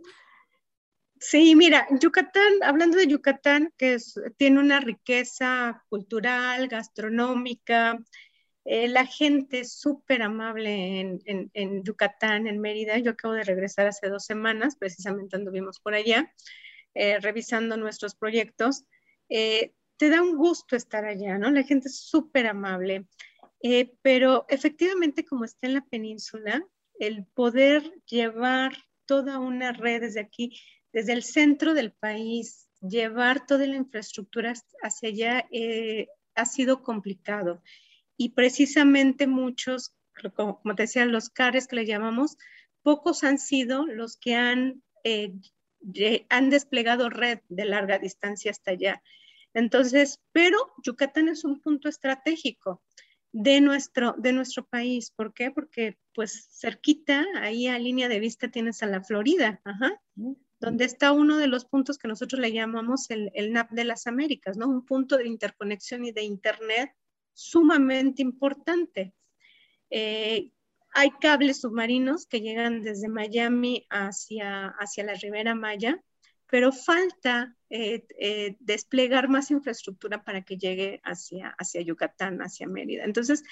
Sí, 1.21 1.57
mira, 1.57 1.87
Yucatán, 2.01 2.63
hablando 2.63 2.97
de 2.97 3.09
Yucatán, 3.09 3.73
que 3.77 3.97
tiene 4.37 4.61
una 4.61 4.79
riqueza 4.79 5.85
cultural, 5.89 6.69
gastronómica, 6.69 7.99
eh, 8.71 8.87
la 8.87 9.07
gente 9.07 9.61
es 9.61 9.73
súper 9.81 10.21
amable 10.21 11.01
en, 11.25 11.83
Yucatán, 11.85 12.47
en 12.47 12.61
Mérida. 12.61 12.99
Yo 12.99 13.13
acabo 13.13 13.33
de 13.33 13.43
regresar 13.43 13.87
hace 13.87 14.11
dos 14.11 14.27
semanas, 14.27 14.77
precisamente 14.77 15.37
anduvimos 15.37 15.81
por 15.81 15.95
allá, 15.95 16.31
eh, 16.93 17.19
revisando 17.19 17.79
nuestros 17.79 18.15
proyectos. 18.15 18.85
Eh, 19.31 19.73
te 19.97 20.11
da 20.11 20.23
un 20.23 20.37
gusto 20.37 20.77
estar 20.77 21.07
allá, 21.07 21.39
¿no? 21.39 21.51
La 21.51 21.63
gente 21.63 21.89
es 21.89 21.99
súper 21.99 22.47
amable. 22.47 23.07
pero 24.03 24.45
efectivamente, 24.49 25.25
como 25.25 25.45
está 25.45 25.67
en 25.67 25.75
la 25.75 25.85
península, 25.87 26.63
el 26.99 27.27
poder 27.27 27.83
llevar 28.07 28.77
toda 29.07 29.39
una 29.39 29.73
red 29.73 30.03
desde 30.03 30.21
aquí, 30.21 30.59
desde 30.93 31.13
el 31.13 31.23
centro 31.23 31.75
del 31.75 31.93
país, 31.93 32.69
llevar 32.81 33.47
toda 33.47 33.67
la 33.67 33.77
infraestructura 33.77 34.55
hacia 34.83 35.09
allá 35.09 35.47
eh, 35.51 36.09
ha 36.35 36.45
sido 36.45 36.83
complicado. 36.83 37.63
Y 38.17 38.31
precisamente 38.31 39.27
muchos, 39.27 39.95
como 40.35 40.61
te 40.77 40.85
decía, 40.85 41.07
los 41.07 41.31
CARES 41.31 41.69
que 41.69 41.77
le 41.77 41.87
llamamos, 41.87 42.37
pocos 42.83 43.25
han 43.25 43.39
sido 43.39 43.87
los 43.87 44.17
que 44.17 44.35
han, 44.35 44.83
eh, 45.05 45.35
han 46.29 46.51
desplegado 46.51 47.11
red 47.11 47.41
de 47.49 47.65
larga 47.65 47.99
distancia 47.99 48.51
hasta 48.51 48.73
allá. 48.73 49.03
Entonces, 49.55 50.21
pero 50.33 50.57
Yucatán 50.85 51.29
es 51.29 51.45
un 51.45 51.61
punto 51.61 51.89
estratégico 51.89 52.83
de 53.33 53.61
nuestro, 53.61 54.15
de 54.19 54.33
nuestro 54.33 54.67
país. 54.67 55.11
¿Por 55.11 55.33
qué? 55.33 55.51
Porque 55.51 55.99
pues 56.19 56.49
cerquita, 56.51 57.25
ahí 57.37 57.69
a 57.69 57.79
línea 57.79 58.09
de 58.09 58.19
vista 58.19 58.49
tienes 58.49 58.83
a 58.83 58.87
la 58.87 59.05
Florida, 59.05 59.63
donde 60.59 60.85
está 60.85 61.13
uno 61.13 61.39
de 61.39 61.47
los 61.47 61.65
puntos 61.65 61.97
que 61.97 62.09
nosotros 62.09 62.41
le 62.41 62.51
llamamos 62.51 63.09
el, 63.11 63.31
el 63.35 63.53
NAP 63.53 63.71
de 63.71 63.85
las 63.85 64.09
Américas, 64.09 64.57
¿no? 64.57 64.67
Un 64.67 64.85
punto 64.85 65.17
de 65.17 65.29
interconexión 65.29 66.05
y 66.05 66.11
de 66.11 66.25
Internet 66.25 66.91
sumamente 67.35 68.21
importante. 68.21 69.15
Eh, 69.91 70.51
hay 70.93 71.11
cables 71.21 71.61
submarinos 71.61 72.27
que 72.27 72.41
llegan 72.41 72.83
desde 72.83 73.07
Miami 73.07 73.87
hacia, 73.89 74.71
hacia 74.71 75.05
la 75.05 75.15
Ribera 75.15 75.55
Maya 75.55 76.03
pero 76.51 76.73
falta 76.73 77.55
eh, 77.69 78.07
eh, 78.19 78.57
desplegar 78.61 79.29
más 79.29 79.51
infraestructura 79.51 80.25
para 80.25 80.43
que 80.43 80.57
llegue 80.57 81.01
hacia, 81.05 81.55
hacia 81.59 81.83
Yucatán, 81.83 82.41
hacia 82.41 82.67
Mérida. 82.67 83.05
Entonces, 83.05 83.45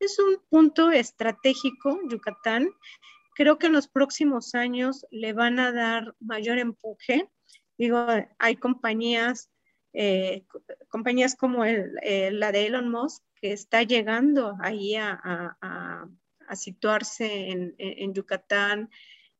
es 0.00 0.18
un 0.18 0.38
punto 0.48 0.90
estratégico, 0.90 2.00
Yucatán. 2.08 2.70
Creo 3.34 3.58
que 3.58 3.66
en 3.66 3.72
los 3.72 3.88
próximos 3.88 4.54
años 4.54 5.06
le 5.10 5.32
van 5.32 5.58
a 5.58 5.72
dar 5.72 6.14
mayor 6.20 6.58
empuje. 6.58 7.30
Digo, 7.78 8.06
hay 8.38 8.56
compañías, 8.56 9.50
eh, 9.92 10.44
compañías 10.88 11.36
como 11.36 11.64
la 11.64 12.52
de 12.52 12.66
Elon 12.66 12.90
Musk, 12.90 13.22
que 13.36 13.52
está 13.52 13.82
llegando 13.82 14.56
ahí 14.60 14.96
a, 14.96 16.08
situarse 16.52 17.48
en 17.48 18.12
Yucatán, 18.12 18.90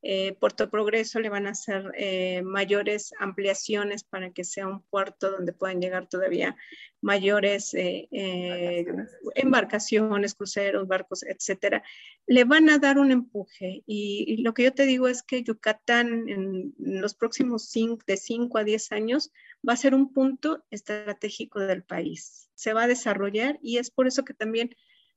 eh, 0.02 0.32
Puerto 0.40 0.70
Progreso 0.70 1.20
le 1.20 1.28
van 1.28 1.46
a 1.46 1.50
hacer 1.50 1.92
eh, 1.94 2.40
mayores 2.42 3.12
ampliaciones 3.18 4.02
para 4.02 4.30
que 4.30 4.44
sea 4.44 4.66
un 4.66 4.82
puerto 4.82 5.30
donde 5.30 5.52
puedan 5.52 5.80
llegar 5.80 6.08
todavía 6.08 6.56
mayores 7.02 7.74
eh, 7.74 8.86
embarcaciones. 9.34 10.34
cruceros, 10.34 10.88
barcos, 10.88 11.22
etcétera. 11.22 11.82
Le 12.26 12.44
van 12.44 12.70
a 12.70 12.78
dar 12.78 12.98
un 12.98 13.12
empuje 13.12 13.82
y, 13.86 14.42
lo 14.42 14.54
que 14.54 14.64
yo 14.64 14.72
te 14.72 14.86
digo 14.86 15.06
es 15.06 15.22
que 15.22 15.42
Yucatán 15.42 16.28
en 16.28 16.74
los 16.78 17.14
próximos 17.14 17.68
cinco, 17.68 18.02
de 18.06 18.16
5 18.16 18.58
a 18.58 18.64
10 18.64 18.92
años 18.92 19.30
va 19.66 19.74
a 19.74 19.76
ser 19.76 19.94
un 19.94 20.12
punto 20.12 20.64
estratégico 20.70 21.60
del 21.60 21.82
país. 21.82 22.50
Se 22.54 22.72
va 22.72 22.84
a 22.84 22.88
desarrollar 22.88 23.58
y 23.62 23.78
es 23.78 23.90
por 23.90 24.06
eso 24.06 24.24
que 24.24 24.34
también 24.34 24.74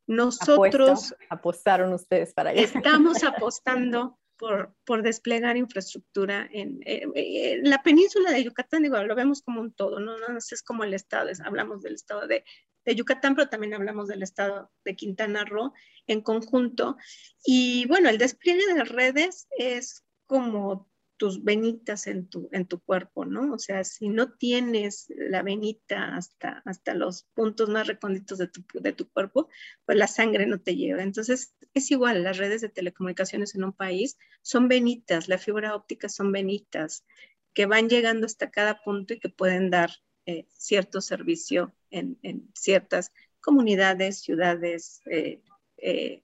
nosotros 0.07 1.15
apostaron 1.29 1.93
ustedes 1.93 2.33
para 2.33 2.49
allá. 2.49 2.61
Estamos 2.61 3.23
apostando 3.23 4.19
por, 4.37 5.03
desplegar 5.03 5.57
infraestructura 5.57 6.47
en, 6.51 6.81
eh, 6.85 7.05
eh, 7.15 7.59
la 7.63 7.81
península 7.81 8.31
de 8.31 8.43
Yucatán, 8.43 8.83
digo, 8.83 9.01
lo 9.03 9.15
vemos 9.15 9.41
como 9.41 9.61
un 9.61 9.73
todo, 9.73 9.99
no, 9.99 10.17
no 10.17 10.37
es 10.37 10.63
como 10.63 10.83
el 10.83 10.93
estado, 10.93 11.29
hablamos 11.45 11.81
del 11.81 11.95
estado 11.95 12.27
de, 12.27 12.43
de, 12.85 12.95
Yucatán, 12.95 13.35
pero 13.35 13.49
también 13.49 13.73
hablamos 13.73 14.07
del 14.07 14.23
estado 14.23 14.71
de 14.83 14.95
Quintana 14.95 15.45
Roo 15.45 15.73
en 16.07 16.21
conjunto. 16.21 16.97
Y 17.45 17.85
bueno, 17.87 18.09
el 18.09 18.17
despliegue 18.17 18.65
de 18.67 18.79
las 18.79 18.89
redes 18.89 19.47
es 19.57 20.03
como 20.25 20.92
tus 21.17 21.43
venitas 21.43 22.07
en 22.07 22.27
tu, 22.27 22.49
en 22.51 22.65
tu 22.65 22.79
cuerpo, 22.79 23.25
¿no? 23.25 23.53
O 23.53 23.59
sea, 23.59 23.83
si 23.83 24.09
no 24.09 24.33
tienes 24.33 25.05
la 25.15 25.41
venita 25.43 26.15
hasta, 26.15 26.61
hasta 26.65 26.93
los 26.95 27.23
puntos 27.33 27.69
más 27.69 27.87
recónditos 27.87 28.37
de 28.37 28.47
tu, 28.47 28.63
de 28.73 28.93
tu 28.93 29.09
cuerpo, 29.09 29.49
pues 29.85 29.97
la 29.97 30.07
sangre 30.07 30.45
no 30.47 30.59
te 30.59 30.75
lleva. 30.75 31.03
Entonces, 31.03 31.55
es 31.73 31.91
igual, 31.91 32.23
las 32.23 32.37
redes 32.37 32.61
de 32.61 32.69
telecomunicaciones 32.69 33.55
en 33.55 33.63
un 33.63 33.73
país 33.73 34.17
son 34.41 34.67
venitas, 34.67 35.27
la 35.27 35.37
fibra 35.37 35.75
óptica 35.75 36.09
son 36.09 36.31
venitas 36.31 37.05
que 37.53 37.65
van 37.65 37.89
llegando 37.89 38.25
hasta 38.25 38.51
cada 38.51 38.81
punto 38.83 39.13
y 39.13 39.19
que 39.19 39.29
pueden 39.29 39.69
dar 39.69 39.91
eh, 40.25 40.47
cierto 40.49 41.01
servicio 41.01 41.75
en, 41.89 42.17
en, 42.23 42.49
ciertas 42.55 43.11
comunidades, 43.39 44.21
ciudades, 44.21 45.01
eh, 45.05 45.41
eh, 45.77 46.23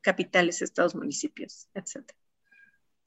capitales, 0.00 0.62
estados, 0.62 0.94
municipios, 0.94 1.68
etc. 1.74 2.10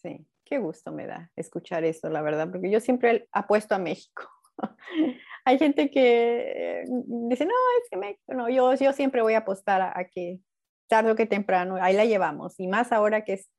Sí. 0.02 0.26
Qué 0.48 0.60
gusto 0.60 0.92
me 0.94 1.06
da 1.06 1.30
escuchar 1.36 1.84
eso, 1.84 2.10
la 2.10 2.22
verdad, 2.22 2.50
porque 2.50 2.72
yo 2.72 2.80
siempre 2.80 3.28
apuesto 3.34 3.76
a 3.76 3.80
México. 3.80 4.24
Hay 5.46 5.58
gente 5.58 5.92
que 5.92 6.84
dice, 6.88 7.46
no, 7.46 7.54
es 7.82 7.90
que 7.90 7.98
México, 7.98 8.34
no, 8.34 8.48
yo, 8.48 8.74
yo 8.76 8.94
siempre 8.94 9.22
voy 9.22 9.34
a 9.34 9.40
apostar 9.40 9.82
a, 9.82 10.06
que 10.06 10.40
tarde 10.88 11.12
o 11.12 11.16
que 11.16 11.26
temprano, 11.26 11.76
ahí 11.82 11.96
la 11.96 12.06
llevamos. 12.06 12.60
Y 12.60 12.68
más 12.68 12.94
ahora 12.94 13.26
que, 13.26 13.34
es, 13.34 13.50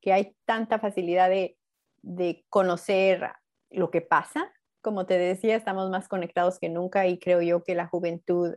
que 0.00 0.12
hay 0.12 0.34
tanta 0.46 0.78
facilidad 0.78 1.28
de, 1.28 1.58
de 2.02 2.46
conocer 2.48 3.30
lo 3.70 3.90
que 3.90 4.00
pasa. 4.00 4.50
Como 4.80 5.04
te 5.04 5.18
decía, 5.18 5.56
estamos 5.56 5.90
más 5.90 6.08
conectados 6.08 6.58
que 6.58 6.70
nunca 6.70 7.06
y 7.06 7.18
creo 7.18 7.42
yo 7.42 7.62
que 7.62 7.74
la 7.74 7.86
juventud 7.86 8.54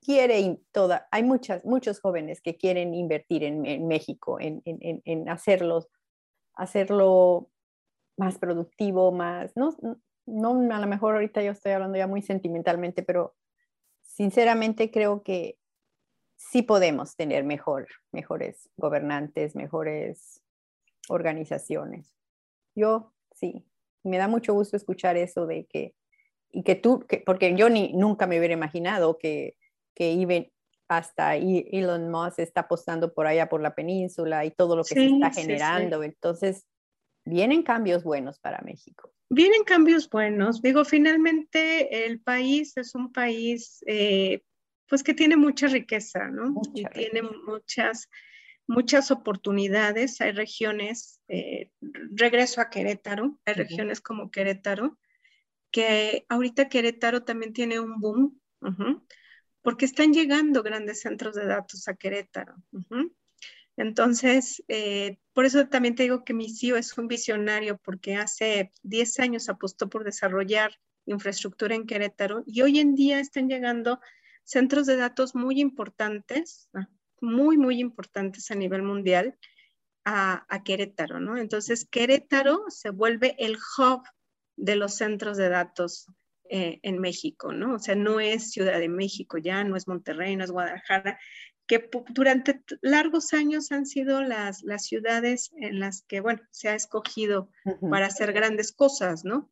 quiere 0.00 0.60
toda, 0.70 1.08
hay 1.10 1.24
muchas, 1.24 1.64
muchos 1.64 2.00
jóvenes 2.00 2.40
que 2.40 2.56
quieren 2.56 2.94
invertir 2.94 3.42
en, 3.42 3.66
en 3.66 3.88
México, 3.88 4.38
en, 4.38 4.62
en, 4.64 5.02
en, 5.04 5.28
hacerlos 5.28 5.88
hacerlo 6.56 7.50
más 8.16 8.38
productivo, 8.38 9.12
más, 9.12 9.56
no, 9.56 9.76
no, 10.26 10.74
a 10.74 10.80
lo 10.80 10.86
mejor 10.86 11.14
ahorita 11.14 11.42
yo 11.42 11.52
estoy 11.52 11.72
hablando 11.72 11.98
ya 11.98 12.06
muy 12.06 12.22
sentimentalmente, 12.22 13.02
pero 13.02 13.36
sinceramente 14.02 14.90
creo 14.90 15.22
que 15.22 15.58
sí 16.36 16.62
podemos 16.62 17.16
tener 17.16 17.44
mejor, 17.44 17.86
mejores 18.12 18.68
gobernantes, 18.76 19.54
mejores 19.54 20.42
organizaciones. 21.08 22.14
Yo 22.74 23.12
sí, 23.34 23.64
me 24.02 24.18
da 24.18 24.28
mucho 24.28 24.54
gusto 24.54 24.76
escuchar 24.76 25.16
eso 25.16 25.46
de 25.46 25.66
que, 25.66 25.94
y 26.50 26.62
que 26.62 26.74
tú, 26.74 27.00
que, 27.06 27.18
porque 27.18 27.54
yo 27.54 27.68
ni, 27.68 27.92
nunca 27.92 28.26
me 28.26 28.38
hubiera 28.38 28.54
imaginado 28.54 29.18
que, 29.18 29.56
que 29.94 30.12
hasta 30.88 31.36
Elon 31.36 32.10
Musk 32.10 32.38
está 32.38 32.62
apostando 32.62 33.12
por 33.12 33.26
allá 33.26 33.48
por 33.48 33.60
la 33.60 33.74
península 33.74 34.44
y 34.44 34.50
todo 34.50 34.76
lo 34.76 34.84
que 34.84 34.94
se 34.94 35.06
está 35.06 35.30
generando. 35.30 36.02
Entonces, 36.02 36.66
vienen 37.24 37.62
cambios 37.62 38.04
buenos 38.04 38.38
para 38.38 38.60
México. 38.62 39.12
Vienen 39.28 39.64
cambios 39.64 40.08
buenos. 40.08 40.62
Digo, 40.62 40.84
finalmente 40.84 42.06
el 42.06 42.20
país 42.20 42.76
es 42.76 42.94
un 42.94 43.12
país 43.12 43.82
eh, 43.86 44.42
pues 44.88 45.02
que 45.02 45.14
tiene 45.14 45.36
mucha 45.36 45.66
riqueza, 45.66 46.28
¿no? 46.28 46.54
y 46.74 46.84
tiene 46.86 47.22
muchas, 47.22 48.08
muchas 48.68 49.10
oportunidades. 49.10 50.20
Hay 50.20 50.30
regiones, 50.32 51.20
eh, 51.28 51.70
regreso 52.12 52.60
a 52.60 52.70
Querétaro, 52.70 53.38
hay 53.44 53.54
regiones 53.54 54.00
como 54.00 54.30
Querétaro, 54.30 54.96
que 55.72 56.24
ahorita 56.28 56.68
Querétaro 56.68 57.24
también 57.24 57.52
tiene 57.52 57.80
un 57.80 58.00
boom, 58.00 58.40
porque 59.66 59.84
están 59.84 60.12
llegando 60.12 60.62
grandes 60.62 61.00
centros 61.00 61.34
de 61.34 61.44
datos 61.44 61.88
a 61.88 61.94
Querétaro. 61.94 62.54
Entonces, 63.76 64.62
eh, 64.68 65.18
por 65.32 65.44
eso 65.44 65.66
también 65.66 65.96
te 65.96 66.04
digo 66.04 66.22
que 66.22 66.34
mi 66.34 66.54
CEO 66.54 66.76
es 66.76 66.96
un 66.96 67.08
visionario, 67.08 67.76
porque 67.78 68.14
hace 68.14 68.70
10 68.84 69.18
años 69.18 69.48
apostó 69.48 69.88
por 69.88 70.04
desarrollar 70.04 70.70
infraestructura 71.04 71.74
en 71.74 71.84
Querétaro 71.84 72.44
y 72.46 72.62
hoy 72.62 72.78
en 72.78 72.94
día 72.94 73.18
están 73.18 73.48
llegando 73.48 73.98
centros 74.44 74.86
de 74.86 74.98
datos 74.98 75.34
muy 75.34 75.60
importantes, 75.60 76.70
muy, 77.20 77.58
muy 77.58 77.80
importantes 77.80 78.52
a 78.52 78.54
nivel 78.54 78.82
mundial 78.82 79.36
a, 80.04 80.62
Querétaro, 80.64 81.18
¿no? 81.18 81.38
Entonces, 81.38 81.88
Querétaro 81.90 82.66
se 82.68 82.90
vuelve 82.90 83.34
el 83.40 83.56
hub 83.56 84.04
de 84.54 84.76
los 84.76 84.94
centros 84.94 85.36
de 85.36 85.48
datos 85.48 86.06
eh, 86.50 86.80
en 86.82 86.98
México, 86.98 87.52
¿no? 87.52 87.74
O 87.74 87.78
sea, 87.78 87.94
no 87.94 88.20
es 88.20 88.50
Ciudad 88.50 88.78
de 88.78 88.88
México 88.88 89.38
ya, 89.38 89.64
no 89.64 89.76
es 89.76 89.88
Monterrey, 89.88 90.36
no 90.36 90.44
es 90.44 90.50
Guadalajara, 90.50 91.18
que 91.66 91.90
durante 92.10 92.62
largos 92.80 93.32
años 93.32 93.72
han 93.72 93.86
sido 93.86 94.22
las, 94.22 94.62
las 94.62 94.86
ciudades 94.86 95.50
en 95.56 95.80
las 95.80 96.02
que, 96.02 96.20
bueno, 96.20 96.40
se 96.50 96.68
ha 96.68 96.74
escogido 96.74 97.50
para 97.90 98.06
hacer 98.06 98.32
grandes 98.32 98.72
cosas, 98.72 99.24
¿no? 99.24 99.50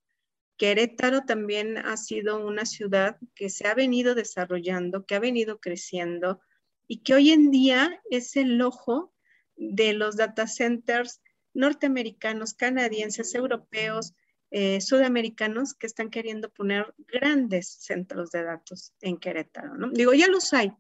Querétaro 0.56 1.22
también 1.22 1.78
ha 1.78 1.96
sido 1.96 2.46
una 2.46 2.64
ciudad 2.66 3.16
que 3.34 3.50
se 3.50 3.66
ha 3.66 3.74
venido 3.74 4.14
desarrollando, 4.14 5.04
que 5.04 5.16
ha 5.16 5.20
venido 5.20 5.58
creciendo 5.58 6.40
y 6.86 7.02
que 7.02 7.14
hoy 7.14 7.30
en 7.32 7.50
día 7.50 8.00
es 8.10 8.36
el 8.36 8.60
ojo 8.62 9.12
de 9.56 9.92
los 9.94 10.16
data 10.16 10.46
centers 10.46 11.20
norteamericanos, 11.54 12.54
canadienses, 12.54 13.34
europeos, 13.34 14.14
eh, 14.56 14.80
sudamericanos 14.80 15.74
que 15.74 15.86
están 15.86 16.10
queriendo 16.10 16.48
poner 16.48 16.94
grandes 16.98 17.68
centros 17.80 18.30
de 18.30 18.44
datos 18.44 18.92
en 19.00 19.16
Querétaro. 19.16 19.76
¿no? 19.76 19.90
Digo, 19.90 20.14
ya 20.14 20.28
los 20.28 20.52
hay, 20.52 20.72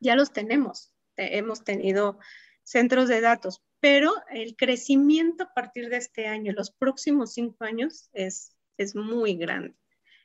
ya 0.00 0.16
los 0.16 0.32
tenemos, 0.32 0.92
hemos 1.16 1.64
tenido 1.64 2.18
centros 2.62 3.08
de 3.08 3.20
datos, 3.20 3.62
pero 3.80 4.12
el 4.30 4.54
crecimiento 4.56 5.44
a 5.44 5.54
partir 5.54 5.88
de 5.88 5.96
este 5.96 6.26
año, 6.26 6.52
los 6.52 6.70
próximos 6.70 7.32
cinco 7.32 7.64
años, 7.64 8.10
es 8.12 8.54
es 8.80 8.96
muy 8.96 9.34
grande. 9.36 9.74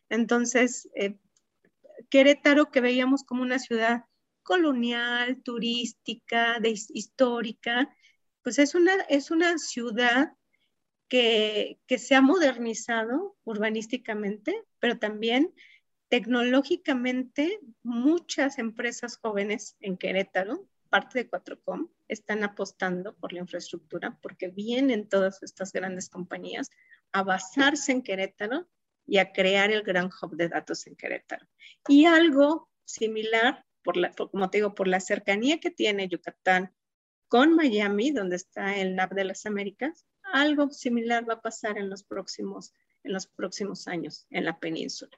Entonces, 0.09 0.89
eh, 0.95 1.17
Querétaro, 2.09 2.71
que 2.71 2.81
veíamos 2.81 3.23
como 3.23 3.41
una 3.41 3.59
ciudad 3.59 4.05
colonial, 4.43 5.41
turística, 5.43 6.59
histórica, 6.63 7.89
pues 8.43 8.59
es 8.59 8.75
una, 8.75 8.93
es 9.09 9.31
una 9.31 9.57
ciudad 9.57 10.33
que, 11.07 11.79
se 11.97 12.15
ha 12.15 12.21
modernizado 12.21 13.37
urbanísticamente, 13.43 14.63
pero 14.79 14.97
también 14.97 15.53
tecnológicamente 16.09 17.59
muchas 17.83 18.59
empresas 18.59 19.17
jóvenes 19.17 19.75
en 19.79 19.97
Querétaro, 19.97 20.67
parte 20.89 21.19
de 21.19 21.29
Cuatrocom, 21.29 21.89
están 22.07 22.43
apostando 22.43 23.15
por 23.15 23.33
la 23.33 23.39
infraestructura 23.39 24.17
porque 24.21 24.49
vienen 24.49 25.09
todas 25.09 25.41
estas 25.43 25.71
grandes 25.71 26.09
compañías 26.09 26.69
a 27.11 27.23
basarse 27.23 27.91
en 27.91 28.03
Querétaro 28.03 28.67
y 29.07 29.17
a 29.17 29.31
crear 29.31 29.71
el 29.71 29.83
gran 29.83 30.09
hub 30.21 30.35
de 30.35 30.49
datos 30.49 30.87
en 30.87 30.95
Querétaro. 30.95 31.47
Y 31.87 32.05
algo 32.05 32.69
similar, 32.85 33.65
por 33.83 33.97
la, 33.97 34.11
como 34.13 34.49
te 34.49 34.59
digo, 34.59 34.73
por 34.73 34.87
la 34.87 34.99
cercanía 34.99 35.59
que 35.59 35.71
tiene 35.71 36.07
Yucatán 36.07 36.73
con 37.27 37.55
Miami, 37.55 38.11
donde 38.11 38.35
está 38.35 38.77
el 38.77 38.95
NAP 38.95 39.13
de 39.13 39.25
las 39.25 39.45
Américas, 39.45 40.05
algo 40.35 40.69
similar 40.69 41.27
va 41.27 41.35
a 41.35 41.41
pasar 41.41 41.77
en 41.77 41.89
los 41.89 42.03
próximos, 42.03 42.73
en 43.03 43.13
los 43.13 43.25
próximos 43.25 43.87
años 43.87 44.27
en 44.29 44.43
la 44.43 44.59
península. 44.59 45.17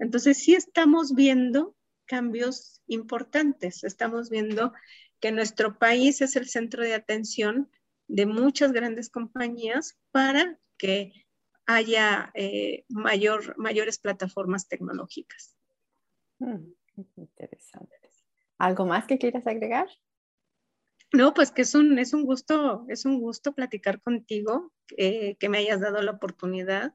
Entonces, 0.00 0.38
sí 0.38 0.54
estamos 0.54 1.14
viendo 1.14 1.76
cambios 2.06 2.82
importantes. 2.88 3.84
Estamos 3.84 4.28
viendo 4.28 4.72
que 5.20 5.30
nuestro 5.30 5.78
país 5.78 6.20
es 6.22 6.34
el 6.34 6.48
centro 6.48 6.82
de 6.82 6.94
atención 6.94 7.70
de 8.08 8.26
muchas 8.26 8.72
grandes 8.72 9.10
compañías 9.10 9.96
para 10.10 10.58
que 10.76 11.12
haya 11.64 12.32
eh, 12.34 12.84
mayor, 12.88 13.56
mayores 13.56 13.98
plataformas 13.98 14.66
tecnológicas. 14.66 15.56
Mm, 16.40 16.72
interesante. 17.16 17.96
¿Algo 18.58 18.86
más 18.86 19.06
que 19.06 19.18
quieras 19.18 19.46
agregar? 19.46 19.88
No, 21.16 21.32
pues 21.32 21.50
que 21.50 21.62
es 21.62 21.74
un, 21.74 21.98
es 21.98 22.12
un 22.12 22.26
gusto, 22.26 22.84
es 22.88 23.06
un 23.06 23.20
gusto 23.20 23.54
platicar 23.54 24.02
contigo, 24.02 24.70
eh, 24.98 25.36
que 25.36 25.48
me 25.48 25.56
hayas 25.56 25.80
dado 25.80 26.02
la 26.02 26.10
oportunidad 26.10 26.92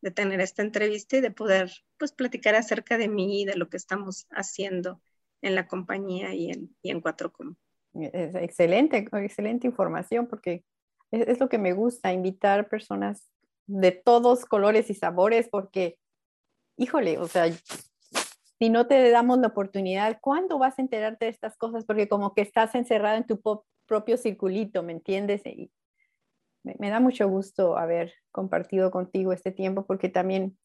de 0.00 0.12
tener 0.12 0.40
esta 0.40 0.62
entrevista 0.62 1.16
y 1.16 1.20
de 1.20 1.32
poder 1.32 1.72
pues 1.98 2.12
platicar 2.12 2.54
acerca 2.54 2.98
de 2.98 3.08
mí 3.08 3.42
y 3.42 3.44
de 3.44 3.56
lo 3.56 3.68
que 3.68 3.76
estamos 3.76 4.28
haciendo 4.30 5.02
en 5.42 5.56
la 5.56 5.66
compañía 5.66 6.32
y 6.34 6.52
en, 6.52 6.76
y 6.82 6.92
en 6.92 7.02
4Com. 7.02 7.56
Es 7.94 8.36
excelente, 8.36 9.08
excelente 9.12 9.66
información 9.66 10.28
porque 10.28 10.64
es, 11.10 11.40
lo 11.40 11.48
que 11.48 11.58
me 11.58 11.72
gusta, 11.72 12.12
invitar 12.12 12.68
personas 12.68 13.28
de 13.66 13.90
todos 13.90 14.44
colores 14.44 14.88
y 14.88 14.94
sabores, 14.94 15.48
porque, 15.48 15.98
híjole, 16.76 17.18
o 17.18 17.26
sea, 17.26 17.52
si 18.58 18.70
no 18.70 18.86
te 18.86 19.10
damos 19.10 19.38
la 19.38 19.48
oportunidad, 19.48 20.18
¿cuándo 20.20 20.58
vas 20.58 20.78
a 20.78 20.82
enterarte 20.82 21.26
de 21.26 21.30
estas 21.30 21.56
cosas? 21.56 21.84
Porque 21.84 22.08
como 22.08 22.34
que 22.34 22.42
estás 22.42 22.74
encerrado 22.74 23.16
en 23.16 23.26
tu 23.26 23.40
propio 23.86 24.16
circulito, 24.16 24.82
¿me 24.82 24.92
entiendes? 24.92 25.44
Y 25.44 25.70
me, 26.62 26.90
da 26.90 27.00
mucho 27.00 27.28
gusto 27.28 27.76
haber 27.76 28.14
compartido 28.30 28.90
contigo 28.90 29.32
este 29.32 29.52
tiempo 29.52 29.86
porque 29.86 30.08
también 30.08 30.56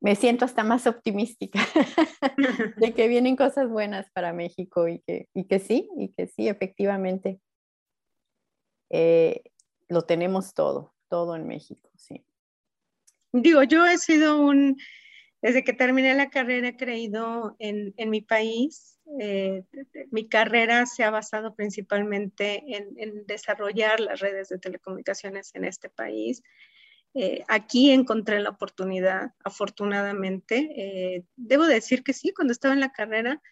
me 0.00 0.14
siento 0.16 0.44
hasta 0.44 0.64
más 0.64 0.86
optimística 0.86 1.60
de 2.76 2.92
que 2.92 3.08
vienen 3.08 3.36
cosas 3.36 3.68
buenas 3.68 4.10
para 4.12 4.32
México 4.32 4.88
y 4.88 5.00
que, 5.00 5.28
y 5.32 5.44
que 5.44 5.58
sí, 5.58 5.88
y 5.96 6.12
que 6.12 6.26
sí, 6.26 6.48
efectivamente. 6.48 7.40
Eh, 8.90 9.42
lo 9.88 10.02
tenemos 10.02 10.54
todo, 10.54 10.94
todo 11.08 11.34
en 11.36 11.46
México, 11.46 11.90
sí. 11.96 12.24
Digo, 13.32 13.62
yo 13.62 13.86
he 13.86 13.96
sido 13.96 14.38
un, 14.40 14.76
desde 15.42 15.64
que 15.64 15.72
terminé 15.72 16.14
la 16.14 16.30
carrera 16.30 16.68
he 16.68 16.76
creído 16.76 17.56
en, 17.58 17.92
en 17.96 18.10
mi 18.10 18.20
país. 18.20 19.00
Eh, 19.20 19.64
mi 20.12 20.28
carrera 20.28 20.86
se 20.86 21.02
ha 21.02 21.10
basado 21.10 21.56
principalmente 21.56 22.62
en, 22.68 22.94
en, 22.96 23.26
desarrollar 23.26 23.98
las 23.98 24.20
redes 24.20 24.48
de 24.48 24.58
telecomunicaciones 24.58 25.50
en 25.54 25.64
este 25.64 25.90
país. 25.90 26.44
Eh, 27.14 27.44
aquí 27.48 27.90
encontré 27.90 28.38
la 28.38 28.50
oportunidad, 28.50 29.32
afortunadamente. 29.42 30.70
Eh, 30.76 31.24
debo 31.34 31.66
decir 31.66 32.04
que 32.04 32.12
sí, 32.12 32.32
cuando 32.32 32.52
estaba 32.52 32.72
en 32.72 32.80
la 32.80 32.92
carrera, 32.92 33.42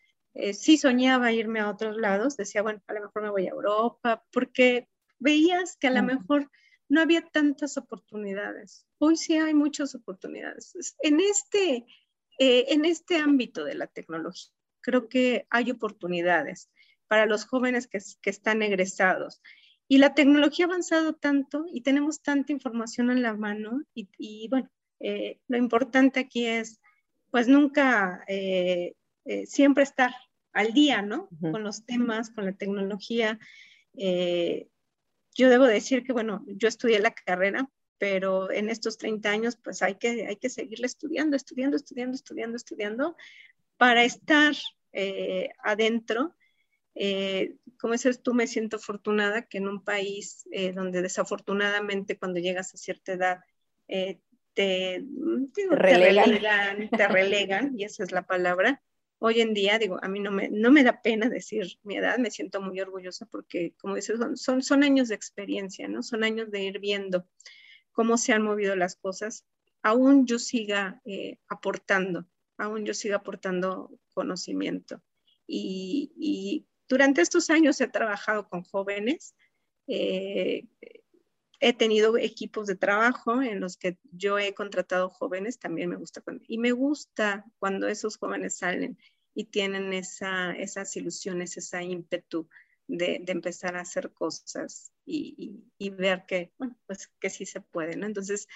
sí 0.53 0.78
soñaba 0.78 1.32
irme 1.32 1.59
a 1.59 1.68
otros 1.68 1.97
lados. 1.97 2.36
Decía, 2.36 2.62
bueno, 2.62 2.80
a 2.86 2.93
lo 2.93 3.01
mejor 3.01 3.22
me 3.22 3.30
voy 3.30 3.49
a 3.49 3.51
Europa, 3.51 4.24
porque 4.32 4.88
veías 5.18 5.76
que 5.76 5.88
a 5.88 5.91
lo 5.91 6.05
mejor 6.05 6.49
no 6.91 7.01
había 7.01 7.22
tantas 7.22 7.78
oportunidades. 7.78 8.84
Hoy 8.99 9.16
sí 9.16 9.36
hay 9.36 9.55
muchas 9.55 9.95
oportunidades. 9.95 10.74
En 11.01 11.20
este, 11.20 11.86
eh, 12.38 12.66
en 12.68 12.84
este 12.84 13.16
ámbito 13.16 13.64
de 13.64 13.76
la 13.76 13.86
tecnología, 13.86 14.51
creo 14.80 15.09
que 15.09 15.47
hay 15.51 15.70
oportunidades 15.70 16.68
para 17.07 17.26
los 17.26 17.47
jóvenes 17.47 17.86
que, 17.86 18.01
están 18.24 18.62
egresados. 18.62 19.41
Y 19.86 19.99
la 19.99 20.14
tecnología 20.14 20.66
ha 20.66 20.68
avanzado 20.68 21.14
tanto 21.14 21.64
y 21.72 21.82
tenemos 21.82 22.22
tanta 22.22 22.53
información 22.53 23.11
en 23.11 23.22
la 23.22 23.34
mano 23.34 23.82
y, 23.95 24.49
bueno, 24.49 24.68
eh, 24.99 25.41
lo 25.47 25.57
importante 25.57 26.20
aquí 26.20 26.47
es 26.47 26.80
pues 27.30 27.47
nunca, 27.47 28.24
eh, 28.26 28.95
siempre 29.47 29.84
estar 29.84 30.12
al 30.53 30.72
día, 30.72 31.03
¿no? 31.03 31.28
Con 31.41 31.62
los 31.62 31.86
temas, 31.86 32.30
con 32.30 32.45
la 32.47 32.53
tecnología 32.53 33.38
yo 35.41 35.49
debo 35.49 35.66
decir 35.66 36.05
que, 36.05 36.12
bueno, 36.12 36.45
yo 36.47 36.68
estudié 36.68 36.99
la 36.99 37.12
carrera, 37.12 37.66
pero 37.97 38.51
en 38.51 38.68
estos 38.68 38.99
30 38.99 39.30
años, 39.30 39.57
pues 39.57 39.80
hay 39.80 39.95
que, 39.95 40.26
hay 40.26 40.36
que 40.36 40.51
seguirle 40.51 40.86
estudiando, 40.86 41.34
estudiando, 41.34 41.76
estudiando, 41.76 42.14
estudiando, 42.14 42.57
estudiando, 42.57 43.16
para 43.78 44.05
estar 44.05 44.55
eh, 44.93 45.49
adentro. 45.64 46.36
Eh, 46.95 47.57
como 47.78 47.95
dices 47.95 48.22
tú, 48.22 48.34
me 48.34 48.47
siento 48.47 48.76
afortunada 48.76 49.47
que 49.47 49.57
en 49.57 49.68
un 49.68 49.82
país 49.82 50.47
eh, 50.53 50.72
donde 50.72 51.01
desafortunadamente 51.01 52.18
cuando 52.18 52.38
llegas 52.38 52.74
a 52.74 52.76
cierta 52.76 53.12
edad 53.12 53.38
te, 53.86 54.20
te, 54.55 55.66
relegan. 55.70 56.91
te, 56.91 57.09
relegan. 57.09 57.74
y 57.78 57.84
esa 57.84 58.05
es 58.05 58.12
la 58.12 58.22
palabra, 58.22 58.82
hoy 59.20 59.40
en 59.40 59.54
día, 59.54 59.78
digo, 59.78 59.98
a 60.02 60.08
mí 60.08 60.18
no 60.18 60.30
me, 60.30 60.82
da 60.82 61.02
pena 61.02 61.28
decir 61.28 61.78
mi 61.82 61.96
edad, 61.96 62.18
me 62.18 62.30
siento 62.30 62.60
muy 62.60 62.80
orgullosa 62.80 63.26
porque, 63.26 63.74
como 63.78 63.94
dices, 63.94 64.18
son, 64.34 64.82
años 64.82 65.08
de 65.08 65.14
experiencia, 65.14 65.86
¿no? 65.88 66.02
Son 66.02 66.24
años 66.24 66.50
de 66.50 66.62
ir 66.62 66.80
viendo 66.80 67.28
cómo 67.92 68.16
se 68.16 68.32
han 68.32 68.42
movido 68.42 68.74
las 68.76 68.96
cosas. 68.96 69.46
Aún 69.82 70.26
yo 70.26 70.38
siga 70.38 71.02
eh, 71.04 71.38
aportando, 71.48 72.26
aún 72.56 72.86
yo 72.86 72.94
siga 72.94 73.16
aportando 73.16 73.92
conocimiento. 74.14 75.02
Y, 75.46 76.12
y, 76.16 76.66
durante 76.88 77.20
estos 77.20 77.50
años 77.50 77.80
he 77.80 77.86
trabajado 77.86 78.48
con 78.48 78.64
jóvenes. 78.64 79.36
Eh, 79.86 80.66
he 81.61 81.74
tenido 81.74 82.16
equipos 82.16 82.66
de 82.66 82.74
trabajo 82.74 83.42
en 83.42 83.61
los 83.61 83.76
que 83.76 83.98
yo 84.12 84.38
he 84.38 84.54
contratado 84.54 85.11
jóvenes, 85.11 85.58
también 85.58 85.90
me 85.90 85.96
gusta, 85.96 86.22
y 86.48 86.58
me 86.58 86.72
gusta 86.72 87.44
cuando 87.58 87.86
esos 87.86 88.16
jóvenes 88.16 88.56
salen 88.56 88.98
y 89.34 89.44
tienen 89.44 89.92
esa, 89.92 90.52
esas 90.52 90.96
ilusiones, 90.96 91.56
esa 91.58 91.82
ímpetu 91.82 92.48
de, 92.88 93.20
de 93.22 93.32
empezar 93.32 93.76
a 93.76 93.82
hacer 93.82 94.12
cosas 94.12 94.90
y, 95.04 95.62
y, 95.78 95.90
ver 95.90 96.24
que, 96.26 96.52
bueno, 96.58 96.76
pues 96.86 97.08
que 97.20 97.30
sí 97.30 97.46
se 97.46 97.61
puede, 97.61 97.94
¿no? 97.96 98.06
Entonces, 98.06 98.48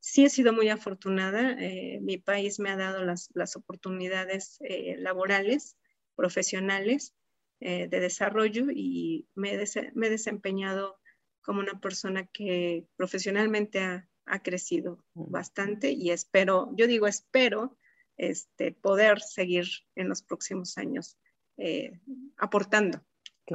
sí 0.00 0.24
he 0.24 0.30
sido 0.30 0.52
muy 0.52 0.70
afortunada, 0.70 1.56
eh, 1.60 2.00
mi 2.00 2.16
país 2.16 2.58
me 2.58 2.70
ha 2.70 2.76
dado 2.76 3.04
las, 3.04 3.28
las 3.34 3.54
oportunidades 3.56 4.56
eh, 4.60 4.96
laborales, 4.98 5.76
profesionales, 6.16 7.14
eh, 7.60 7.88
de 7.88 8.00
desarrollo 8.00 8.66
y 8.70 9.28
me, 9.34 9.58
me 9.94 10.06
he 10.06 10.10
desempeñado 10.10 10.98
como 11.46 11.60
una 11.60 11.80
persona 11.80 12.26
que 12.26 12.88
profesionalmente 12.96 13.80
ha, 13.80 14.08
crecido 14.42 14.98
bastante 15.14 15.92
y 15.92 16.10
espero, 16.10 16.72
yo 16.76 16.88
digo 16.88 17.06
espero, 17.06 17.78
este, 18.16 18.72
poder 18.72 19.20
seguir 19.20 19.66
en 19.94 20.08
los 20.08 20.22
próximos 20.22 20.76
años 20.76 21.16
eh, 21.56 22.00
aportando, 22.36 23.00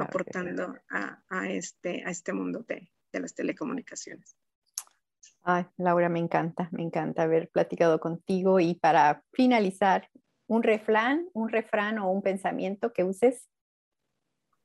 aportando 0.00 0.74
a, 0.88 1.50
este, 1.50 2.02
a 2.06 2.10
este 2.10 2.32
mundo 2.32 2.64
de, 2.66 2.90
las 3.12 3.34
telecomunicaciones. 3.34 4.34
Ay, 5.42 5.66
Laura, 5.76 6.08
me 6.08 6.20
encanta, 6.20 6.70
me 6.72 6.82
encanta 6.82 7.24
haber 7.24 7.50
platicado 7.50 8.00
contigo 8.00 8.58
y 8.58 8.74
para 8.74 9.22
finalizar, 9.34 10.08
un 10.46 10.62
refrán, 10.62 11.28
un 11.34 11.50
refrán 11.50 11.98
o 11.98 12.10
un 12.10 12.22
pensamiento 12.22 12.94
que 12.94 13.04
uses. 13.04 13.46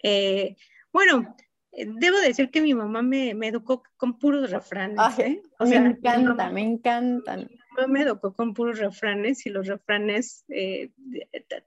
Eh, 0.01 0.55
bueno, 0.93 1.35
debo 1.71 2.17
decir 2.19 2.49
que 2.49 2.61
mi 2.61 2.73
mamá 2.73 3.01
me, 3.01 3.33
me 3.33 3.47
educó 3.47 3.83
con 3.97 4.17
puros 4.17 4.51
refranes. 4.51 4.97
¿eh? 5.19 5.41
me 5.59 5.75
encanta, 5.75 6.49
me 6.49 6.61
encantan. 6.61 7.47
Mi 7.49 7.57
mamá 7.75 7.87
me 7.87 8.01
educó 8.01 8.33
con 8.33 8.53
puros 8.53 8.79
refranes 8.79 9.45
y 9.45 9.49
los 9.49 9.67
refranes 9.67 10.45
eh, 10.49 10.91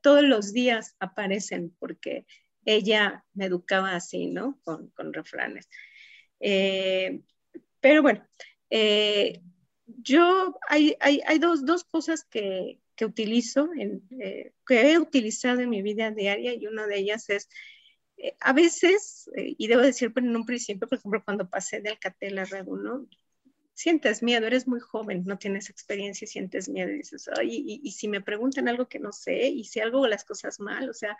todos 0.03 0.23
los 0.23 0.53
días 0.53 0.97
aparecen 0.99 1.75
porque 1.79 2.27
ella 2.65 3.25
me 3.35 3.47
educaba 3.47 3.95
así, 3.95 4.27
¿no? 4.27 4.59
Con, 4.65 4.89
con 4.91 5.13
refranes. 5.13 5.69
pero 6.39 8.03
bueno, 8.03 8.27
yo 9.87 10.59
hay, 10.69 10.97
hay, 11.01 11.21
hay 11.27 11.39
dos, 11.39 11.65
dos, 11.65 11.85
cosas 11.85 12.25
que, 12.25 12.81
que 12.97 13.07
utilizo, 13.07 13.71
en, 13.77 14.03
que 14.67 14.93
he 14.93 14.99
utilizado 14.99 15.61
en 15.61 15.71
mi 15.71 15.83
vida 15.83 16.11
diaria 16.11 16.55
y 16.55 16.67
una 16.67 16.87
de 16.87 16.99
ellas 16.99 17.31
es 17.31 17.49
eh, 18.23 18.37
a 18.41 18.53
veces, 18.53 19.31
eh, 19.37 19.55
y 19.57 19.67
debo 19.67 19.83
decir 19.83 20.13
pero 20.13 20.27
en 20.27 20.37
un 20.37 20.45
principio, 20.47 20.89
por 20.89 20.99
ejemplo, 20.99 21.25
cuando 21.25 21.49
pasé 21.49 21.81
de 21.81 21.91
Alcatel 21.91 22.39
a 22.39 22.45
Red 22.45 22.67
1, 22.69 23.07
sientes 23.75 24.23
miedo, 24.23 24.47
eres 24.47 24.69
muy 24.69 24.81
joven, 24.81 25.25
no 25.27 25.39
tienes 25.39 25.71
experiencia 25.71 26.27
sientes 26.27 26.69
miedo 26.69 26.91
y 26.91 26.99
dices, 26.99 27.31
y, 27.43 27.91
si 27.93 28.09
me 28.09 28.21
preguntan 28.21 28.69
algo 28.69 28.89
que 28.89 28.99
no 28.99 29.13
sé 29.13 29.49
y 29.49 29.65
si 29.65 29.81
hago 29.81 30.07
las 30.07 30.25
cosas 30.25 30.61
mal, 30.61 30.91
o 30.91 30.95
sea, 30.95 31.17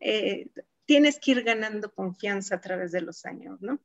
eh, 0.00 0.50
tienes 0.84 1.18
que 1.18 1.30
ir 1.32 1.42
ganando 1.42 1.92
confianza 1.94 2.56
a 2.56 2.60
través 2.60 2.92
de 2.92 3.00
los 3.00 3.24
años, 3.24 3.62
¿no? 3.62 3.80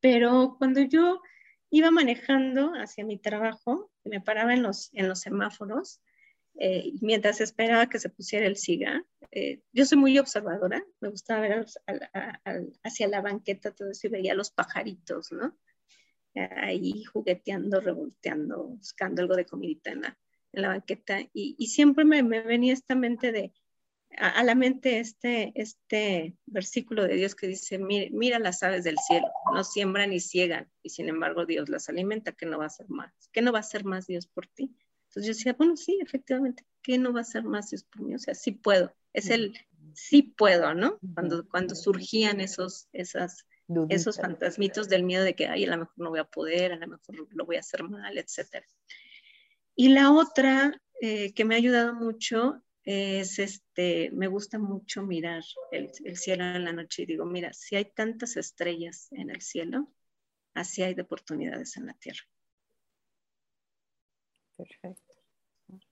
Pero 0.00 0.56
cuando 0.58 0.80
yo 0.80 1.22
iba 1.70 1.90
manejando 1.92 2.72
hacia 2.74 3.04
mi 3.04 3.18
trabajo, 3.18 3.92
me 4.04 4.20
paraba 4.20 4.54
en 4.54 4.62
los, 4.64 4.90
en 4.92 5.08
los 5.08 5.20
semáforos, 5.20 6.00
eh, 6.58 6.92
mientras 7.00 7.40
esperaba 7.40 7.88
que 7.88 7.98
se 7.98 8.08
pusiera 8.08 8.46
el 8.46 8.56
SIGA. 8.56 9.04
Eh, 9.30 9.60
yo 9.72 9.84
soy 9.84 9.98
muy 9.98 10.18
observadora, 10.18 10.84
me 11.00 11.08
gustaba 11.08 11.40
ver 11.40 11.66
hacia 12.82 13.08
la 13.08 13.20
banqueta 13.20 13.72
todo 13.72 13.90
eso 13.90 14.06
y 14.06 14.10
veía 14.10 14.34
los 14.34 14.50
pajaritos, 14.50 15.32
¿no? 15.32 15.56
Ahí 16.34 17.04
jugueteando, 17.04 17.80
revolteando, 17.80 18.64
buscando 18.64 19.22
algo 19.22 19.36
de 19.36 19.46
comidita 19.46 19.92
en 19.92 20.02
la, 20.52 20.68
banqueta. 20.68 21.20
Y, 21.32 21.54
y 21.58 21.66
siempre 21.68 22.04
me, 22.04 22.22
me, 22.22 22.40
venía 22.40 22.72
esta 22.72 22.96
mente 22.96 23.30
de, 23.30 23.52
a, 24.18 24.42
la 24.44 24.54
mente 24.54 25.00
este, 25.00 25.52
este 25.54 26.36
versículo 26.46 27.04
de 27.04 27.14
Dios 27.14 27.34
que 27.34 27.46
dice, 27.46 27.78
mira, 27.78 28.08
mira 28.12 28.38
las 28.38 28.62
aves 28.62 28.84
del 28.84 28.98
cielo, 28.98 29.26
no 29.52 29.64
siembran 29.64 30.10
ni 30.10 30.20
ciegan, 30.20 30.70
y 30.82 30.90
sin 30.90 31.08
embargo 31.08 31.46
Dios 31.46 31.68
las 31.68 31.88
alimenta, 31.88 32.32
que 32.32 32.46
no 32.46 32.58
va 32.58 32.66
a 32.66 32.70
ser 32.70 32.88
más, 32.88 33.12
que 33.32 33.42
no 33.42 33.52
va 33.52 33.60
a 33.60 33.64
ser 33.64 33.84
más 33.84 34.06
Dios 34.06 34.26
por 34.26 34.46
ti. 34.46 34.74
Entonces 35.14 35.36
yo 35.36 35.38
decía, 35.38 35.52
bueno, 35.52 35.76
sí, 35.76 35.96
efectivamente, 36.02 36.64
¿qué 36.82 36.98
no 36.98 37.12
va 37.12 37.20
a 37.20 37.24
ser 37.24 37.44
más 37.44 37.70
Dios 37.70 37.84
por 37.84 38.02
mí? 38.02 38.16
O 38.16 38.18
sea, 38.18 38.34
sí 38.34 38.50
puedo, 38.50 38.92
es 39.12 39.30
el 39.30 39.56
sí 39.92 40.22
puedo, 40.22 40.74
¿no? 40.74 40.98
Cuando, 41.14 41.48
cuando 41.48 41.76
surgían 41.76 42.40
esos, 42.40 42.88
esas, 42.92 43.46
esos 43.90 44.16
fantasmitos 44.16 44.88
del 44.88 45.04
miedo 45.04 45.22
de 45.22 45.36
que, 45.36 45.46
ay, 45.46 45.66
a 45.66 45.70
lo 45.70 45.78
mejor 45.78 45.94
no 45.98 46.10
voy 46.10 46.18
a 46.18 46.24
poder, 46.24 46.72
a 46.72 46.76
lo 46.78 46.88
mejor 46.88 47.28
lo 47.30 47.46
voy 47.46 47.54
a 47.54 47.60
hacer 47.60 47.84
mal, 47.84 48.18
etc. 48.18 48.66
Y 49.76 49.90
la 49.90 50.10
otra 50.10 50.82
eh, 51.00 51.32
que 51.32 51.44
me 51.44 51.54
ha 51.54 51.58
ayudado 51.58 51.94
mucho 51.94 52.60
es, 52.82 53.38
este, 53.38 54.10
me 54.10 54.26
gusta 54.26 54.58
mucho 54.58 55.02
mirar 55.02 55.44
el, 55.70 55.92
el, 56.04 56.16
cielo 56.16 56.42
en 56.42 56.64
la 56.64 56.72
noche 56.72 57.02
y 57.02 57.06
digo, 57.06 57.24
mira, 57.24 57.52
si 57.52 57.76
hay 57.76 57.84
tantas 57.84 58.36
estrellas 58.36 59.12
en 59.12 59.30
el 59.30 59.42
cielo, 59.42 59.92
así 60.54 60.82
hay 60.82 60.94
de 60.94 61.02
oportunidades 61.02 61.76
en 61.76 61.86
la 61.86 61.94
tierra. 61.94 62.24
Perfecto. 64.56 65.03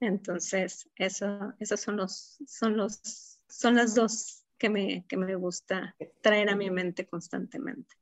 Entonces, 0.00 0.88
eso, 0.96 1.52
esos 1.58 1.80
son 1.80 1.96
los, 1.96 2.38
son 2.46 2.76
los, 2.76 3.38
son 3.48 3.76
las 3.76 3.94
dos 3.94 4.44
que 4.58 4.68
me, 4.68 5.04
que 5.06 5.16
me 5.16 5.34
gusta 5.34 5.94
traer 6.20 6.50
a 6.50 6.56
mi 6.56 6.70
mente 6.70 7.06
constantemente. 7.06 7.96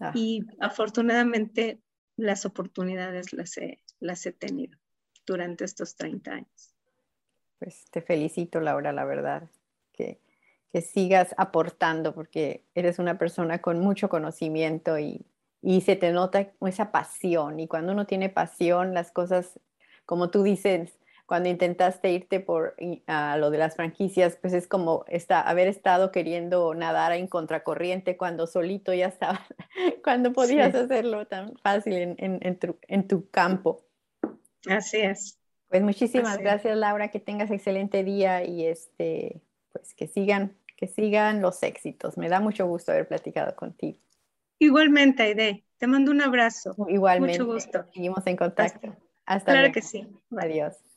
Ah. 0.00 0.12
Y 0.14 0.46
afortunadamente 0.60 1.80
las 2.16 2.44
oportunidades 2.44 3.32
las 3.32 3.56
he, 3.58 3.82
las 4.00 4.24
he 4.26 4.32
tenido 4.32 4.78
durante 5.26 5.64
estos 5.64 5.96
30 5.96 6.32
años. 6.32 6.74
Pues 7.58 7.84
te 7.90 8.00
felicito, 8.00 8.60
Laura, 8.60 8.92
la 8.92 9.04
verdad, 9.04 9.48
que, 9.92 10.20
que 10.70 10.80
sigas 10.80 11.34
aportando 11.36 12.14
porque 12.14 12.64
eres 12.74 12.98
una 12.98 13.18
persona 13.18 13.60
con 13.60 13.80
mucho 13.80 14.08
conocimiento 14.08 14.98
y, 14.98 15.26
y 15.60 15.80
se 15.80 15.96
te 15.96 16.12
nota 16.12 16.52
esa 16.60 16.92
pasión. 16.92 17.58
Y 17.58 17.66
cuando 17.66 17.92
uno 17.92 18.06
tiene 18.06 18.28
pasión, 18.28 18.94
las 18.94 19.10
cosas 19.10 19.58
como 20.08 20.30
tú 20.30 20.42
dices, 20.42 20.97
cuando 21.28 21.50
intentaste 21.50 22.10
irte 22.10 22.40
por 22.40 22.74
a 23.06 23.36
lo 23.36 23.50
de 23.50 23.58
las 23.58 23.76
franquicias, 23.76 24.38
pues 24.40 24.54
es 24.54 24.66
como 24.66 25.04
está, 25.08 25.42
haber 25.42 25.68
estado 25.68 26.10
queriendo 26.10 26.74
nadar 26.74 27.12
en 27.12 27.26
contracorriente 27.26 28.16
cuando 28.16 28.46
solito 28.46 28.94
ya 28.94 29.08
estaba, 29.08 29.46
cuando 30.02 30.32
podías 30.32 30.74
hacerlo 30.74 31.26
tan 31.26 31.54
fácil 31.58 31.92
en, 31.92 32.16
en, 32.18 32.58
tu, 32.58 32.78
en, 32.88 33.06
tu, 33.06 33.28
campo. 33.28 33.84
Así 34.70 34.96
es. 35.00 35.38
Pues 35.68 35.82
muchísimas 35.82 36.38
gracias, 36.38 36.74
Laura, 36.78 37.10
que 37.10 37.20
tengas 37.20 37.50
excelente 37.50 38.04
día 38.04 38.42
y 38.42 38.64
este, 38.64 39.42
pues 39.70 39.92
que 39.92 40.06
sigan, 40.06 40.56
que 40.78 40.86
sigan 40.86 41.42
los 41.42 41.62
éxitos. 41.62 42.16
Me 42.16 42.30
da 42.30 42.40
mucho 42.40 42.66
gusto 42.66 42.92
haber 42.92 43.06
platicado 43.06 43.54
contigo. 43.54 43.98
Igualmente, 44.58 45.24
Aide. 45.24 45.66
Te 45.76 45.86
mando 45.86 46.10
un 46.10 46.22
abrazo. 46.22 46.74
Igualmente. 46.88 47.38
Mucho 47.38 47.52
gusto. 47.52 47.84
Seguimos 47.92 48.26
en 48.26 48.36
contacto. 48.36 48.96
Hasta 49.26 49.52
claro 49.52 49.72
que 49.74 49.82
sí. 49.82 50.08
Adiós. 50.34 50.87